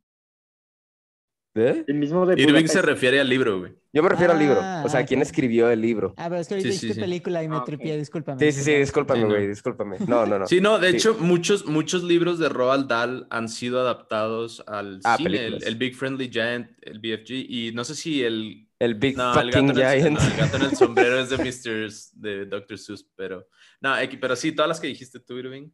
[1.59, 1.85] ¿Eh?
[1.87, 2.75] El mismo de Irving Budapest.
[2.75, 3.73] se refiere al libro, güey.
[3.93, 6.15] Yo me refiero al libro, Ah, o sea, ah, ¿quién escribió el libro?
[6.17, 7.01] Ah, pero es que ahorita Sí, sí, sí.
[7.01, 8.39] película y me Ah, tripié, discúlpame.
[8.39, 9.31] Sí, sí, sí, discúlpame, Sí, no.
[9.35, 9.97] güey, discúlpame.
[10.07, 10.47] No, no, no.
[10.47, 10.97] Sí, no, de Sí.
[10.97, 15.47] hecho, muchos, muchos libros de Roald Dahl han sido adaptados al Ah, cine.
[15.47, 18.69] El, el Big Friendly Giant, el BFG, y no sé si el...
[18.79, 20.19] El Big No, el gato, Fucking el, Giant.
[20.21, 21.91] no, el gato en el sombrero es de Mr.
[22.21, 22.79] de Dr.
[22.79, 23.49] Seuss, pero...
[23.81, 25.71] No, pero sí, todas las que dijiste tú, Irving.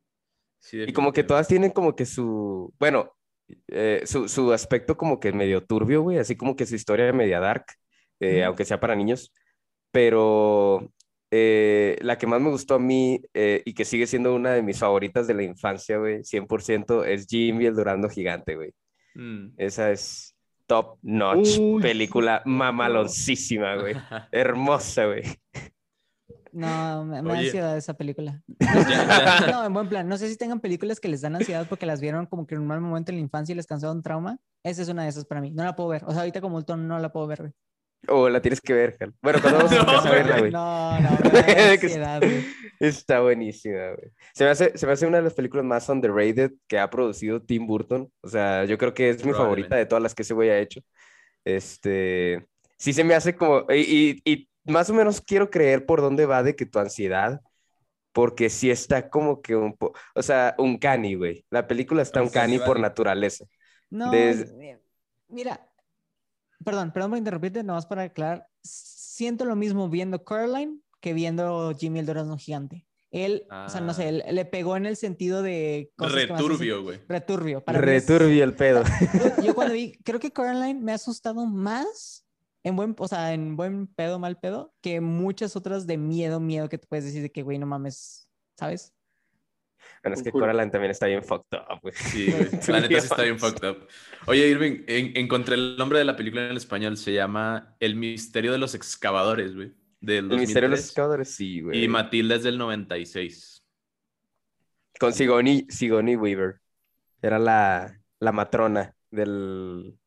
[0.61, 3.11] sí, Y como que todas tienen como que su, bueno,
[3.69, 7.41] eh, su, su aspecto como que medio turbio, güey, así como que su historia media
[7.41, 7.67] dark,
[8.21, 8.47] eh, Ujú.
[8.47, 9.33] aunque sea para niños,
[9.91, 10.91] pero
[11.31, 14.63] eh, la que más me gustó a mí eh, y que sigue siendo una de
[14.63, 18.73] mis favoritas de la infancia, güey, 100% es Jimmy el Durando Gigante, güey.
[19.15, 19.49] Mm.
[19.57, 20.37] Esa es
[20.67, 23.95] top notch, Uy, película mamaloncísima, güey.
[24.33, 25.23] Hermosa, güey.
[26.55, 28.43] No, me, me da ansiedad esa película.
[29.51, 30.09] No, en buen plan.
[30.09, 32.63] No sé si tengan películas que les dan ansiedad porque las vieron como que en
[32.63, 34.39] un mal momento en la infancia y les causó un trauma.
[34.65, 35.51] Esa es una de esas para mí.
[35.51, 36.05] No la puedo ver.
[36.07, 37.53] O sea, ahorita como adulto no la puedo ver, güey.
[38.07, 39.15] O la tienes que ver, Cal.
[39.23, 40.53] Bueno, cuando vamos a No, casa a verla, güey.
[40.53, 42.45] No, no, ansiedad, güey.
[42.79, 44.11] Está buenísima, güey.
[44.35, 47.41] Se me hace, se me hace una de las películas más underrated que ha producido
[47.41, 48.11] Tim Burton.
[48.21, 50.59] O sea, yo creo que es mi favorita de todas las que ese güey ha
[50.59, 50.81] hecho.
[51.45, 52.47] Este,
[52.79, 56.27] sí se me hace como, y, y- y más o menos quiero creer por dónde
[56.27, 57.41] va de que tu ansiedad,
[58.13, 61.45] porque sí está como que un poco, o sea, un cani, güey.
[61.51, 63.45] La película está un cani por naturaleza.
[63.91, 64.77] No, Des- mi-
[65.29, 65.69] mira,
[66.65, 68.47] perdón, perdón por interrumpirte, nomás para aclarar.
[68.63, 72.87] Siento lo mismo viendo Coraline que viendo Jimmy el Durazno Gigante.
[73.11, 74.09] Él, o sea, no sé, Ah.
[74.09, 77.01] él- le pegó en el sentido de Returbio, güey.
[77.09, 77.63] Returbio.
[77.65, 78.83] Para mí es- Returbio el pedo.
[78.83, 82.24] Yo, yo cuando vi, creo que Coraline me ha asustado más
[82.65, 86.69] en buen, o sea, en buen pedo, mal pedo, que muchas otras de miedo, miedo
[86.69, 88.93] que te puedes decir de que, güey, no mames, ¿sabes?
[90.03, 90.33] Bueno, es que.
[90.33, 91.95] Coraline también está bien fucked up, güey.
[91.95, 92.49] Sí, güey.
[92.69, 93.87] La neta sí está bien fucked up.
[94.27, 96.97] Oye, Irving, en- encontré el nombre de la película en español.
[96.97, 99.73] Se llama El misterio de los excavadores, güey.
[100.01, 100.85] Del El misterio de los 2003.
[100.89, 101.85] excavadores, sí, güey.
[101.85, 103.63] Y Matilda es del 96.
[104.99, 106.61] Con Sigourney, Sigourney Weaver.
[107.21, 109.99] Era la, la matrona del,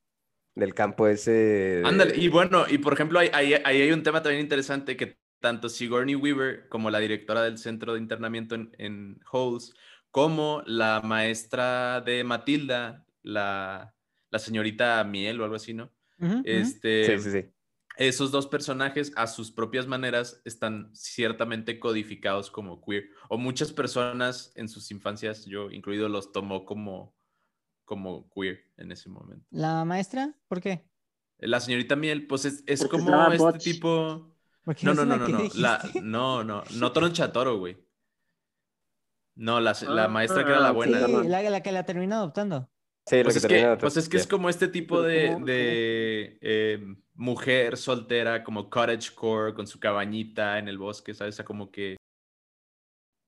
[0.59, 1.31] del campo ese.
[1.31, 4.97] de- Ándale, y bueno, y por ejemplo, ahí, ahí- ahí hay un tema también interesante
[4.97, 9.75] que tanto Sigourney Weaver como la directora del centro de internamiento en, en Halls,
[10.09, 13.93] como la maestra de Matilda, la,
[14.31, 15.91] la señorita Miel o algo así, ¿no?
[16.43, 17.49] Este, Sí, sí, sí.
[17.97, 23.09] esos dos personajes a sus propias maneras están ciertamente codificados como queer.
[23.29, 27.15] O muchas personas en sus infancias, yo incluido, los tomó como,
[27.87, 29.47] como queer en ese momento.
[29.49, 30.35] ¿La maestra?
[30.49, 30.85] ¿Por qué?
[31.39, 33.63] La señorita Miel, pues es, es como este butch.
[33.63, 34.35] tipo...
[34.83, 35.39] No, no, no, no, que no.
[35.55, 37.13] La, no, no, no Toron
[37.57, 37.77] güey.
[39.35, 41.05] No, la, la Ah, maestra que era la buena.
[41.05, 41.23] Sí, ¿no?
[41.23, 42.69] la, la que la terminó adoptando.
[43.05, 45.01] Sí, lo Pues que es, que, termina de- pues es que es como este tipo
[45.01, 51.35] de, de eh, mujer soltera, como cottagecore, con su cabañita en el bosque, ¿sabes?
[51.35, 51.95] O sea, como que...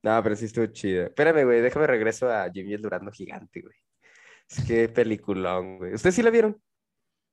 [0.04, 1.04] No, pero sí estuvo chido.
[1.06, 3.76] Espérame, güey, déjame regreso a Jimmy el Durando Gigante, güey.
[4.50, 5.94] Es que peliculón, güey.
[5.94, 6.62] ¿Ustedes sí la vieron?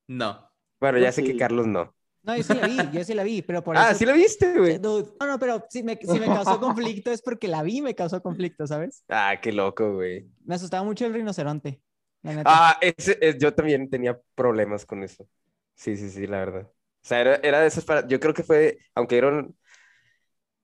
[0.07, 0.49] No.
[0.79, 1.35] Bueno, ya sé que.
[1.37, 1.93] Carlos no.
[2.23, 3.99] No, yo sí la vi, yo sí la vi, pero por Ah, eso...
[3.99, 4.77] sí la viste, güey.
[4.79, 7.81] Dude, No, no, pero si me, si me causó conflicto es porque la vi y
[7.81, 9.03] me causó conflicto, ¿sabes?
[9.09, 10.27] Ah, qué loco, güey.
[10.45, 11.81] Me asustaba mucho el rinoceronte.
[12.23, 12.49] La neta.
[12.49, 15.27] Ah, ese, es- yo también tenía problemas con eso.
[15.75, 16.61] Sí, sí, sí, la verdad.
[16.63, 18.07] O sea, era, era de esas para...
[18.07, 19.57] Yo creo que fue, aunque era un-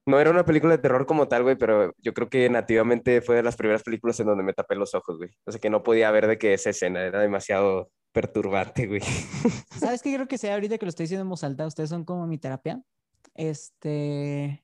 [0.05, 3.37] No era una película de terror como tal, güey, pero yo creo que nativamente fue
[3.37, 5.29] de las primeras películas en donde me tapé los ojos, güey.
[5.45, 9.01] O sea, que no podía ver de que esa escena era demasiado perturbante, güey.
[9.79, 11.65] ¿Sabes qué creo que sea ahorita que lo estoy diciendo en voz alta?
[11.65, 12.81] Ustedes son como mi terapia.
[13.33, 14.63] Este.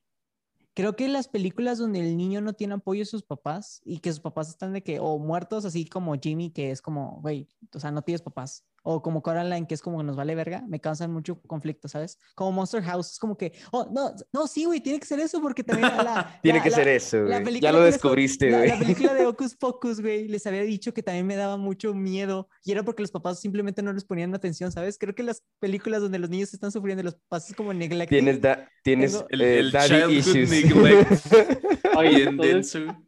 [0.74, 4.12] Creo que las películas donde el niño no tiene apoyo de sus papás y que
[4.12, 7.80] sus papás están de que, o muertos, así como Jimmy, que es como, güey, o
[7.80, 8.66] sea, no tienes papás.
[8.84, 12.18] O como Coraline, que es como que nos vale verga, me causan mucho conflicto, ¿sabes?
[12.36, 15.42] Como Monster House, es como que, oh, no, no, sí, güey, tiene que ser eso
[15.42, 16.40] porque también la.
[16.44, 17.30] Tiene la- que la- ser eso, güey.
[17.32, 18.70] Ya película lo que descubriste, la, güey.
[18.70, 22.48] la película de Hocus Pocus, güey, les había dicho que también me daba mucho miedo
[22.64, 24.98] y era porque los papás simplemente no les ponían atención, ¿sabes?
[24.98, 28.10] Creo que las películas donde los niños están sufriendo los papás es como neglect.
[28.10, 30.50] Tienes, da- tienes Tengo- El, eh, el daddy issues.
[30.50, 31.12] neglect
[31.98, 33.06] Oye, bien entonces, denso.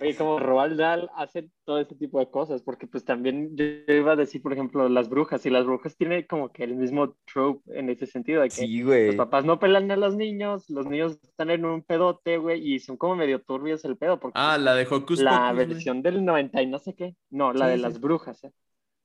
[0.00, 3.64] Oye, como Roald Dahl hace todo este tipo de cosas, porque pues también yo
[3.94, 7.16] iba a decir, por ejemplo, las brujas, y las brujas tienen como que el mismo
[7.32, 10.86] trope en ese sentido, de que Sí, los papás no pelan a los niños, los
[10.86, 14.58] niños están en un pedote, güey, y son como medio turbios el pedo, porque Ah,
[14.58, 17.72] la de Hocus la Pocus, versión del 90 y no sé qué, no, la Sí,
[17.72, 17.82] de sí.
[17.82, 18.52] las brujas, ¿eh?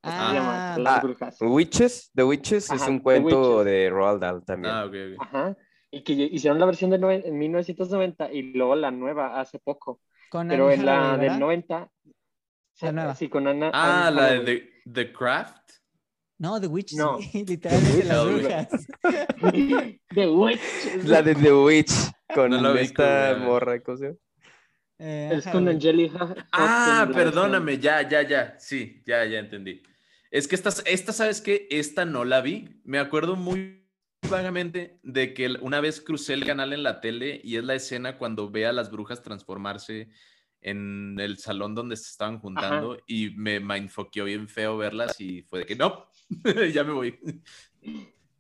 [0.04, 1.40] Ah, se llama, las Ah, brujas.
[1.42, 3.66] Witches, The Witches es Ajá, un The cuento Witches.
[3.66, 4.74] de Roald Dahl también.
[4.74, 5.22] Ah, ok, ok.
[5.22, 5.58] Ajá.
[5.92, 10.02] Y que hicieron la versión de en 1990 y luego la nueva hace poco.
[10.36, 11.40] Con Pero en la del ¿verdad?
[11.40, 11.92] 90.
[12.82, 13.16] La nueva.
[13.16, 13.72] Sí, con Ana.
[13.74, 14.70] Ah, la de.
[14.92, 15.72] The, Craft.
[16.40, 17.18] No, The Witch, No.
[17.22, 18.44] sí, literalmente las Hell, güey.
[18.44, 18.88] brujas.
[20.14, 20.60] The Witch.
[21.06, 21.92] La de The Witch
[22.34, 24.18] con No la esta morra, ¿cómo se llama?
[25.00, 25.70] Eh, Es con.
[25.70, 26.36] Angelica.
[26.52, 28.56] Ah, perdóname, ya, ya, ya.
[28.60, 29.82] Sí, ya, ya entendí.
[30.32, 31.66] Es que esta, esta, ¿sabes qué?
[31.72, 32.82] Esta no la vi.
[32.84, 33.85] Me acuerdo muy
[34.30, 38.18] vagamente de que una vez crucé el canal en la tele y es la escena
[38.18, 40.10] cuando ve a las brujas transformarse
[40.62, 45.60] en el salón donde se estaban juntando y me mindfuckeó bien feo verlas y fue
[45.60, 46.08] de que no,
[46.74, 47.20] ya me voy.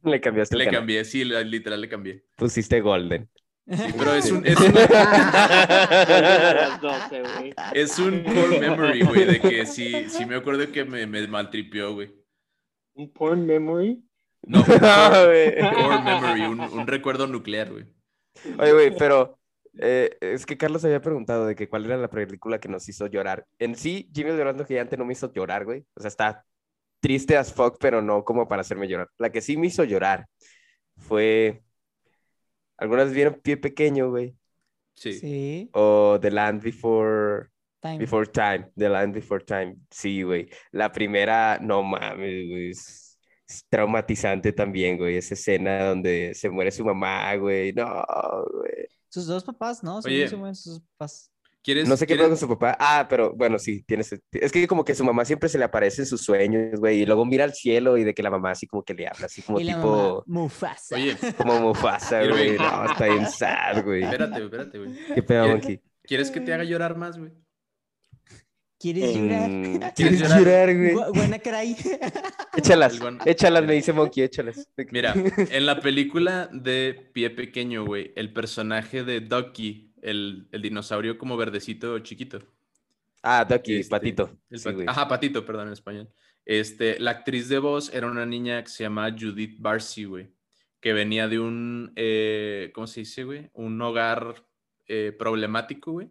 [0.03, 2.25] Le cambiaste el Le cambié, sí, literal le cambié.
[2.35, 3.29] Pusiste Golden.
[3.67, 7.53] Sí, pero es un, es una- A las 12, güey.
[7.73, 11.93] es un core memory, güey, de que sí, sí me acuerdo que me, me maltripió,
[11.93, 12.13] güey.
[12.93, 14.03] Un porn memory.
[14.47, 15.69] No, un Ah, core, güey.
[15.73, 17.85] core memory, un, un recuerdo nuclear, güey.
[18.59, 19.39] Oye, güey, pero
[19.79, 23.07] eh, es que Carlos había preguntado de que cuál era la película que nos hizo
[23.07, 23.45] llorar.
[23.59, 25.85] En sí, Jimmy el Llorando Gigante no me hizo llorar, güey.
[25.95, 26.45] O sea, está
[26.99, 29.09] triste as fuck, pero no como para hacerme llorar.
[29.17, 30.27] La que sí me hizo llorar
[30.97, 31.63] fue...
[32.77, 34.35] ¿Algunas vieron Pie Pequeño, güey?
[34.95, 35.13] Sí.
[35.13, 37.49] Sí, O The Land Before...
[37.81, 37.97] time.
[37.99, 39.77] Before Time, The Land Before Time.
[39.91, 40.49] Sí, güey.
[40.71, 42.73] La primera, no mames, güey.
[43.47, 45.17] Es, traumatizante también, güey.
[45.17, 47.73] Esa escena donde se muere su mamá, güey.
[47.73, 48.03] No,
[48.59, 48.87] güey.
[49.09, 50.01] Sus dos papás, ¿no?
[50.01, 50.27] Son Oye.
[50.31, 51.31] muy buenos sus papás.
[51.63, 52.77] ¿Quieres, No sé qué pasa con su papá.
[52.79, 54.13] Ah, pero bueno, sí, tienes.
[54.31, 57.01] Es que como que su mamá siempre se le aparece en sus sueños, güey.
[57.01, 59.25] Y luego mira al cielo y de que la mamá así como que le habla,
[59.25, 59.87] así como y la tipo.
[60.27, 60.95] mamá, Mufasa.
[60.95, 62.55] Oye, Como Mufasa, güey.
[62.57, 64.03] No, está bien sad, güey.
[64.03, 64.95] espérate, güey, espérate, güey.
[65.15, 65.81] Qué pedo, ¿Quieres- Monkey.
[66.03, 67.31] ¿Quieres que te haga llorar más, güey?
[68.79, 69.49] ¿Quieres llorar?
[69.49, 70.75] ¿Quieres ¿Quieres llorar?
[70.75, 70.93] güey?
[70.93, 71.75] Bu- Buena caray.
[72.57, 74.67] Échalas, guan- échalas, me dice Monkey, échalas.
[74.91, 81.17] Mira, en la película de Pie Pequeño, güey, el personaje de Ducky, el, el dinosaurio
[81.17, 82.39] como verdecito chiquito.
[83.23, 84.37] Ah, Ducky, Este, patito.
[84.49, 84.69] el Sí.
[84.87, 86.09] Ajá, patito, perdón, en español.
[86.45, 90.29] Este, la actriz de voz era una niña que se llama Judith Barcy, güey,
[90.79, 93.49] que venía de un, eh, ¿cómo se dice, güey?
[93.53, 94.45] Un hogar
[94.87, 96.09] eh, problemático, güey.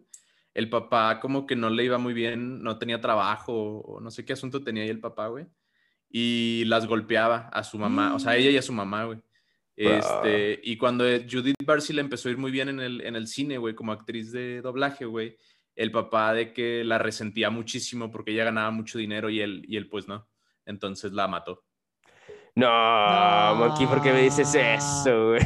[0.55, 4.25] El papá como que no le iba muy bien, no tenía trabajo, o no sé
[4.25, 5.45] qué asunto tenía ahí el papá, güey.
[6.09, 9.19] Y las golpeaba a su mamá, o sea, a ella y a su mamá, güey.
[9.75, 13.27] Este, y cuando Judith Barcy le empezó a ir muy bien en el, en el
[13.27, 15.35] cine, güey, como actriz de doblaje, güey,
[15.75, 19.75] el papá de que la resentía muchísimo porque ella ganaba mucho dinero y él, y
[19.75, 20.27] él pues no.
[20.65, 21.65] Entonces la mató.
[22.55, 22.69] No,
[23.49, 23.55] No.
[23.55, 25.41] Monkey, ¿por qué me dices eso, güey?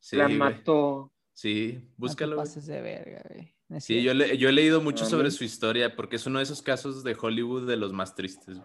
[0.00, 0.36] Sí, la güey.
[0.36, 1.12] mató.
[1.32, 2.36] Sí, No te búscalo.
[2.36, 2.46] güey.
[2.48, 3.54] pases de verga, güey.
[3.78, 6.60] Sí, yo, le- yo he leído mucho sobre su historia porque es uno de esos
[6.62, 8.58] casos de Hollywood de los más tristes.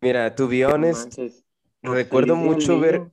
[0.00, 1.44] Mira, to be honest, Manches.
[1.82, 3.10] recuerdo mucho ver.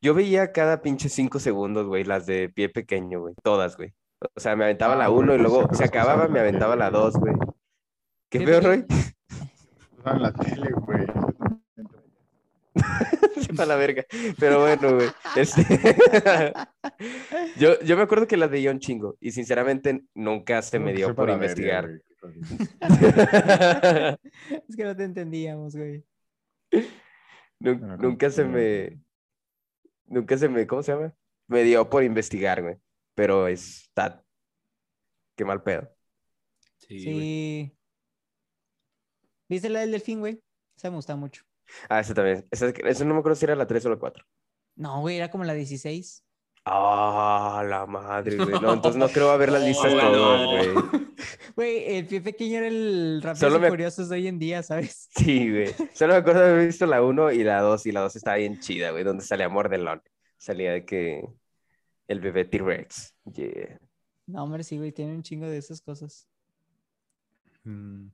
[0.00, 3.34] Yo veía cada pinche cinco segundos, güey, las de pie pequeño, güey.
[3.42, 3.92] Todas, güey.
[4.34, 7.34] O sea, me aventaba la uno y luego se acababa, me aventaba la dos, güey.
[8.28, 8.84] ¿Qué veo, Roy?
[10.04, 11.06] La tele, güey.
[13.56, 14.04] Para la verga.
[14.38, 15.08] Pero bueno, güey.
[15.36, 15.62] Este...
[17.58, 21.14] yo, yo me acuerdo que las veía un chingo y sinceramente nunca se me dio
[21.14, 21.88] por verga, investigar.
[24.68, 26.04] Es que no te entendíamos, güey.
[27.60, 29.00] Nu- Bueno, nunca se me.
[30.06, 30.66] Nunca se me.
[30.66, 31.14] ¿Cómo se llama?
[31.46, 32.76] Me dio por investigar, güey.
[33.14, 34.24] Pero está.
[35.36, 35.88] Qué mal pedo.
[36.78, 37.72] Sí.
[39.48, 40.42] ¿Viste la del delfín, güey?
[40.76, 41.44] Esa me gusta mucho.
[41.88, 42.46] Ah, ese también.
[42.50, 44.24] Esa, esa no me acuerdo si era la 3 o la 4.
[44.76, 46.24] No, güey, era como la 16.
[46.64, 48.60] Ah, la madre, güey.
[48.60, 50.82] No, entonces no creo ver las listas No, todas, no.
[50.90, 51.08] güey.
[51.56, 55.08] Güey, el pie pequeño era el Rápidos me- Furiosos de hoy en día, ¿sabes?
[55.16, 55.74] Sí, güey.
[55.92, 58.36] Solo me acuerdo de haber visto la 1 y la 2, y la 2 estaba
[58.36, 60.00] bien chida, güey, donde salía Mordelón.
[60.36, 61.24] Salía de que
[62.06, 63.14] el bebé T-Rex.
[63.32, 63.80] Yeah.
[64.26, 66.28] No, hombre, sí, güey, tiene un chingo de esas cosas.
[67.64, 68.08] Mm.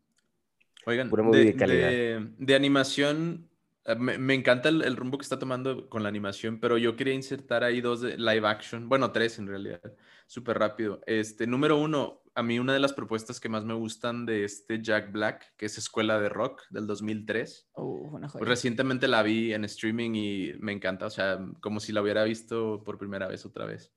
[0.86, 1.88] Oigan, Pura movie de, de calidad.
[1.88, 3.48] de- de animación,
[3.86, 6.96] eh, me, me encanta el, el rumbo que está tomando con la animación, pero yo
[6.96, 9.80] quería insertar ahí dos de live action, bueno, tres en realidad,
[10.26, 11.00] súper rápido.
[11.06, 14.82] Este, número uno, a mí una de las propuestas que más me gustan de este
[14.82, 17.68] Jack Black, que es Escuela de Rock del 2003.
[17.76, 18.44] Uh, una joya.
[18.44, 22.82] recientemente la vi en streaming y me encanta, o sea, como si la hubiera visto
[22.84, 23.92] por primera vez otra vez.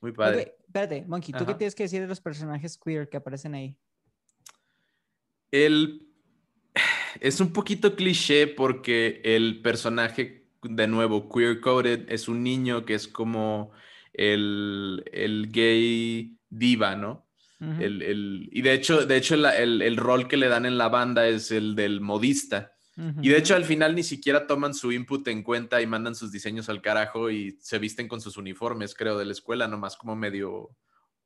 [0.00, 0.42] Muy padre.
[0.58, 1.58] Ok, espérate, Monkey, ¿tú qué Ajá.
[1.58, 3.76] tienes que decir de los personajes queer que aparecen ahí?
[5.50, 6.07] El...
[7.20, 12.94] Es un poquito cliché porque el personaje, de nuevo, queer coded, es un niño que
[12.94, 13.72] es como
[14.12, 17.26] el, el gay diva, ¿no?
[17.80, 20.88] El, el- y de hecho, de hecho el, el rol que le dan en la
[20.88, 22.72] banda es el del modista.
[23.22, 26.32] Y de hecho al final ni siquiera toman su input en cuenta y mandan sus
[26.32, 30.16] diseños al carajo y se visten con sus uniformes, creo, de la escuela, nomás como
[30.16, 30.70] medio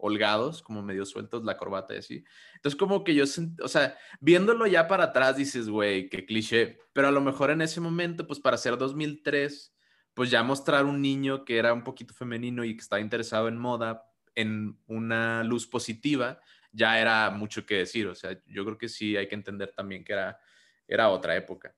[0.04, 2.24] holgados, como medio sueltos, la corbata y así.
[2.56, 3.22] Entonces como que yo,
[3.62, 7.62] o sea, viéndolo ya para atrás dices, güey, qué cliché, pero a lo mejor en
[7.62, 9.72] ese momento, pues para ser 2003,
[10.12, 13.56] pues ya mostrar un niño que era un poquito femenino y que estaba interesado en
[13.56, 16.40] moda en una luz positiva,
[16.72, 20.02] ya era mucho que decir, o sea, yo creo que sí hay que entender también
[20.02, 20.40] que era,
[20.88, 21.76] era otra época.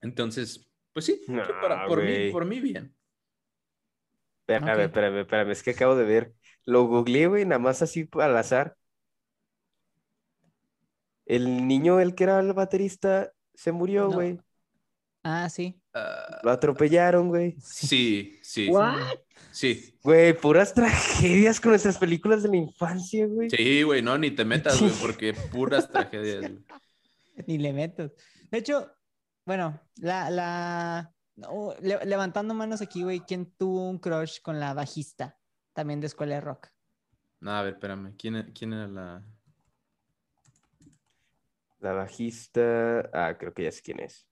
[0.00, 2.94] Entonces, pues sí, yo para- por, mí, por mí bien.
[4.46, 4.86] Espérame, Ok.
[4.86, 5.50] espérame, espérame.
[5.50, 6.34] Es que acabo de ver.
[6.68, 8.76] Lo googleé, güey, nada más así al azar.
[11.24, 14.12] El niño, el que era el baterista, se murió, No.
[14.12, 14.38] güey.
[15.22, 15.80] Ah, sí.
[15.94, 17.56] Ah, Lo atropellaron, güey.
[17.60, 18.96] sí, sí, ¿What?
[19.50, 19.94] sí.
[20.02, 23.48] Güey, puras tragedias con nuestras películas de la infancia, güey.
[23.48, 26.40] Sí, güey, no, ni te metas, güey, porque puras tragedias.
[26.42, 26.64] güey.
[27.46, 28.12] Ni le meto.
[28.50, 28.90] De hecho,
[29.46, 34.74] bueno, la, la, no, le- levantando manos aquí, güey, ¿quién tuvo un crush con la
[34.74, 35.37] bajista?
[35.78, 36.70] También de Escuela de Rock.
[37.38, 39.24] No, a ver, espérame, ¿quién, quién era la...?
[41.78, 43.08] La bajista.
[43.12, 44.26] Ah, creo que ya sé quién es.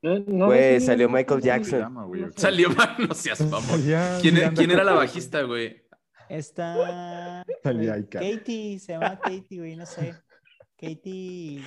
[0.00, 1.80] No, no Güey, salió Michael ¿Cómo se Jackson.
[1.80, 2.08] llama.
[2.36, 2.68] Salió
[2.98, 3.38] no seas.
[3.66, 5.84] Salía ¿Quién, quién era la bajista, güey?
[6.30, 7.44] Está.
[7.62, 8.20] Salía güey, Ica.
[8.20, 10.14] Katie, se llama Katie, güey, no sé.
[10.78, 11.62] Katie.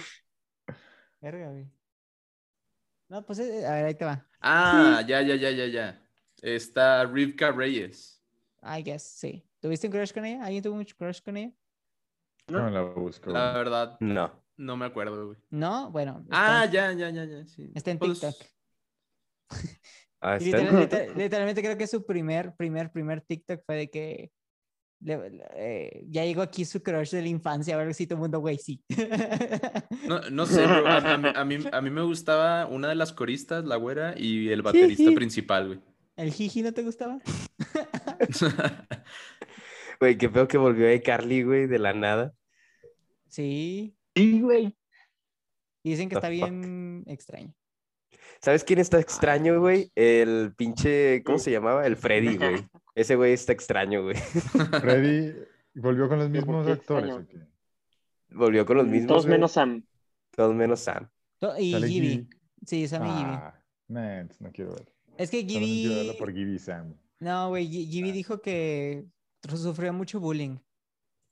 [1.22, 1.79] Verga, güey.
[3.10, 4.26] No, pues, eh, a ver, ahí te va.
[4.40, 6.02] Ah, ya, ya, ya, ya, ya.
[6.42, 8.22] Está Rivka Reyes.
[8.64, 9.44] I guess, sí.
[9.60, 10.44] ¿Tuviste un crush con ella?
[10.46, 11.52] ¿Alguien tuvo un crush con ella?
[12.48, 13.32] No la busco.
[13.32, 14.32] La verdad, No.
[14.58, 15.38] no me acuerdo, güey.
[15.50, 16.26] No, bueno.
[16.30, 17.72] Ah, ya, ya, ya, ya, sí.
[17.76, 18.48] está en Pues, TikTok.
[20.22, 23.76] Ah, Y está en- literal- literal- literalmente creo que su primer, primer, primer TikTok fue
[23.76, 24.32] de que
[25.02, 28.16] le- le- eh, ya llegó aquí su crush de la infancia, a ver si todo
[28.16, 28.82] el mundo, güey, sí.
[30.08, 30.86] No, no sé, bro.
[30.88, 34.14] A, a mí, a, mí, a mí me gustaba una de las coristas, la güera,
[34.18, 35.16] y el baterista Jiji.
[35.16, 35.80] principal, güey.
[36.18, 37.20] ¿El jiji no te gustaba?
[40.00, 42.34] Güey, qué feo que volvió a Carly, güey, de la nada.
[43.28, 43.96] Sí.
[44.16, 44.76] Sí, güey.
[45.84, 46.52] Y dicen que The está fuck.
[46.52, 47.54] bien extraño.
[48.42, 49.92] ¿Sabes quién está extraño, güey?
[49.96, 51.86] El pinche, ¿cómo se llamaba?
[51.86, 52.66] El Freddy, güey.
[53.00, 54.16] Ese güey está extraño, güey.
[54.82, 55.34] Freddy
[55.74, 57.06] volvió con los ¿Pero por mismos qué actores.
[57.10, 57.16] extraño?
[57.16, 58.36] ¿o qué?
[58.36, 59.08] Volvió con los mismos.
[59.08, 59.32] Todos güey.
[59.38, 59.84] menos Sam.
[60.36, 61.10] Todos menos Sam.
[61.40, 62.30] To- Y Gibby.
[62.66, 63.32] Sí, Sam y Gibby.
[63.32, 64.94] Ah, entonces no quiero ver.
[65.18, 66.16] Es que quiero Gibby...
[66.18, 66.94] por Gibby y Sam.
[67.20, 68.14] No, güey, Gi- Gibby Ah.
[68.14, 69.06] dijo que
[69.56, 70.58] sufrió mucho bullying.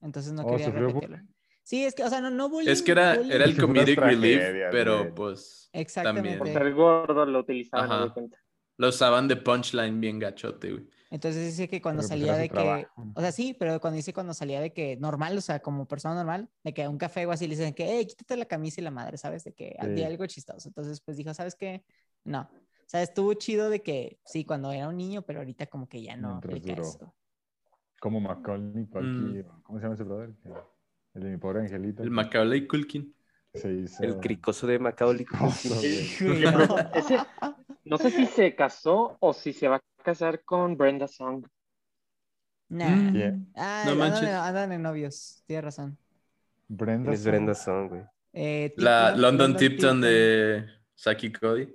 [0.01, 1.17] Entonces no Oh, quería ¿sufrió repetirlo.
[1.63, 2.69] Sí, es que, o sea, no, no bullying.
[2.71, 3.31] Es que era, bullying.
[3.31, 4.41] era el comedic relief,
[4.71, 5.13] pero güey.
[5.13, 6.37] pues Exactamente.
[6.37, 6.65] Por También.
[6.65, 8.13] ser gordo lo utilizaban, Ajá.
[8.77, 10.87] lo usaban de punchline bien gachote, güey.
[11.09, 12.87] Entonces dice que cuando Pero, pues, salía de que, trabajo.
[13.15, 16.15] o sea, sí, pero cuando dice cuando salía de que normal, o sea, como persona
[16.15, 18.81] normal, de que a un café o así le dicen que, hey, quítate la camisa
[18.81, 19.43] y la madre, ¿sabes?
[19.43, 20.03] De que Sí.
[20.03, 20.67] algo chistoso.
[20.67, 21.83] Entonces, pues dijo, ¿sabes qué?
[22.23, 22.41] No.
[22.41, 26.01] O sea, estuvo chido de que sí, cuando era un niño, pero ahorita como que
[26.01, 27.13] ya no aplica eso.
[27.99, 29.39] Como Macaulay Culkin.
[29.39, 29.61] Mm.
[29.63, 30.33] ¿Cómo se llama ese brother?
[31.13, 32.03] El de mi pobre angelito.
[32.03, 33.13] El Macaulay Culkin.
[33.53, 34.03] Se hizo...
[34.03, 35.25] El cricoso de Macaulay.
[35.25, 37.17] Pregunto, ese-
[37.85, 41.45] no sé si se casó o si se va a casar con Brenda Song.
[42.69, 42.89] Nah.
[42.89, 43.51] Mm.
[43.55, 44.29] Ah, No andan, manches.
[44.29, 45.97] andan en novios, tienes razón.
[46.69, 47.11] Brenda.
[47.11, 47.31] ¿Quién es Song.
[47.31, 48.01] Brenda Song, güey?
[48.31, 51.67] Eh, La London Tipton de Saki Cody.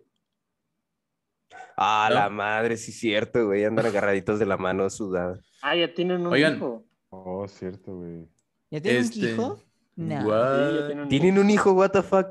[1.76, 2.14] Ah, ¿No?
[2.14, 3.64] la madre, sí, cierto, güey.
[3.64, 5.39] Andan agarraditos de la mano sudada.
[5.62, 6.57] Ah, ya tienen un Oigan.
[6.57, 6.85] hijo.
[7.11, 8.28] Oh, cierto, güey.
[8.70, 9.62] ¿Ya tiene Este, un hijo?
[9.97, 10.20] No.
[10.20, 10.72] Sí, What?
[10.80, 12.28] ya tienen un ¿Tienen un hijo, what the fuck?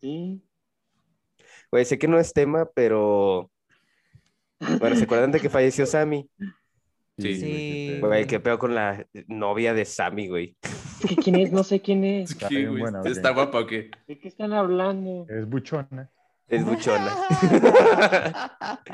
[0.00, 0.42] Sí.
[1.70, 3.50] Güey, sé que no es tema, pero.
[4.78, 6.28] Bueno, ¿se acuerdan de que falleció Sammy?
[7.18, 7.34] Sí.
[7.40, 7.98] Sí.
[8.00, 10.56] güey, qué pedo con la novia de Sammy, güey.
[10.62, 11.52] Es que ¿Quién es?
[11.52, 12.30] No sé quién es.
[12.32, 12.80] Está ¿Qué, bien güey?
[12.82, 13.34] buena, ¿Está ok.
[13.36, 13.90] guapa o qué?
[14.06, 15.26] ¿De qué están hablando?
[15.28, 16.10] Es buchona.
[16.48, 17.14] Es buchona.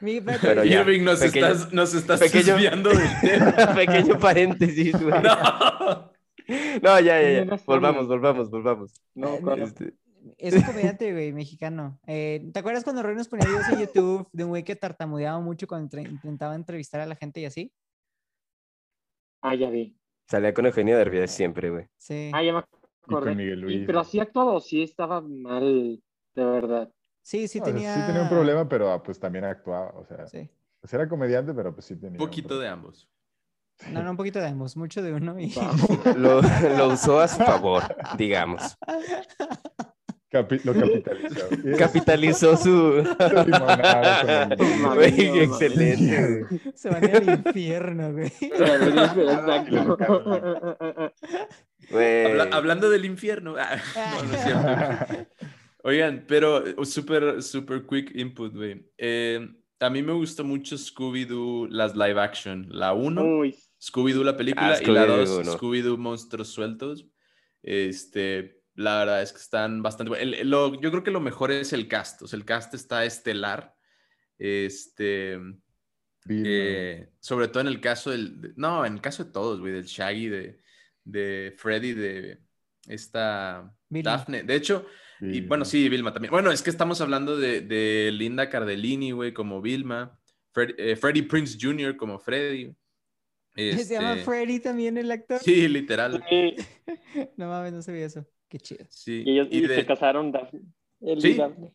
[0.00, 3.74] Mi- Pero ya, Irving, nos pequeño- estás, nos estás pequeño- desviando del tema.
[3.74, 5.22] Pequeño paréntesis, güey.
[5.22, 6.10] No.
[6.82, 7.60] No, ya, ya, ¿Quién ya.
[7.66, 8.92] Volvamos, volvamos, volvamos.
[9.14, 9.64] No, claro.
[9.64, 9.92] Este,
[10.36, 10.62] Es un
[10.96, 11.98] comediante, güey, mexicano.
[12.06, 15.40] Eh, ¿Te acuerdas cuando Roy nos ponía videos en YouTube de un güey que tartamudeaba
[15.40, 17.72] mucho cuando entre- intentaba entrevistar a la gente y así?
[19.42, 19.96] Ah, ya vi.
[20.28, 21.86] Salía con Eugenio Derbez siempre, güey.
[21.96, 22.30] Sí.
[22.34, 22.62] Ah, ya me Y
[23.06, 23.34] con acordé.
[23.34, 23.86] Miguel Y- Luis.
[23.86, 24.08] pero güey.
[24.08, 26.02] así actuado, sí estaba mal,
[26.34, 26.92] de verdad.
[27.22, 27.94] Sí, sí No, tenía.
[27.94, 29.90] Sí tenía un problema, pero ah, pues también actuaba.
[29.90, 30.50] O sea, Sí.
[30.80, 32.16] pues era comediante, pero pues sí tenía.
[32.18, 33.08] Un un poquito de ambos.
[33.92, 35.54] No, no, un poquito de ambos, mucho de uno y.
[36.16, 37.82] Lo, lo usó a su favor,
[38.16, 38.76] digamos.
[40.30, 41.48] Capi- lo capitalizó.
[41.78, 43.02] Capitalizó su.
[44.94, 46.60] Güey, excelente, güey.
[46.74, 48.32] Se van al infierno, güey.
[51.90, 53.54] Habla- hablando del infierno.
[53.58, 55.26] Ah, no, no es cierto.
[55.84, 58.84] Oigan, pero eh, súper, súper quick input, güey.
[58.98, 59.48] Eh,
[59.80, 62.66] a mí me gustó mucho Scooby-Doo, las live action.
[62.70, 65.52] La 1, Uy, Scooby-Doo la película, Ah, y la Scooby-Doo 2, uno.
[65.56, 67.06] Scooby-Doo Monstruos Sueltos.
[67.62, 70.20] Este, la verdad es que están bastante.
[70.22, 72.22] El- el- lo- yo creo que lo mejor es el cast.
[72.22, 73.74] O sea, el cast está estelar.
[74.38, 75.38] Este,
[76.28, 78.40] eh, sobre todo en el caso del.
[78.40, 80.60] de- no, en el caso de todos, güey, del Shaggy, de,
[81.04, 82.38] de Freddy, de
[82.86, 84.10] esta Vilma.
[84.12, 84.42] Daphne.
[84.44, 84.86] De hecho,
[85.20, 86.30] y bueno, sí, Vilma también.
[86.30, 90.18] Bueno, es que estamos hablando de, de Linda Cardellini, güey, como Vilma.
[90.54, 91.96] Fred- eh, Freddie Prince Jr.
[91.96, 92.72] como Freddy.
[93.56, 95.40] Se llama Este, Freddy también el actor.
[95.40, 96.22] Sí, literal.
[96.28, 96.54] sí,
[97.36, 98.24] No mames, no sabía eso.
[98.48, 98.84] Qué chido.
[98.90, 99.22] Sí.
[99.26, 100.60] y ellos Y y de- se casaron Daphne.
[101.00, 101.34] Él y Sí.
[101.34, 101.74] Daphne.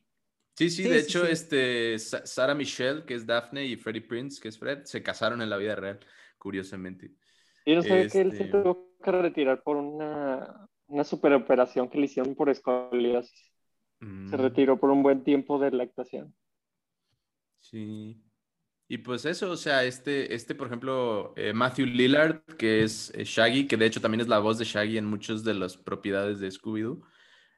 [0.55, 1.31] Sí, sí, Sí, de sí, hecho, sí.
[1.31, 5.41] este, Sa- Sarah Michelle, que es Daphne, y Freddie Prince, que es Fred, se casaron
[5.41, 5.99] en la vida real,
[6.37, 7.11] curiosamente.
[7.65, 11.97] Y no sabía que él se Este- tuvo que retirar por una, una superoperación que
[11.97, 13.51] le hicieron por escoliosis.
[13.99, 16.35] Se Mm, retiró por un buen tiempo de la actuación.
[17.61, 18.21] Sí.
[18.93, 23.23] Y pues eso, o sea, este, este por ejemplo, eh, Matthew Lillard, que es eh,
[23.23, 26.39] Shaggy, que de hecho también es la voz de Shaggy en muchas de las propiedades
[26.39, 27.01] de Scooby-Doo,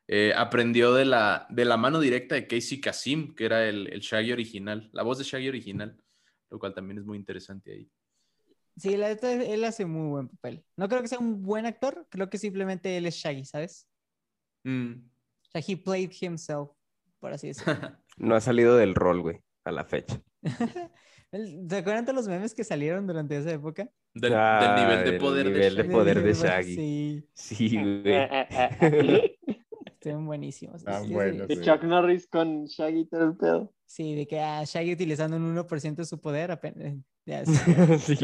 [0.08, 4.00] eh, aprendió de la, de la mano directa de Casey Kasim, que era el, el
[4.00, 6.02] Shaggy original, la voz de Shaggy original,
[6.50, 7.92] lo cual también es muy interesante ahí.
[8.78, 10.64] Sí, la él hace muy buen papel.
[10.78, 13.90] No creo que sea un buen actor, creo que simplemente él es Shaggy, ¿sabes?
[14.64, 14.94] Mm.
[15.02, 16.70] O sea, he played himself,
[17.20, 17.74] por así decirlo.
[18.16, 20.22] No ha salido del rol, güey, a la fecha.
[21.32, 23.90] ¿Se acuerdan de los memes que salieron durante esa época?
[24.14, 25.92] Del, Ah, del nivel de del poder nivel de Shaggy.
[25.92, 26.76] poder de Shaggy.
[26.76, 28.30] Sí, Sí, güey.
[30.06, 30.76] estuvieron buenísimos.
[30.78, 31.62] Están Sí, sí, buenos, De Sí.
[31.62, 33.74] Chuck Norris con Shaggy todo el pedo.
[33.88, 36.94] Sí, de que a Shaggy utilizando un 1% de su poder apenas.
[37.26, 37.98] ya sé.
[38.00, 38.18] Sí,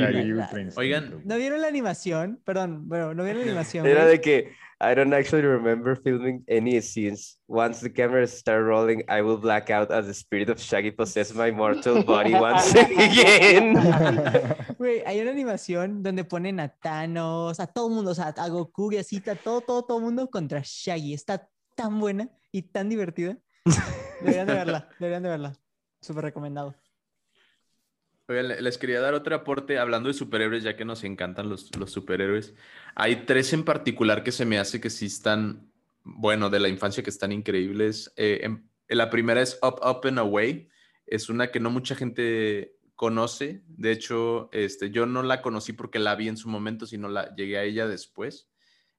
[0.77, 1.21] Oigan.
[1.25, 2.39] ¿No vieron la animación?
[2.45, 3.88] Perdón, bueno, ¿no vieron la animación?
[3.88, 4.51] Era de que
[4.84, 7.39] I don't actually remember filming any scenes.
[7.47, 11.36] Once the cameras start rolling, I will black out as the spirit of Shaggy possesses
[11.36, 13.75] my mortal body once again.
[14.79, 18.49] Güey, hay una animación donde ponen a Thanos, a todo el mundo, o sea, a
[18.49, 21.13] Goku y así, a todo, todo, todo el mundo contra Shaggy.
[21.13, 23.38] Está tan buena y tan divertida.
[24.22, 25.53] Deberían de verla, deberían de verla.
[26.01, 26.76] Súper recomendado.
[28.28, 31.91] Oigan, les quería dar otro aporte hablando de superhéroes, ya que nos encantan los, los
[31.91, 32.53] superhéroes.
[32.95, 35.72] Hay tres en particular que se me hace que sí están,
[36.03, 38.13] bueno, de la infancia que están increíbles.
[38.15, 40.69] Eh, en- la primera es Up, Up and Away.
[41.07, 43.63] Es una que no mucha gente conoce.
[43.67, 47.34] De hecho, este, yo no la conocí porque la vi en su momento, sino la
[47.36, 48.51] llegué a ella después.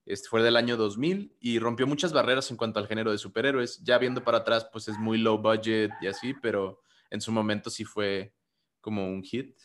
[0.05, 3.81] Este, fue del año 2000 y rompió muchas barreras en cuanto al género de superhéroes.
[3.83, 7.69] Ya viendo para atrás, pues es muy low budget y así, pero en su momento
[7.69, 8.33] sí fue
[8.81, 9.57] como un hit.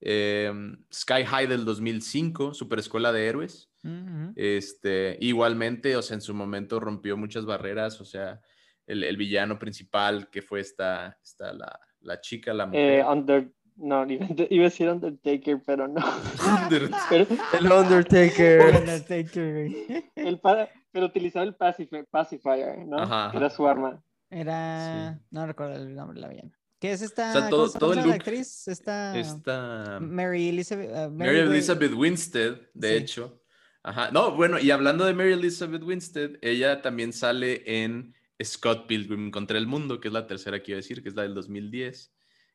[0.00, 0.50] Eh,
[0.92, 3.70] Sky High del 2005, Super Escuela de Héroes.
[3.84, 4.32] Ujú.
[4.36, 8.40] Este, igualmente, o sea, en su momento rompió muchas barreras, o sea,
[8.86, 13.00] el, el villano principal que fue esta, esta la, la chica, la mujer.
[13.00, 16.00] Eh, under, no, iba iba a decir Undertaker, pero no.
[16.70, 18.60] El Undertaker.
[18.80, 20.04] Undertaker, güey.
[20.16, 22.98] el pa- pero utilizaba el pacif- pacifier, ¿no?
[22.98, 24.02] Ajá, Era su arma.
[24.30, 25.18] Era.
[25.30, 26.50] No recuerdo el nombre de la villana.
[26.78, 27.30] ¿Qué es esta?
[27.30, 28.66] O sea, ¿cómo todo- el look actriz?
[28.68, 29.18] Esta.
[29.18, 30.90] Esta Mary Elizabeth.
[30.90, 32.94] uh, Mary Elizabeth Winstead, de Sí.
[32.96, 33.42] hecho.
[33.82, 34.10] Ajá.
[34.12, 39.58] No, bueno, y hablando de Mary Elizabeth Winstead, ella también sale en Scott Pilgrim contra
[39.58, 42.12] el Mundo, que es la tercera que iba a decir, que es la del 2010.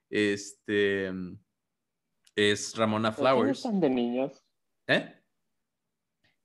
[0.10, 1.12] Este
[2.36, 3.58] es Ramona ¿Por qué no Flowers.
[3.60, 4.43] están de niños?
[4.88, 5.14] ¿Eh?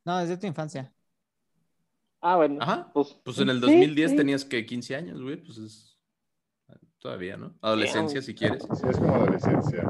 [0.04, 0.92] No, es de tu infancia.
[2.20, 2.58] Ah, bueno.
[2.60, 2.90] Ajá.
[2.92, 4.16] Pues, Pues en el sí, 2010 sí.
[4.16, 5.98] tenías que 15 años, güey, pues es
[6.98, 7.56] todavía, ¿no?
[7.62, 8.62] Adolescencia, si quieres.
[8.62, 9.88] Sí, es como adolescencia.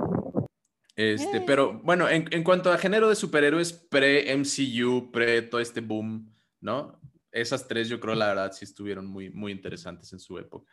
[0.97, 1.43] Este, Eh.
[1.47, 7.01] pero bueno, en, en cuanto a género de superhéroes pre-MCU, pre todo este boom, ¿no?
[7.33, 10.73] Esas tres yo creo la verdad sí estuvieron muy, muy interesantes en su época.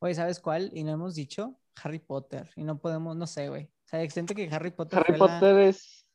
[0.00, 0.70] Oye, ¿sabes cuál?
[0.74, 2.50] Y no hemos dicho Harry Potter.
[2.56, 3.64] Y no podemos, no sé, güey.
[3.64, 4.98] O sea, siento que Harry Potter.
[5.00, 6.06] Harry fue la- Potter es.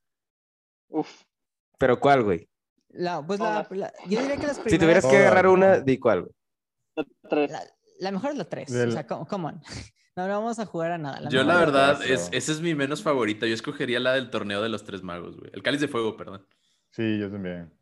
[0.90, 1.24] Uf.
[1.78, 2.48] ¿Pero cuál, güey?
[2.90, 3.68] la- pues la,
[4.08, 4.72] Yo diría que las primeras.
[4.72, 7.06] Si tuvieras que agarrar una, di cuál, güey.
[7.30, 7.52] Tres.
[7.52, 7.64] La,
[8.00, 8.72] la mejor es la 3.
[8.72, 9.62] O sea, come, come on.
[10.16, 11.28] No, no vamos a jugar a nada.
[11.28, 13.48] Yo la verdad, es, esa es mi menos favorita.
[13.48, 15.50] Yo escogería la del torneo de los tres magos, güey.
[15.56, 16.46] El cáliz de fuego, perdón.
[16.92, 17.74] Sí, yo también.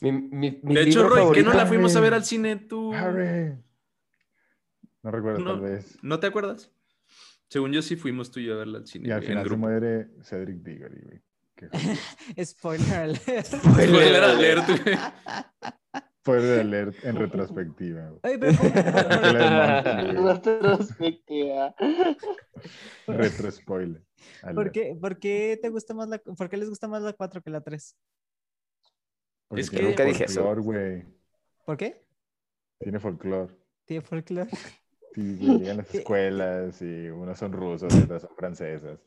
[0.00, 2.92] Mi, mi- mi De hecho, Roy, ¿qué no la fuimos a ver al cine tú?
[2.92, 3.56] Harry.
[5.04, 5.52] No recuerdo, No.
[5.52, 5.96] tal vez.
[6.02, 6.72] ¿No te acuerdas?
[7.48, 9.08] Según yo sí fuimos tú y yo a verla al cine.
[9.08, 11.22] Y al final se muere Cedric Diggory, güey.
[12.44, 13.46] Spoiler alert.
[13.46, 14.96] Spoiler alert, güey.
[16.20, 18.08] Spoiler alert en retrospectiva.
[18.10, 18.20] güey.
[18.24, 20.70] Oye, pero ¿cómo- por- Que la desmonte, güey.
[20.72, 21.74] Retrospectiva.
[23.06, 24.02] Retro spoiler.
[24.54, 27.42] ¿por, qué, ¿Por qué te gusta más la por qué les gusta más la 4
[27.42, 27.96] que la 3?
[29.48, 30.42] Porque Es que tiene nunca dije eso.
[30.42, 31.04] folclore, güey.
[31.64, 32.04] ¿Por qué?
[32.80, 33.54] Tiene folclore.
[33.86, 34.50] Tío folclore.
[35.16, 39.00] Sí, güey, llegan las escuelas y unas son rusas y otras son francesas.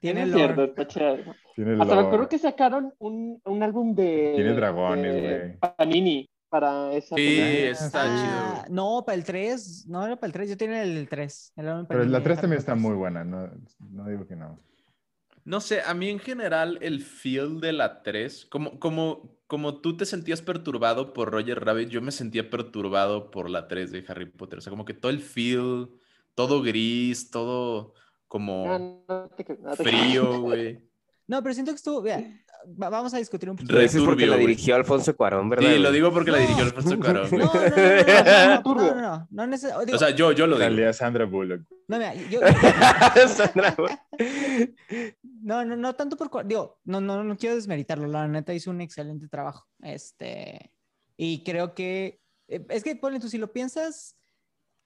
[0.00, 0.54] Tiene lore.
[0.54, 1.16] cierto, está chido.
[1.56, 2.06] Tiene Hasta me lore.
[2.06, 4.34] acuerdo que sacaron un, un álbum de.
[4.36, 5.58] Tiene dragones, güey.
[5.76, 7.16] Panini para esa.
[7.16, 7.70] Sí, película.
[7.70, 8.74] está Ah, chido.
[8.74, 11.52] no, para el 3, no era para el 3, yo tenía el 3.
[11.56, 13.50] el álbum Pero la de 3 Harry también está muy buena, no,
[13.90, 14.58] no digo que no.
[15.44, 19.96] No sé, a mí en general el feel de la 3, como, como, como tú
[19.96, 24.24] te sentías perturbado por Roger Rabbit, yo me sentía perturbado por la 3 de Harry
[24.26, 24.58] Potter.
[24.58, 25.90] O sea, como que todo el feel,
[26.34, 27.92] todo gris, todo
[28.26, 30.00] como No, no te cre- no te creas.
[30.00, 30.80] frío, güey.
[31.26, 32.22] No, pero siento que estuvo, vea,
[32.82, 33.72] va- vamos a discutir un poquito.
[33.72, 35.70] Re Lo dices porque la dirigió Alfonso Cuarón, ¿verdad?
[35.72, 36.42] Sí, lo digo porque la No.
[36.42, 37.28] dirigió Alfonso Cuarón.
[37.30, 38.94] No, no, no, no, no, no, Turbio.
[38.94, 40.68] no, no, no, no neces- digo, O sea, yo, yo lo digo.
[40.68, 41.60] Salía Sandra Bullock.
[41.88, 42.40] no, mira, yo,
[43.28, 44.74] Sandra, güey.
[45.44, 48.80] No, no, no tanto por, digo, no, no, no quiero desmeritarlo, la neta hizo un
[48.80, 50.72] excelente trabajo, este,
[51.16, 54.16] y creo que, eh, es que, ponle tú, si lo piensas,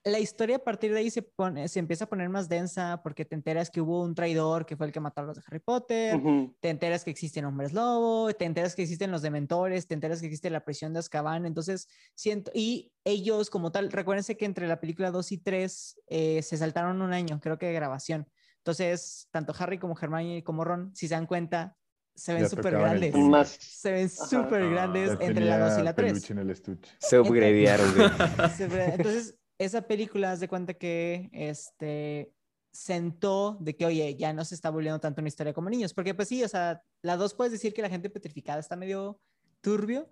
[0.03, 3.25] la historia a partir de ahí se pone, se empieza a poner más densa porque
[3.25, 5.59] te enteras que hubo un traidor que fue el que mató a los de Harry
[5.59, 6.55] Potter, Ujú.
[6.61, 10.27] te enteras que existen hombres lobo, te enteras que existen los dementores, te enteras que
[10.27, 14.79] existe la prisión de Azkaban, entonces siento, y ellos como tal, recuérdense que entre la
[14.79, 18.29] película 2 y 3 eh, se saltaron un año, creo que de grabación,
[18.59, 21.75] entonces tanto Harry como Hermione como Ron, si se dan cuenta,
[22.15, 23.15] se ven súper grandes.
[23.15, 23.47] Más.
[23.49, 24.69] se ven súper Ah.
[24.69, 26.11] grandes Ya entre la 2 y la 3.
[26.11, 26.79] peluche en el.
[26.99, 27.87] Se upgradearon,
[28.59, 32.33] Entonces, esa película, haz de cuenta que este
[32.71, 36.13] sentó de que, oye, ya no se está volviendo tanto una historia como niños, porque
[36.13, 39.19] pues sí, o sea, la dos puedes decir que la gente petrificada está medio
[39.61, 40.07] turbio,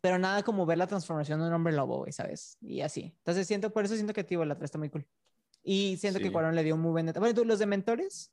[0.00, 2.58] pero nada como ver la transformación de un hombre lobo, ¿sabes?
[2.60, 3.14] Y así.
[3.18, 5.06] Entonces siento, por eso siento que tío, la 3 está muy cool.
[5.64, 6.30] Y siento que Sí.
[6.30, 7.06] Cuarón le dio un muy buen...
[7.06, 8.32] Bueno, tú, los dementores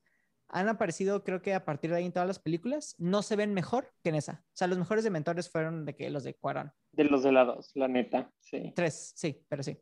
[0.49, 3.53] han aparecido, creo que a partir de ahí en todas las películas, no se ven
[3.53, 4.43] mejor que en esa.
[4.47, 6.73] O sea, los mejores dementores fueron de que los de Cuarón.
[6.91, 8.29] De los de la dos, la neta.
[8.41, 8.73] Sí.
[8.75, 9.77] Tres, sí, pero sí.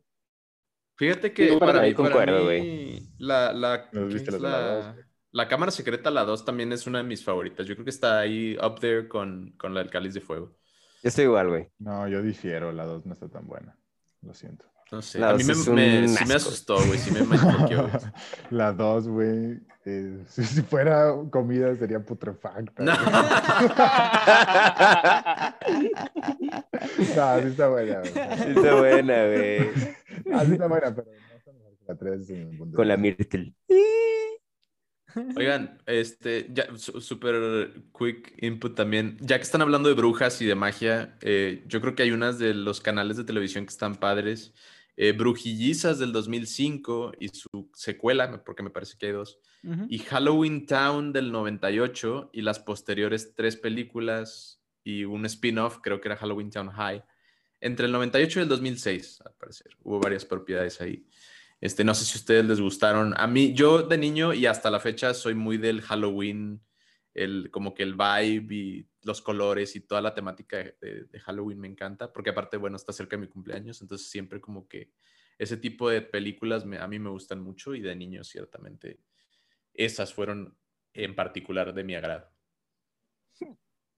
[0.96, 3.02] Fíjate que Sí, para, ahí mí, para concuerdo, mí, güey.
[3.18, 4.96] la, la, ¿No ¿qué viste la la- dos?
[5.32, 7.66] la cámara secreta, la 2, también es una de mis favoritas.
[7.66, 10.56] Yo creo que está ahí up there con, con la del cáliz de fuego.
[11.02, 11.68] Yo estoy igual, güey.
[11.78, 13.76] No, yo difiero, la 2 no está tan buena.
[14.22, 14.69] Lo siento.
[14.92, 17.38] No sé, La a mí me, dos sí asustó, güey, sí me güey.
[18.50, 19.60] la 2, güey.
[19.84, 22.82] eh, si, si fuera comida sería putrefacta.
[22.82, 22.92] No.
[27.16, 28.00] No, sí está buena.
[28.00, 28.12] güey.
[28.12, 29.58] Sí Está buena, güey.
[30.32, 32.88] Ah, sí está buena, pero no está mejor que la 3 en punto de Con
[32.88, 32.96] la.
[32.96, 33.54] Myrtle.
[35.36, 39.16] Oigan, este, ya, super quick input también.
[39.20, 42.38] Ya que están hablando de brujas y de magia, eh, yo creo que hay unas
[42.38, 44.54] de los canales de televisión que están padres.
[45.02, 49.38] Eh, Brujillizas del 2005 y su secuela, porque me parece que hay dos.
[49.88, 56.08] Y Halloween Town del 98 y las posteriores tres películas y un spin-off, creo que
[56.08, 57.02] era Halloween Town High,
[57.62, 59.74] entre el 98 y el 2006, al parecer.
[59.82, 61.06] Hubo varias propiedades ahí.
[61.62, 63.14] Este, no sé si a ustedes les gustaron.
[63.16, 66.60] A mí, yo de niño y hasta la fecha soy muy del Halloween,
[67.14, 71.68] el, como que el vibe y los colores y toda la temática de, Halloween me
[71.68, 74.92] encanta, porque aparte, bueno, está cerca de mi cumpleaños, entonces siempre como que
[75.38, 79.00] ese tipo de películas me- a mí me gustan mucho y de niño ciertamente
[79.72, 80.56] esas fueron
[80.92, 82.30] en particular de mi agrado.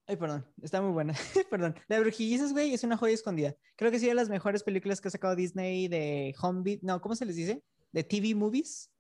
[0.07, 1.15] Ay, perdón, está muy buena.
[1.51, 1.75] perdón.
[1.89, 3.57] La Brujillizas, güey, es una joya escondida.
[3.77, 7.15] Creo que sí de las mejores películas que ha sacado Disney de home no, ¿cómo
[7.15, 7.63] se les dice?
[7.93, 8.91] De TV movies.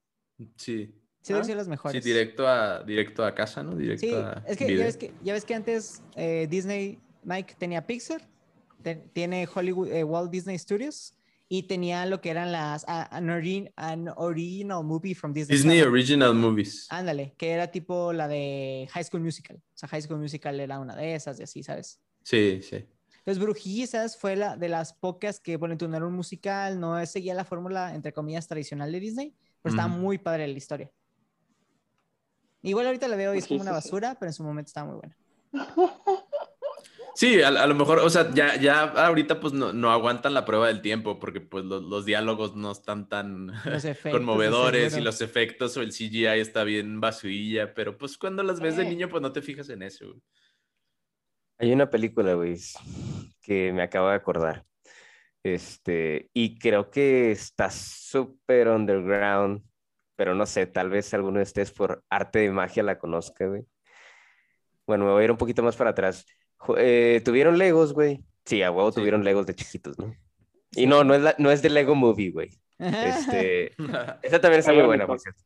[0.56, 2.04] Sí, Sí, debe ser las sí, mejores.
[2.04, 3.76] directo a, directo a casa, ¿no?
[3.76, 7.54] Directo Sí, a es que ya, ves que ya ves que antes eh, Disney, Mike
[7.58, 8.28] tenía Pixar,
[8.82, 11.14] te- tiene Hollywood, eh, Walt Disney Studios
[11.48, 15.56] y tenía lo que eran las a- an, ori- an original movie from Disney.
[15.56, 15.92] Disney Channel.
[15.92, 16.86] Original Movies.
[16.90, 19.58] Ándale, que era tipo la de High School Musical.
[19.58, 22.00] O sea, High School Musical era una de esas y así, ¿sabes?
[22.24, 22.84] Sí, sí.
[23.18, 27.34] Entonces, Brujillizas fue la de las pocas que, bueno, no era un musical, no seguía
[27.34, 30.00] la fórmula, entre comillas, tradicional de Disney, pero estaba Ujú.
[30.02, 30.90] muy padre la historia.
[32.62, 35.00] Igual ahorita la veo y es como una basura, pero en su momento estaba muy
[35.00, 35.16] buena.
[37.14, 40.46] Sí, a, a lo mejor, o sea, ya, ya ahorita pues no, no aguantan la
[40.46, 45.02] prueba del tiempo porque pues lo- los, diálogos no están tan Los efectos, conmovedores y
[45.02, 49.10] los efectos o el CGI está bien basurilla, pero pues cuando las ves de niño
[49.10, 50.06] pues no te fijas en eso.
[50.06, 50.22] güey.
[51.58, 52.56] Hay una película, güey,
[53.42, 54.64] que me acabo de acordar.
[55.44, 59.62] Este, y creo que está súper underground,
[60.16, 63.64] pero no sé, tal vez alguno de ustedes por arte de magia la conozca, güey.
[64.86, 66.26] Bueno, me voy a ir un poquito más para atrás.
[66.76, 68.24] Eh, ¿Tuvieron Legos, güey?
[68.44, 68.96] Sí, a huevo Sí.
[69.00, 70.14] tuvieron Legos de chiquitos, ¿no?
[70.72, 72.50] Y no, no es, la- no es de Lego Movie, güey.
[72.78, 73.72] Este,
[74.22, 75.42] esa también está muy buena, por cierto.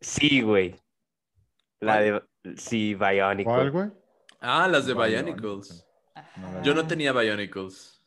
[0.00, 0.74] Sí, güey.
[1.80, 2.22] La de,
[2.56, 3.44] sí, Bionicle.
[3.44, 3.90] ¿Cuál, güey?
[4.40, 5.32] ah, las de Bionicle.
[5.40, 5.86] Bionicles.
[6.36, 6.86] No, Yo no Ah.
[6.86, 8.02] tenía Bionicles.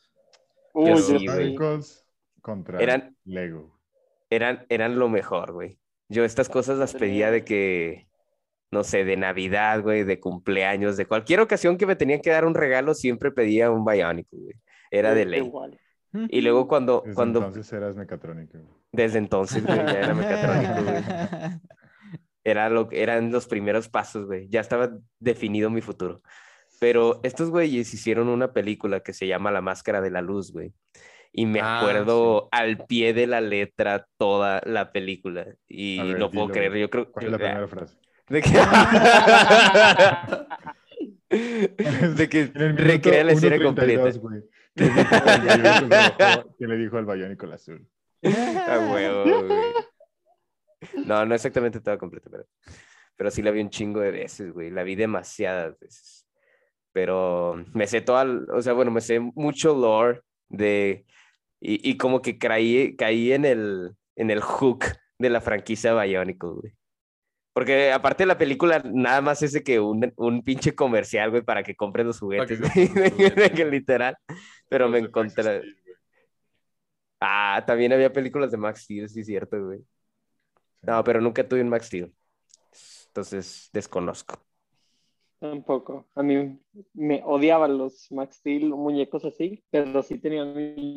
[0.73, 1.01] Uy.
[1.19, 2.05] Bionicles
[2.41, 3.78] contra Eran- Lego.
[4.29, 5.79] Eran, eran lo mejor, güey.
[6.07, 8.07] Yo estas cosas las pedía de que,
[8.71, 12.45] no sé, de Navidad, güey, de cumpleaños, de cualquier ocasión que me tenían que dar
[12.45, 14.55] un regalo, siempre pedía un Bionicle, güey.
[14.91, 15.41] Era de ley.
[15.41, 15.79] Igual.
[16.11, 18.57] Y luego cuando, Desde cuando, entonces eras mecatrónico.
[18.57, 18.73] güey.
[18.91, 21.03] desde entonces, güey, ya era mecatrónico, güey.
[22.41, 24.47] Era lo, eran los primeros pasos, güey.
[24.49, 26.21] Ya estaba definido mi futuro.
[26.79, 30.73] Pero estos güeyes hicieron una película que se llama La Máscara de la Luz, güey.
[31.31, 35.45] Y me Ah, acuerdo al pie de la letra toda la película.
[35.67, 37.97] Y ver, no puedo dilo, creer, yo creo ¿Cuál es la primera frase?
[38.29, 38.49] de que,
[41.29, 44.47] de que el recrea la escena 1:32, completa.
[46.57, 47.87] ¿Qué le dijo al al Bionicle azul?
[48.23, 49.73] A huevo, güey.
[51.05, 52.45] No, no exactamente toda completa, pero,
[53.17, 54.69] pero sí la vi un chingo de veces, güey.
[54.71, 56.25] La vi demasiadas veces.
[56.91, 61.05] Pero me sé toda, el- o sea, bueno, me sé mucho lore de,
[61.61, 64.85] y, y como que caí, caí en el, en el hook
[65.17, 66.73] de la franquicia Bionicle, güey.
[67.53, 71.41] Porque aparte de la película, nada más es de que un, un pinche comercial, güey,
[71.41, 73.71] para que compres los juguetes, que compres los juguetes.
[73.71, 74.15] literal.
[74.69, 75.61] Pero me encontré...
[77.19, 79.79] Ah, también había películas de Max Steel, sí, cierto, güey.
[80.81, 82.13] No, pero nunca tuve un Max Steel.
[83.07, 84.48] Entonces, desconozco.
[85.39, 86.07] Tampoco.
[86.15, 86.59] A mí
[86.93, 90.43] me odiaban los Max Steel, muñecos así, pero sí tenía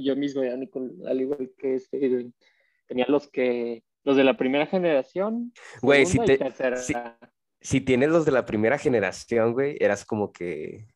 [0.02, 2.26] yo mis Bionicle, al igual que este.
[2.88, 5.52] Tenía los que, los de la primera generación.
[5.80, 6.76] Güey, si te- tercera.
[6.76, 6.94] si-
[7.60, 10.88] Si tienes los de la primera generación, güey, eras como que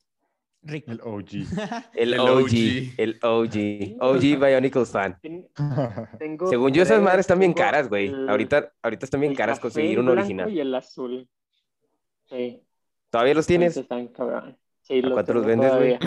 [0.63, 0.91] Rico.
[0.91, 1.29] El OG.
[1.95, 2.53] el, El OG, OG.
[2.99, 5.17] el OG, OG Bionicles fan.
[6.19, 8.13] Tengo Según yo, esas madres están bien caras, güey.
[8.29, 10.53] Ahorita, ahorita están bien caras conseguir un original.
[10.53, 11.29] Y el azul.
[12.25, 12.61] Sí.
[13.11, 13.77] ¿Todavía los tienes?
[13.77, 14.59] Entonces están cabrón.
[14.83, 15.99] Sí, los cuánto los vendes, güey?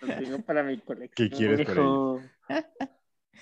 [0.00, 1.28] Los tengo para mi colección.
[1.28, 2.20] ¿Qué quieres hijo.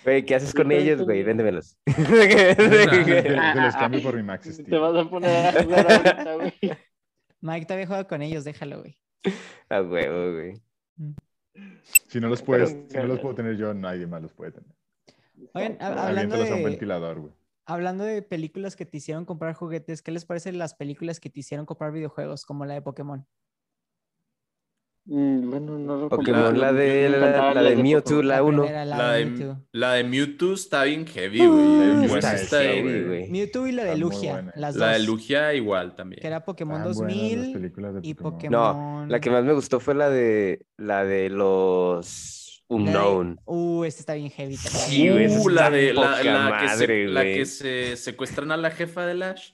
[0.05, 1.23] Güey, ¿qué haces con ellos, güey?
[1.23, 1.77] Véndemelos.
[1.87, 4.69] Te los cambio por mi Max Steel.
[4.69, 6.53] Te vas a poner a jugar ahorita, güey.
[7.41, 8.99] Mike todavía juega con ellos, déjalo, güey.
[9.69, 10.61] A huevo, güey.
[12.09, 14.53] Si no los puedes, Pero- si no los puedo tener yo, nadie más los puede
[14.53, 14.71] tener.
[15.55, 16.03] Oigan, hab- hablando
[16.35, 17.33] Aviéntalos a un de, ventilador, güey.
[17.67, 21.41] Hablando de películas que te hicieron comprar juguetes, ¿qué les parecen las películas que te
[21.41, 23.27] hicieron comprar videojuegos, como la de Pokémon?
[25.07, 26.61] Mm, Bueno, no lo Pokémon, compré.
[26.61, 28.63] la de, la, la de Mewtwo, la 1.
[28.63, 29.67] primera, la, La de de, Mewtwo.
[29.73, 32.19] la de Mewtwo está bien heavy, Uh, güey.
[32.19, 33.31] está heavy.
[33.31, 36.23] Mewtwo y la de Lugia, las La de dos, Lugia igual también.
[36.23, 38.73] que era Pokémon las 2000 películas de y Pokémon.
[38.75, 39.09] Pokémon.
[39.11, 43.41] La que más me gustó fue la de la de los de- Unknown.
[43.45, 44.85] Uh, este está bien heavy también.
[44.89, 48.71] Sí, Uh, la de la, la que se, madre, la que se secuestran a la
[48.71, 49.53] jefa de Lash.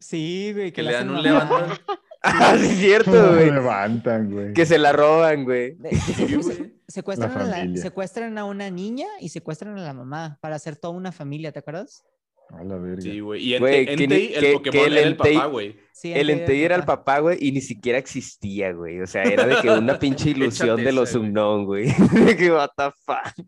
[0.00, 1.66] Sí, güey, Que le dan un levantón.
[2.20, 3.48] Ah, sí, es cierto, güey.
[3.52, 4.52] levantan, güey.
[4.52, 5.76] Que se la roban, güey.
[5.76, 6.42] De- Sí, güey.
[6.56, 7.80] se- secuestran, La a la- familia.
[7.82, 11.60] secuestran a una niña y secuestran a la mamá para hacer toda una familia, ¿te
[11.60, 12.04] acuerdas?
[12.50, 13.02] A la verga.
[13.02, 13.42] Sí, güey.
[13.44, 15.76] Y Entei, el que- Pokémon que el era el Entei- papá, güey.
[15.92, 17.18] Sí, El Entei era el papá.
[17.18, 19.00] güey, y ni siquiera existía, güey.
[19.00, 21.14] O sea, era de que una pinche ilusión de los.
[21.14, 21.86] Unknown, güey.
[22.26, 23.46] De que, what the fuck.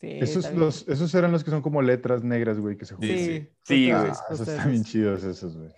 [0.00, 3.00] Sí, Esos, los, esos eran los que son como letras negras, güey, que se Sí,
[3.00, 3.16] juntan.
[3.18, 3.90] Sí, sí.
[3.92, 4.10] Güey.
[4.10, 5.70] esos, Ah, están bien chidos esos, güey.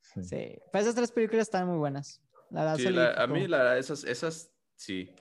[0.00, 0.22] Sí.
[0.24, 2.22] Sí, pero esas tres películas están muy buenas.
[2.50, 5.14] La verdad, Sí, la- a mí, la, esas, esas, sí.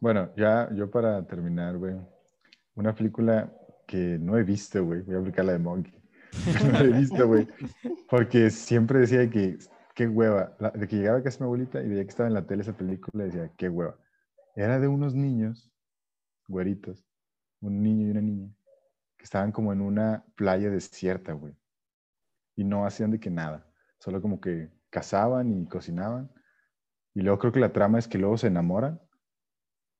[0.00, 1.94] Bueno, ya yo para terminar, güey,
[2.74, 3.52] una película
[3.88, 5.94] que no he visto, güey, voy a aplicar la de Monkey.
[6.72, 7.48] no he visto, güey,
[8.08, 9.58] porque siempre decía que,
[9.94, 12.34] qué hueva, La- de que llegaba a casa mi abuelita y veía que estaba en
[12.34, 13.96] la tele esa película decía, qué hueva.
[14.54, 15.72] Era de unos niños,
[16.46, 17.04] güeritos,
[17.60, 18.54] un niño y una niña,
[19.16, 21.54] que estaban como en una playa desierta, güey,
[22.56, 23.66] y no hacían de que nada,
[23.98, 26.30] solo como que cazaban y cocinaban,
[27.14, 29.00] y luego creo que la trama es que luego se enamoran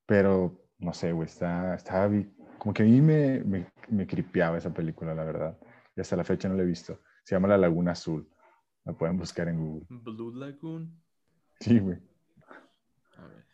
[0.07, 4.72] pero no sé, güey, está, vi- como que a mí me, me, me cripeaba esa
[4.72, 5.59] película, la verdad.
[5.96, 7.00] Y hasta la fecha no la he visto.
[7.24, 8.28] Se llama La Laguna Azul.
[8.84, 9.86] La pueden buscar en Google.
[9.88, 11.02] Blue Lagoon.
[11.61, 11.98] Sí, güey.
[13.16, 13.44] A ver.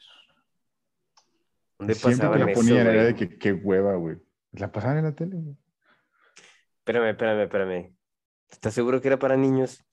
[1.78, 4.18] ¿Dónde Siempre que la eso, ponían era de que qué hueva, güey.
[4.52, 5.56] La pasaban en la tele, güey.
[6.78, 7.96] Espérame, espérame, espérame.
[8.50, 9.84] ¿Estás seguro que era para niños?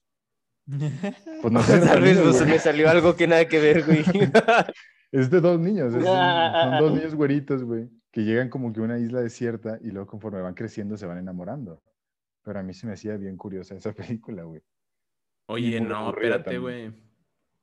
[0.66, 4.04] Pues no sé, Tal vez niños, pues, me salió algo que nada que ver, güey.
[5.12, 5.94] Es de dos niños.
[5.94, 9.90] es- son dos niños güeritos, güey, que llegan como que a una isla desierta y
[9.90, 11.82] luego conforme van creciendo se van enamorando.
[12.44, 14.60] Pero a mí se me hacía bien curiosa esa película, güey.
[15.46, 16.92] Oye, no, espérate, güey.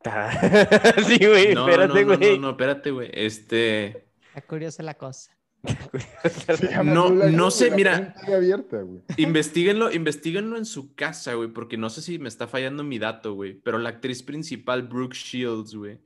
[1.08, 2.36] sí, güey, No, espérate, no, no, güey.
[2.38, 3.10] no, no, espérate, güey.
[3.14, 4.10] Este.
[4.28, 5.32] Está curiosa la cosa.
[6.86, 8.16] No, no sé, güey, mira.
[8.34, 9.02] abierta, güey.
[9.18, 13.34] Investíguenlo, investiguenlo en su casa, güey, porque no sé si me está fallando mi dato,
[13.34, 13.54] güey.
[13.54, 16.00] Pero la actriz principal, Brooke Shields, güey,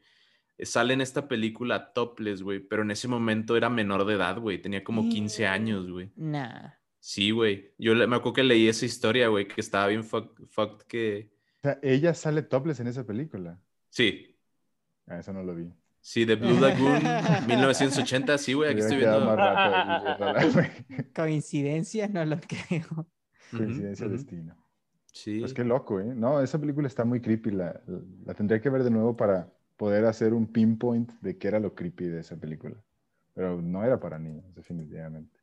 [0.59, 2.59] sale en esta película topless, güey.
[2.59, 4.61] Pero en ese momento era menor de edad, güey.
[4.61, 6.11] Tenía como 15 años, güey.
[6.15, 6.71] Nah.
[6.99, 7.73] Sí, güey.
[7.77, 11.33] Yo le- me acuerdo que leí esa historia, güey, que estaba bien fuck- fucked que.
[11.57, 13.59] O sea, ella sale topless en esa película.
[13.89, 14.29] Sí,
[15.07, 15.69] Ah, eso no lo vi.
[15.99, 17.01] sí, de Blue Lagoon,
[17.47, 19.19] 1980, sí, güey, aquí estoy viendo.
[19.25, 20.59] más rato.
[21.15, 23.07] Coincidencia, no lo creo.
[23.51, 24.55] Coincidencia destino.
[25.11, 25.39] Sí.
[25.41, 26.05] Pues qué loco, ¿eh?
[26.15, 27.51] No, esa película está muy creepy.
[27.51, 27.81] La,
[28.25, 31.73] la tendría que ver de nuevo para poder hacer un pinpoint de qué era lo
[31.75, 32.75] creepy de esa película.
[33.33, 35.39] Pero no era para niños, definitivamente.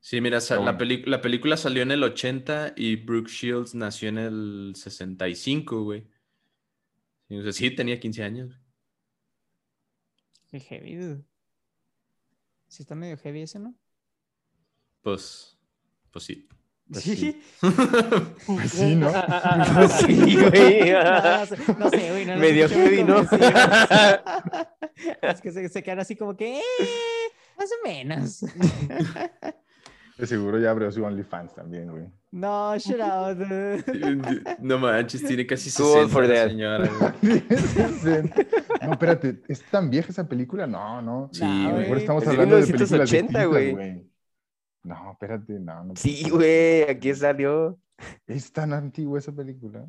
[0.00, 0.78] Sí, mira, la, bueno.
[0.78, 6.06] peli- la película salió en el 80 y Brooke Shields nació en el 65, güey.
[7.28, 8.60] Sí, o sea, sí, tenía 15 años.
[10.48, 11.24] Qué heavy, dude.
[12.68, 13.74] Sí está medio heavy ese, ¿no?
[15.02, 15.58] Pues,
[16.10, 16.48] pues sí.
[16.90, 17.42] Pues sí.
[17.60, 19.10] Pues sí, Sí, ¿no?
[19.10, 19.22] güey.
[19.28, 20.08] No, no sé,
[21.78, 22.26] no sé, güey.
[22.26, 23.20] No muy heavy, ¿no?
[25.22, 26.62] es que se, se quedan así como que, eh,
[27.58, 28.44] más o menos.
[30.18, 32.04] De seguro ya abrió su OnlyFans también, güey.
[32.30, 33.36] no, shut out.
[34.60, 36.48] No manches, tiene casi Too old 60 for that.
[36.48, 37.12] señora, güey.
[38.82, 40.66] no, espérate, ¿es tan vieja esa película?
[40.66, 41.28] No, no.
[41.32, 41.82] Sí, No, A lo güey.
[41.82, 44.06] mejor estamos Es hablando de películas 1980, distintas, güey.
[44.86, 45.84] No, espérate, no.
[45.84, 47.76] no Sí, güey, aquí salió.
[48.26, 49.84] ¿Es tan antigua esa película?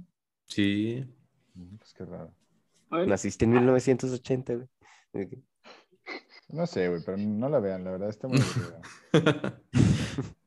[0.45, 1.05] Sí.
[1.53, 2.33] Mm, Pues qué raro.
[3.05, 5.29] Naciste en 1980, güey.
[6.49, 8.39] No sé, güey, pero no la vean, la verdad está muy.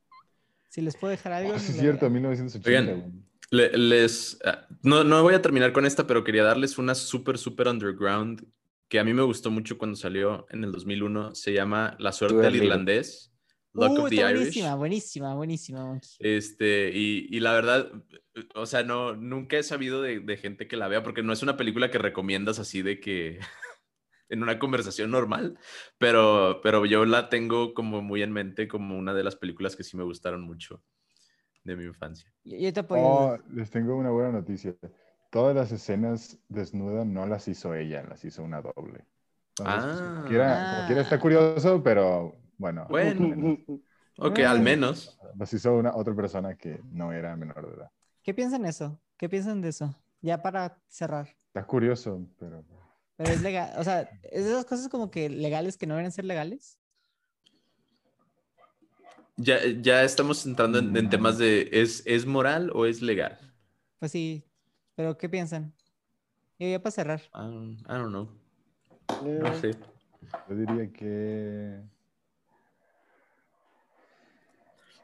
[0.69, 1.53] Si les puedo dejar algo.
[1.53, 2.13] Ah, sí, lo es cierto, vean.
[2.13, 2.99] 1980, Oigan.
[3.11, 3.23] güey.
[3.51, 7.37] Le- les, ah, no, no voy a terminar con esta, pero quería darles una súper,
[7.37, 8.45] súper underground
[8.87, 11.35] que a mí me gustó mucho cuando salió en el 2001.
[11.35, 13.30] Se llama La suerte del irlandés.
[13.73, 14.39] Luck Uh, of the está Irish.
[14.39, 16.09] buenísima, buenísima, buenísima, Monkey.
[16.19, 17.91] Este, y, y la verdad,
[18.55, 21.41] o sea, no, nunca he sabido de, de gente que la vea, porque no es
[21.43, 23.39] una película que recomiendas así de que
[24.29, 25.57] en una conversación normal,
[25.97, 29.83] pero, pero yo la tengo como muy en mente como una de las películas que
[29.83, 30.83] sí me gustaron mucho
[31.63, 32.33] de mi infancia.
[32.43, 33.01] Yo, yo te apoyo.
[33.03, 34.75] Oh, les tengo una buena noticia.
[35.31, 39.05] Todas las escenas desnudas no las hizo ella, las hizo una doble.
[39.59, 40.25] Entonces, como, Ah.
[40.27, 42.85] quiera, como quiera está curioso, pero bueno.
[42.89, 43.57] Bueno.
[44.17, 44.51] Ok, Ah.
[44.51, 45.17] al menos.
[45.37, 47.91] Las hizo una otra persona que no era menor de edad.
[48.23, 48.99] ¿Qué piensan de eso?
[49.17, 49.95] ¿Qué piensan de eso?
[50.21, 51.27] Ya para cerrar.
[51.47, 52.63] Está curioso, pero
[53.17, 56.11] Pero es legal, o sea, es de esas cosas como que legales que no deben
[56.11, 56.77] ser legales.
[59.37, 63.39] Ya, ya estamos entrando en, en temas de ¿es, ¿es moral o es legal?
[63.99, 64.45] Pues sí,
[64.95, 65.73] pero ¿qué piensan?
[66.59, 67.21] Y ya para cerrar.
[67.33, 68.29] I don't, I don't know.
[69.23, 69.71] No sé.
[70.47, 71.81] yo diría que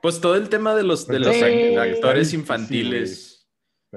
[0.02, 3.48] Pues todo el tema de los, de los sí, ac- está actores infantiles.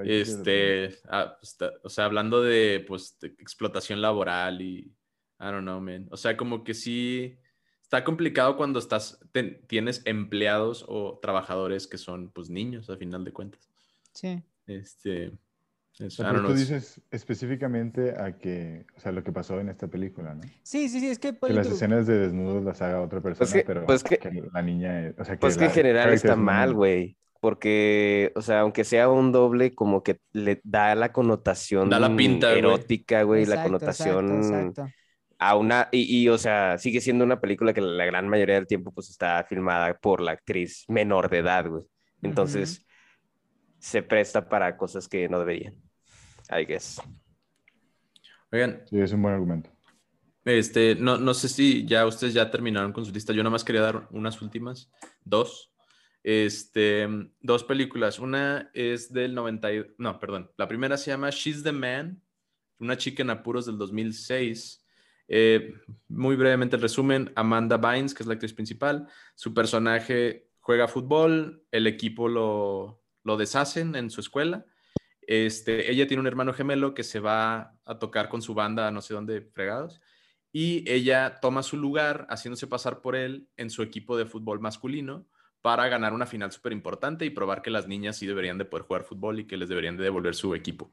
[0.03, 4.77] Este, ah, pues, o sea, hablando de, pues, de explotación laboral y,
[5.39, 6.07] I don't know, man.
[6.11, 7.37] O sea, como que sí,
[7.81, 13.23] está complicado cuando estás, ten- tienes empleados o trabajadores que son pues niños a final
[13.25, 13.69] de cuentas.
[14.13, 14.41] Sí.
[14.65, 15.33] Este,
[16.17, 20.41] Pero tú dices específicamente a que, o sea, lo que pasó en esta película, ¿no?
[20.63, 21.37] Sí, sí, sí, es que...
[21.37, 24.19] Que las tú- escenas de desnudos las haga otra persona, que- pero pues que-
[24.53, 27.17] la niña, o sea, que Pues que en general está mal, güey.
[27.39, 32.15] Porque, o sea, aunque sea un doble, como que le da la connotación Da la
[32.15, 34.93] pinta, erótica, güey, la connotación exacto, exacto.
[35.39, 38.67] a una, y, y, o sea, sigue siendo una película que la gran mayoría del
[38.67, 41.83] tiempo pues está filmada por la actriz menor de edad, güey.
[42.21, 42.85] Entonces,
[43.79, 45.73] se presta para cosas que no deberían,
[46.51, 47.01] I guess.
[48.51, 49.69] Oigan, Sí, es un buen argumento.
[50.45, 53.31] este, no, no sé si ya ustedes ya terminaron con su lista.
[53.33, 54.91] Yo nada más quería dar unas últimas,
[55.23, 55.71] dos.
[56.23, 57.07] Este,
[57.39, 58.19] dos películas.
[58.19, 60.51] Una es del 90, y- no, perdón.
[60.57, 62.21] La primera se llama She's the Man,
[62.79, 64.85] una chica en apuros del 2006.
[65.33, 65.73] Eh,
[66.09, 71.63] muy brevemente el resumen, Amanda Bynes, que es la actriz principal, su personaje juega fútbol,
[71.71, 74.65] el equipo lo, lo deshacen en su escuela.
[75.27, 78.91] Este, ella tiene un hermano gemelo que se va a tocar con su banda a
[78.91, 80.01] no sé dónde fregados
[80.51, 85.27] y ella toma su lugar haciéndose pasar por él en su equipo de fútbol masculino
[85.61, 88.85] para ganar una final súper importante y probar que las niñas sí deberían de poder
[88.85, 90.91] jugar fútbol y que les deberían de devolver su equipo,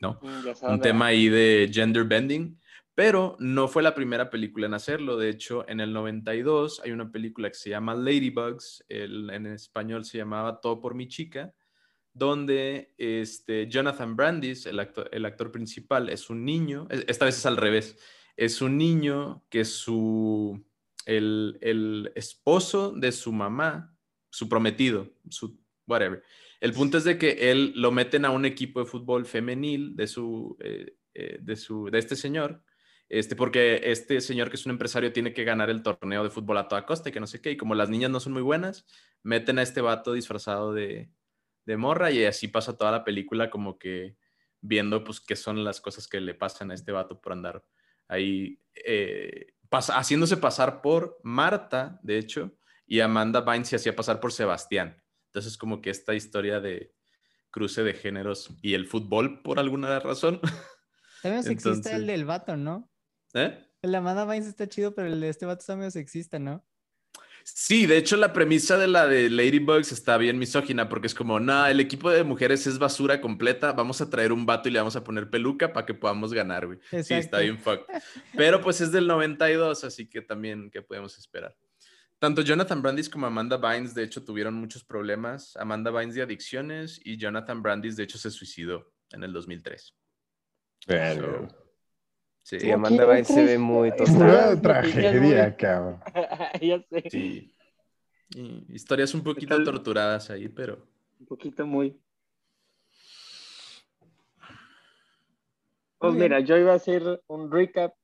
[0.00, 0.20] ¿no?
[0.22, 2.60] Mm, un tema ahí de gender bending,
[2.94, 5.16] pero no fue la primera película en hacerlo.
[5.16, 10.04] De hecho, en el 92 hay una película que se llama Ladybugs, el- en español
[10.04, 11.52] se llamaba Todo por mi chica,
[12.16, 17.56] donde este, Jonathan Brandis, el actor, principal, es un niño, es- esta vez es al
[17.58, 17.98] revés,
[18.36, 20.64] es un niño que su,
[21.04, 23.94] el, el esposo de su mamá,
[24.30, 26.22] su prometido, su whatever.
[26.60, 30.06] El punto es de que él lo meten a un equipo de fútbol femenil de
[30.06, 32.62] su, eh, eh, de su, de este señor,
[33.10, 36.58] este, porque este señor que es un empresario tiene que ganar el torneo de fútbol
[36.58, 38.42] a toda costa y que no sé qué, y como las niñas no son muy
[38.42, 38.86] buenas,
[39.22, 41.10] meten a este vato disfrazado de,
[41.66, 44.16] de morra y así pasa toda la película como que
[44.60, 47.64] viendo pues qué son las cosas que le pasan a este vato por andar
[48.08, 52.56] ahí eh, pas- haciéndose pasar por Marta, de hecho,
[52.86, 55.02] y Amanda Bynes se hacía pasar por Sebastián.
[55.26, 56.94] Entonces como que esta historia de
[57.50, 60.40] cruce de géneros y el fútbol por alguna razón.
[61.22, 62.90] También Entonces- el del vato, ¿no?
[63.34, 63.58] ¿Eh?
[63.82, 66.64] El de Amanda Bynes está chido, pero el de este vato está medio sexista, ¿no?
[67.48, 71.38] Sí, de hecho la premisa de la de Ladybugs está bien misógina porque es como,
[71.38, 74.80] no, el equipo de mujeres es basura completa, vamos a traer un vato y le
[74.80, 76.80] vamos a poner peluca para que podamos ganar, güey.
[77.04, 77.82] Sí, está bien fuck.
[78.36, 81.56] Pero pues es del 92, así que también, ¿qué podemos esperar?
[82.18, 85.54] Tanto Jonathan Brandis como Amanda Bynes, de hecho, tuvieron muchos problemas.
[85.56, 89.94] Amanda Bynes de adicciones y Jonathan Brandis, de hecho, se suicidó en el 2003.
[90.88, 91.48] Verga.
[91.48, 91.65] So,
[92.46, 94.60] sí, Sí, Amanda Bynes se ve muy Es tostada.
[94.60, 96.00] tragedia, cabrón.
[96.60, 97.10] ya sé.
[97.10, 97.52] sí.
[98.34, 100.86] Y historias un poquito torturadas ahí, pero...
[101.20, 101.98] Un poquito muy.
[105.98, 107.94] Pues Muy mira, yo iba a hacer un recap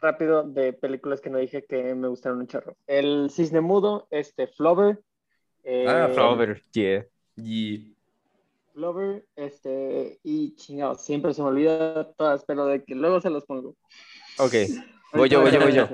[0.00, 2.76] rápido de películas que no dije que me gustaron un chorro.
[2.86, 5.00] El Cisne Mudo, este, Flover.
[5.64, 7.04] eh, Ah, Flower, yeah.
[7.36, 7.93] Y
[8.74, 13.44] Flover, este, y chingado, siempre se me olvida todas, pero de que luego se los
[13.46, 13.76] pongo.
[14.40, 14.52] Ok,
[15.14, 15.88] voy yo, voy yo, voy yo.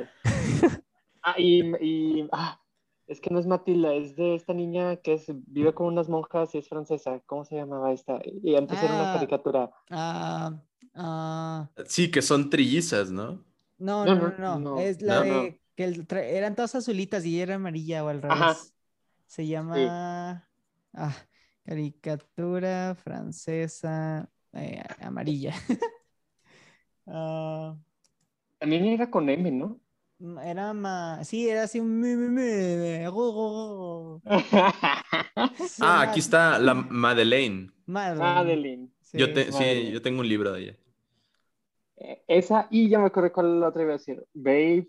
[1.22, 2.58] Ah, y, y- ah,
[3.06, 6.54] es que no es Matilda, es de esta niña que es, vive con unas monjas
[6.54, 7.20] y es francesa.
[7.26, 8.20] ¿Cómo se llamaba esta?
[8.24, 9.14] Y antes era una Ah.
[9.14, 9.70] caricatura.
[9.90, 10.52] Ah,
[10.94, 13.44] ah, sí, que son trillizas, ¿no?
[13.78, 15.58] no, No, no, no, no, no, Es la no, de no.
[15.76, 18.40] que el eran todas azulitas y ella era amarilla o al revés.
[18.40, 18.56] Ajá.
[19.26, 20.46] Se llama
[20.94, 21.14] ah,
[21.64, 25.52] caricatura francesa eh, amarilla.
[27.06, 27.76] Ah,
[28.58, 29.80] También era con M, ¿no?
[30.18, 31.28] mm, era más.
[31.28, 32.00] Sí, era así un.
[35.80, 37.70] Ah, aquí está la Madeleine.
[37.86, 38.18] Madeline.
[38.18, 38.90] Madeline.
[39.12, 39.32] Yo Sí.
[39.32, 39.92] te- sí, Madeleine.
[39.92, 40.76] yo tengo un libro de ella.
[41.96, 44.24] Eh, Esa, y ya me acuerdo cuál la otra iba a decir.
[44.34, 44.88] Babe,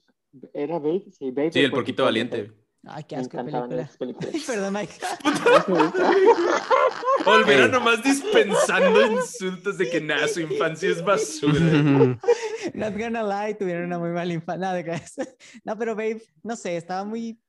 [0.53, 1.06] ¿era Babe?
[1.11, 1.52] Sí, Babe.
[1.52, 2.52] Sí, el porquito valiente.
[2.88, 3.82] Ay, qué asco de película.
[3.84, 4.32] esas películas.
[4.34, 4.94] Ay, perdón, Mike.
[7.26, 11.60] Olvera nomás dispensando insultos de que nada, su infancia es basura.
[12.74, 14.68] Not gonna lie, tuvieron una muy mala infancia.
[14.68, 15.24] No, de cabeza.
[15.64, 17.40] no, pero babe, no sé, estaba muy.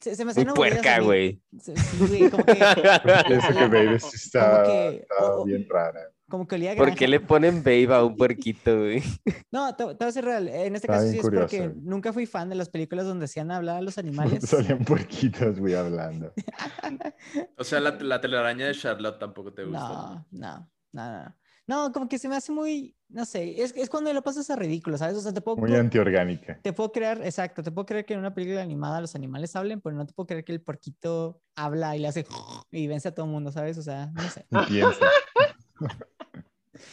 [0.00, 1.40] Se, se me Muy puerca, güey.
[1.60, 6.00] Sí, güey, como que, Pienso que Baby sí está, que- está o- bien rara.
[6.28, 9.02] Como que olía a ¿Por qué le ponen babe a un puerquito, güey?
[9.50, 10.48] No, te, te voy a ser real.
[10.48, 13.50] En este Estaba caso sí es porque nunca fui fan de las películas donde hacían
[13.50, 14.44] hablar a los animales.
[14.48, 16.32] Salían puerquitos, güey, hablando.
[17.58, 19.78] O sea, la, la telaraña de Charlotte tampoco te gusta.
[19.80, 21.22] No, no, no, no.
[21.24, 21.36] no.
[21.68, 24.54] No, como que se me hace muy, no sé, es, es cuando lo pasas a
[24.56, 25.16] ridículo, ¿sabes?
[25.16, 26.60] O sea, te puedo, Muy antiorgánica.
[26.62, 29.80] te puedo creer, exacto, te puedo creer que en una película animada los animales hablen,
[29.80, 32.24] pero no te puedo creer que el porquito habla y le hace
[32.70, 33.78] y vence a todo el mundo, ¿sabes?
[33.78, 34.46] O sea, no sé.
[34.48, 35.06] Y piensa.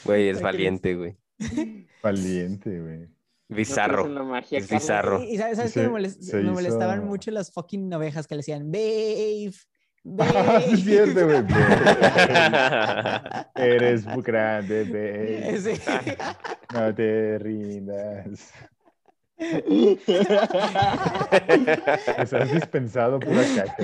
[0.06, 1.18] Güey, es valiente, güey.
[2.04, 3.08] Valiente, güey.
[3.50, 4.08] Bizarro.
[4.26, 4.82] magia, Es Carlos.
[4.82, 5.24] bizarro.
[5.24, 8.40] Y, sabes, ¿sabes qué me, molest- se me molestaban mucho las fucking ovejas que le
[8.40, 9.52] decían, Babe,
[10.20, 11.44] Ah, sí, es cierto, babe.
[11.44, 11.64] güey.
[13.56, 15.60] Eres muy grande, babe.
[15.62, 15.82] Sí.
[16.74, 18.52] No te rindas.
[22.18, 23.84] Les has dispensado pura caca,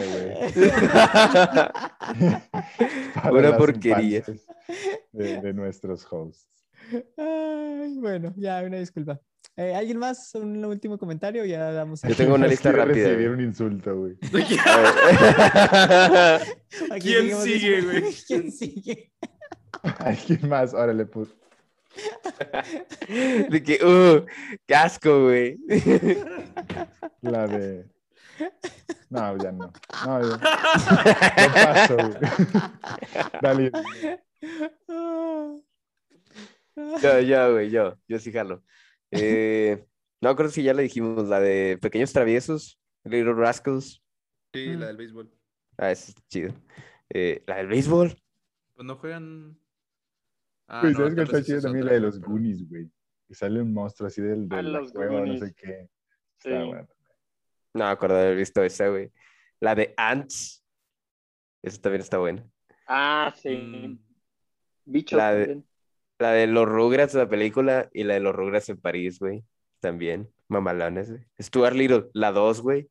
[3.24, 3.40] güey.
[3.40, 4.24] Una porquería.
[5.12, 6.68] De, de nuestros hosts.
[7.18, 9.20] Ay, bueno, ya, una disculpa.
[9.60, 10.34] Eh, ¿Alguien más?
[10.36, 11.44] ¿Un último comentario?
[11.44, 12.02] Ya damos.
[12.02, 14.16] Yo tengo una lista rápida, recibir un insulto, güey.
[17.02, 18.04] ¿Quién sigue, güey?
[18.28, 19.12] ¿Quién sigue?
[20.00, 20.74] ¿Alguien más?
[20.74, 21.28] Órale, pues.
[23.50, 24.26] De que, uh,
[24.66, 25.58] qué asco, güey.
[27.22, 27.86] La de.
[29.10, 29.72] No, ya no.
[30.06, 30.38] No, ya.
[31.48, 32.14] No paso, güey.
[33.42, 33.72] Dale.
[37.02, 38.64] Yo, yo, güey, yo, yo sí jalo.
[39.12, 39.86] Eh,
[40.22, 44.02] no creo si ya le dijimos, la de Pequeños Traviesos, Little Rascals.
[44.54, 45.32] Sí, la del béisbol.
[45.78, 46.54] Ah, está chido.
[47.10, 48.16] Eh, la del béisbol.
[48.76, 49.58] Pues no juegan.
[50.72, 51.86] Ah, no, ¿sabes tal está otra, también?
[51.86, 52.90] La de los pero- Goonies, güey.
[53.28, 55.88] Que sale un monstruo así del, Ah, de la los cueva, no sé qué.
[56.38, 56.50] Sí.
[56.50, 56.88] Está bueno.
[57.74, 59.12] No me acuerdo de haber visto esa, güey.
[59.60, 60.64] La de Ants.
[61.62, 62.44] Esa también está buena.
[62.88, 63.50] Ah, sí.
[63.56, 64.00] Mm,
[64.86, 65.66] Bichos La de- también.
[66.20, 69.44] La de los Rugrats, la película, y la de los Rugrats en París, güey.
[69.80, 70.30] También.
[70.50, 71.24] Mamalones, güey.
[71.40, 72.90] Stuart Little, la 2, güey.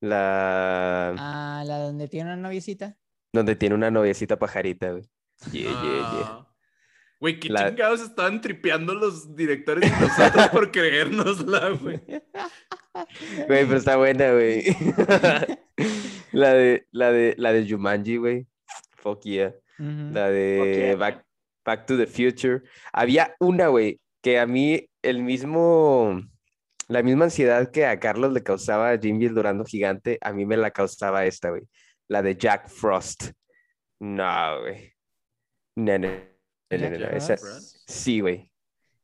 [0.00, 1.14] La...
[1.18, 2.96] Ah, la donde tiene una noviecita.
[3.32, 5.02] Donde tiene una noviecita pajarita, güey.
[5.52, 6.46] Yeah, yeah, yeah.
[7.22, 12.00] Güey, qué La- chingados estaban tripeando los directores y nosotros por creérnosla, güey.
[13.46, 14.64] Güey, pero está buena, güey.
[16.32, 18.46] la de, la de, la de Jumanji, güey.
[18.96, 19.54] Fuck yeah.
[19.78, 20.96] La de yeah.
[20.96, 21.24] Back,
[21.64, 22.62] Back to the Future.
[22.92, 26.20] Había una, güey, que a mí el mismo,
[26.88, 30.44] la misma ansiedad que a Carlos le causaba a Jimmy el Durando Gigante, a mí
[30.44, 31.62] me la causaba esta, güey.
[32.08, 33.30] La de Jack Frost.
[34.00, 34.92] No, güey.
[35.76, 36.31] No, no,
[36.76, 37.36] esa-.
[37.86, 38.48] Sí, güey.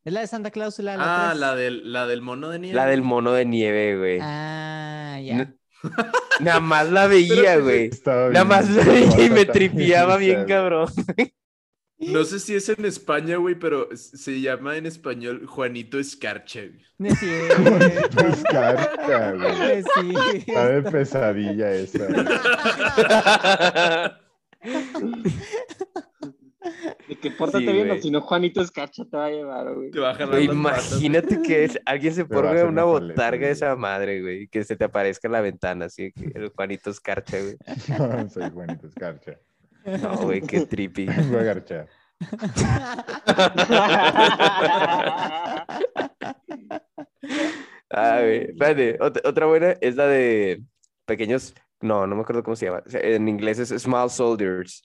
[0.04, 1.40] Es la de Santa Claus, la, Ah, tres.
[1.40, 2.74] la del, la del mono de nieve.
[2.76, 4.18] La del mono de nieve, güey.
[4.22, 5.36] Ah, ya.
[5.36, 5.54] No-
[6.40, 7.90] Nada más la veía, güey.
[8.06, 10.88] Nada más la veía y me tripiaba bien, cabrón.
[11.98, 16.60] No sé si es en España, güey, pero se llama en español Juanito Escarcha.
[16.60, 17.14] güey.
[17.16, 18.20] Cierto.
[18.28, 19.82] Escarcha, güey.
[19.82, 20.32] cierto.
[20.32, 22.06] Está de pesadilla esa.
[22.06, 22.24] güey.
[27.08, 29.90] De que pórtate Sí, bien, o si no, Juanito Escarcha te va a llevar, güey.
[29.92, 31.06] Te va a jalar Güey, las patas, güey.
[31.06, 34.64] Imagínate que es- alguien se a ponga una paleta, botarga de esa madre, güey, que
[34.64, 37.56] se te aparezca en la ventana, así que el Juanito Escarcha, güey.
[37.98, 39.38] No, soy Juanito Escarcha.
[40.02, 41.06] No, güey, qué trippy.
[41.06, 41.88] Vengo a garchar.
[47.90, 50.62] Ah, güey, espérate, ot- otra buena es la de
[51.06, 52.82] pequeños, no, no me acuerdo cómo se llama.
[52.92, 54.82] En inglés es Small Soldiers.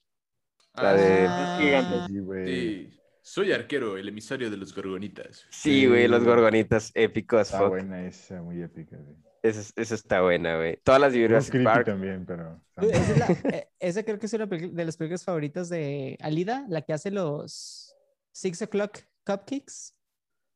[0.75, 2.05] La de- Ah, Gigantes.
[2.07, 2.45] Sí, güey.
[2.47, 2.99] Sí.
[3.21, 5.45] Soy arquero, el emisario de los gorgonitas.
[5.49, 6.25] Sí, güey, los Sí.
[6.25, 7.69] gorgonitas, épico as Está fuck.
[7.69, 8.97] buena esa, muy épica.
[8.97, 9.15] güey.
[9.41, 10.77] Esa, esa está buena, güey.
[10.83, 11.85] Todas las de Jurassic Park.
[11.85, 12.61] también, pero.
[12.77, 16.65] Esa, es la- eh, esa creo que es una de las películas favoritas de Alida,
[16.69, 17.95] la que hace los
[18.31, 19.93] Six O'Clock Cupcakes.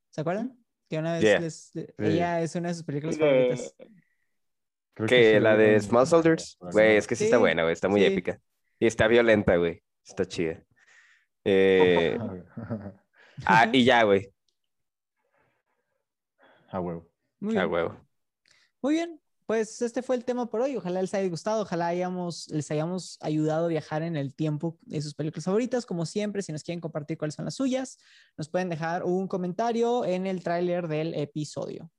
[0.09, 0.57] ¿Se acuerdan?
[0.89, 1.39] Que una vez Yeah.
[1.39, 3.75] les- ella es una de sus películas favoritas.
[4.93, 5.79] Creo Que sí la de.
[5.79, 8.07] Small Soldiers, güey, es que sí, está Sí, buena, güey, está muy sí.
[8.07, 8.39] épica.
[8.79, 9.83] Y está violenta, güey.
[10.07, 10.63] Está chida.
[11.43, 12.17] Eh,
[13.45, 14.33] ah, y ya, güey.
[16.69, 17.09] A huevo.
[17.39, 17.71] Muy A bien.
[17.73, 18.07] huevo.
[18.81, 20.75] Muy bien, pues este fue el tema por hoy.
[20.77, 25.01] Ojalá les haya gustado, ojalá hayamos, les hayamos ayudado a viajar en el tiempo de
[25.01, 25.85] sus películas favoritas.
[25.85, 27.97] Como siempre, si nos quieren compartir cuáles son las suyas,
[28.37, 31.91] nos pueden dejar un comentario en el tráiler del episodio.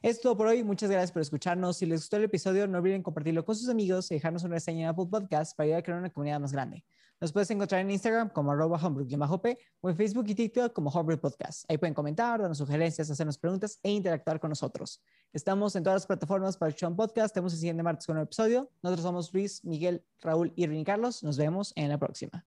[0.00, 0.62] Es todo por hoy.
[0.62, 1.76] Muchas gracias por escucharnos.
[1.78, 4.84] Si les gustó el episodio, no olviden compartirlo con sus amigos y dejarnos una reseña
[4.84, 6.84] en Apple Podcast para ayudar a crear una comunidad más grande.
[7.20, 11.18] Nos puedes encontrar en Instagram como arroba homebrew-p o en Facebook y TikTok como Homebrew
[11.18, 11.64] Podcast.
[11.68, 15.02] Ahí pueden comentar, darnos sugerencias, hacernos preguntas e interactuar con nosotros.
[15.32, 17.34] Estamos en todas las plataformas para escuchar un podcast.
[17.34, 18.70] Tenemos el siguiente martes con un episodio.
[18.82, 21.24] Nosotros somos Luis, Miguel, Raúl, Irving y Carlos.
[21.24, 22.46] Nos vemos en la próxima.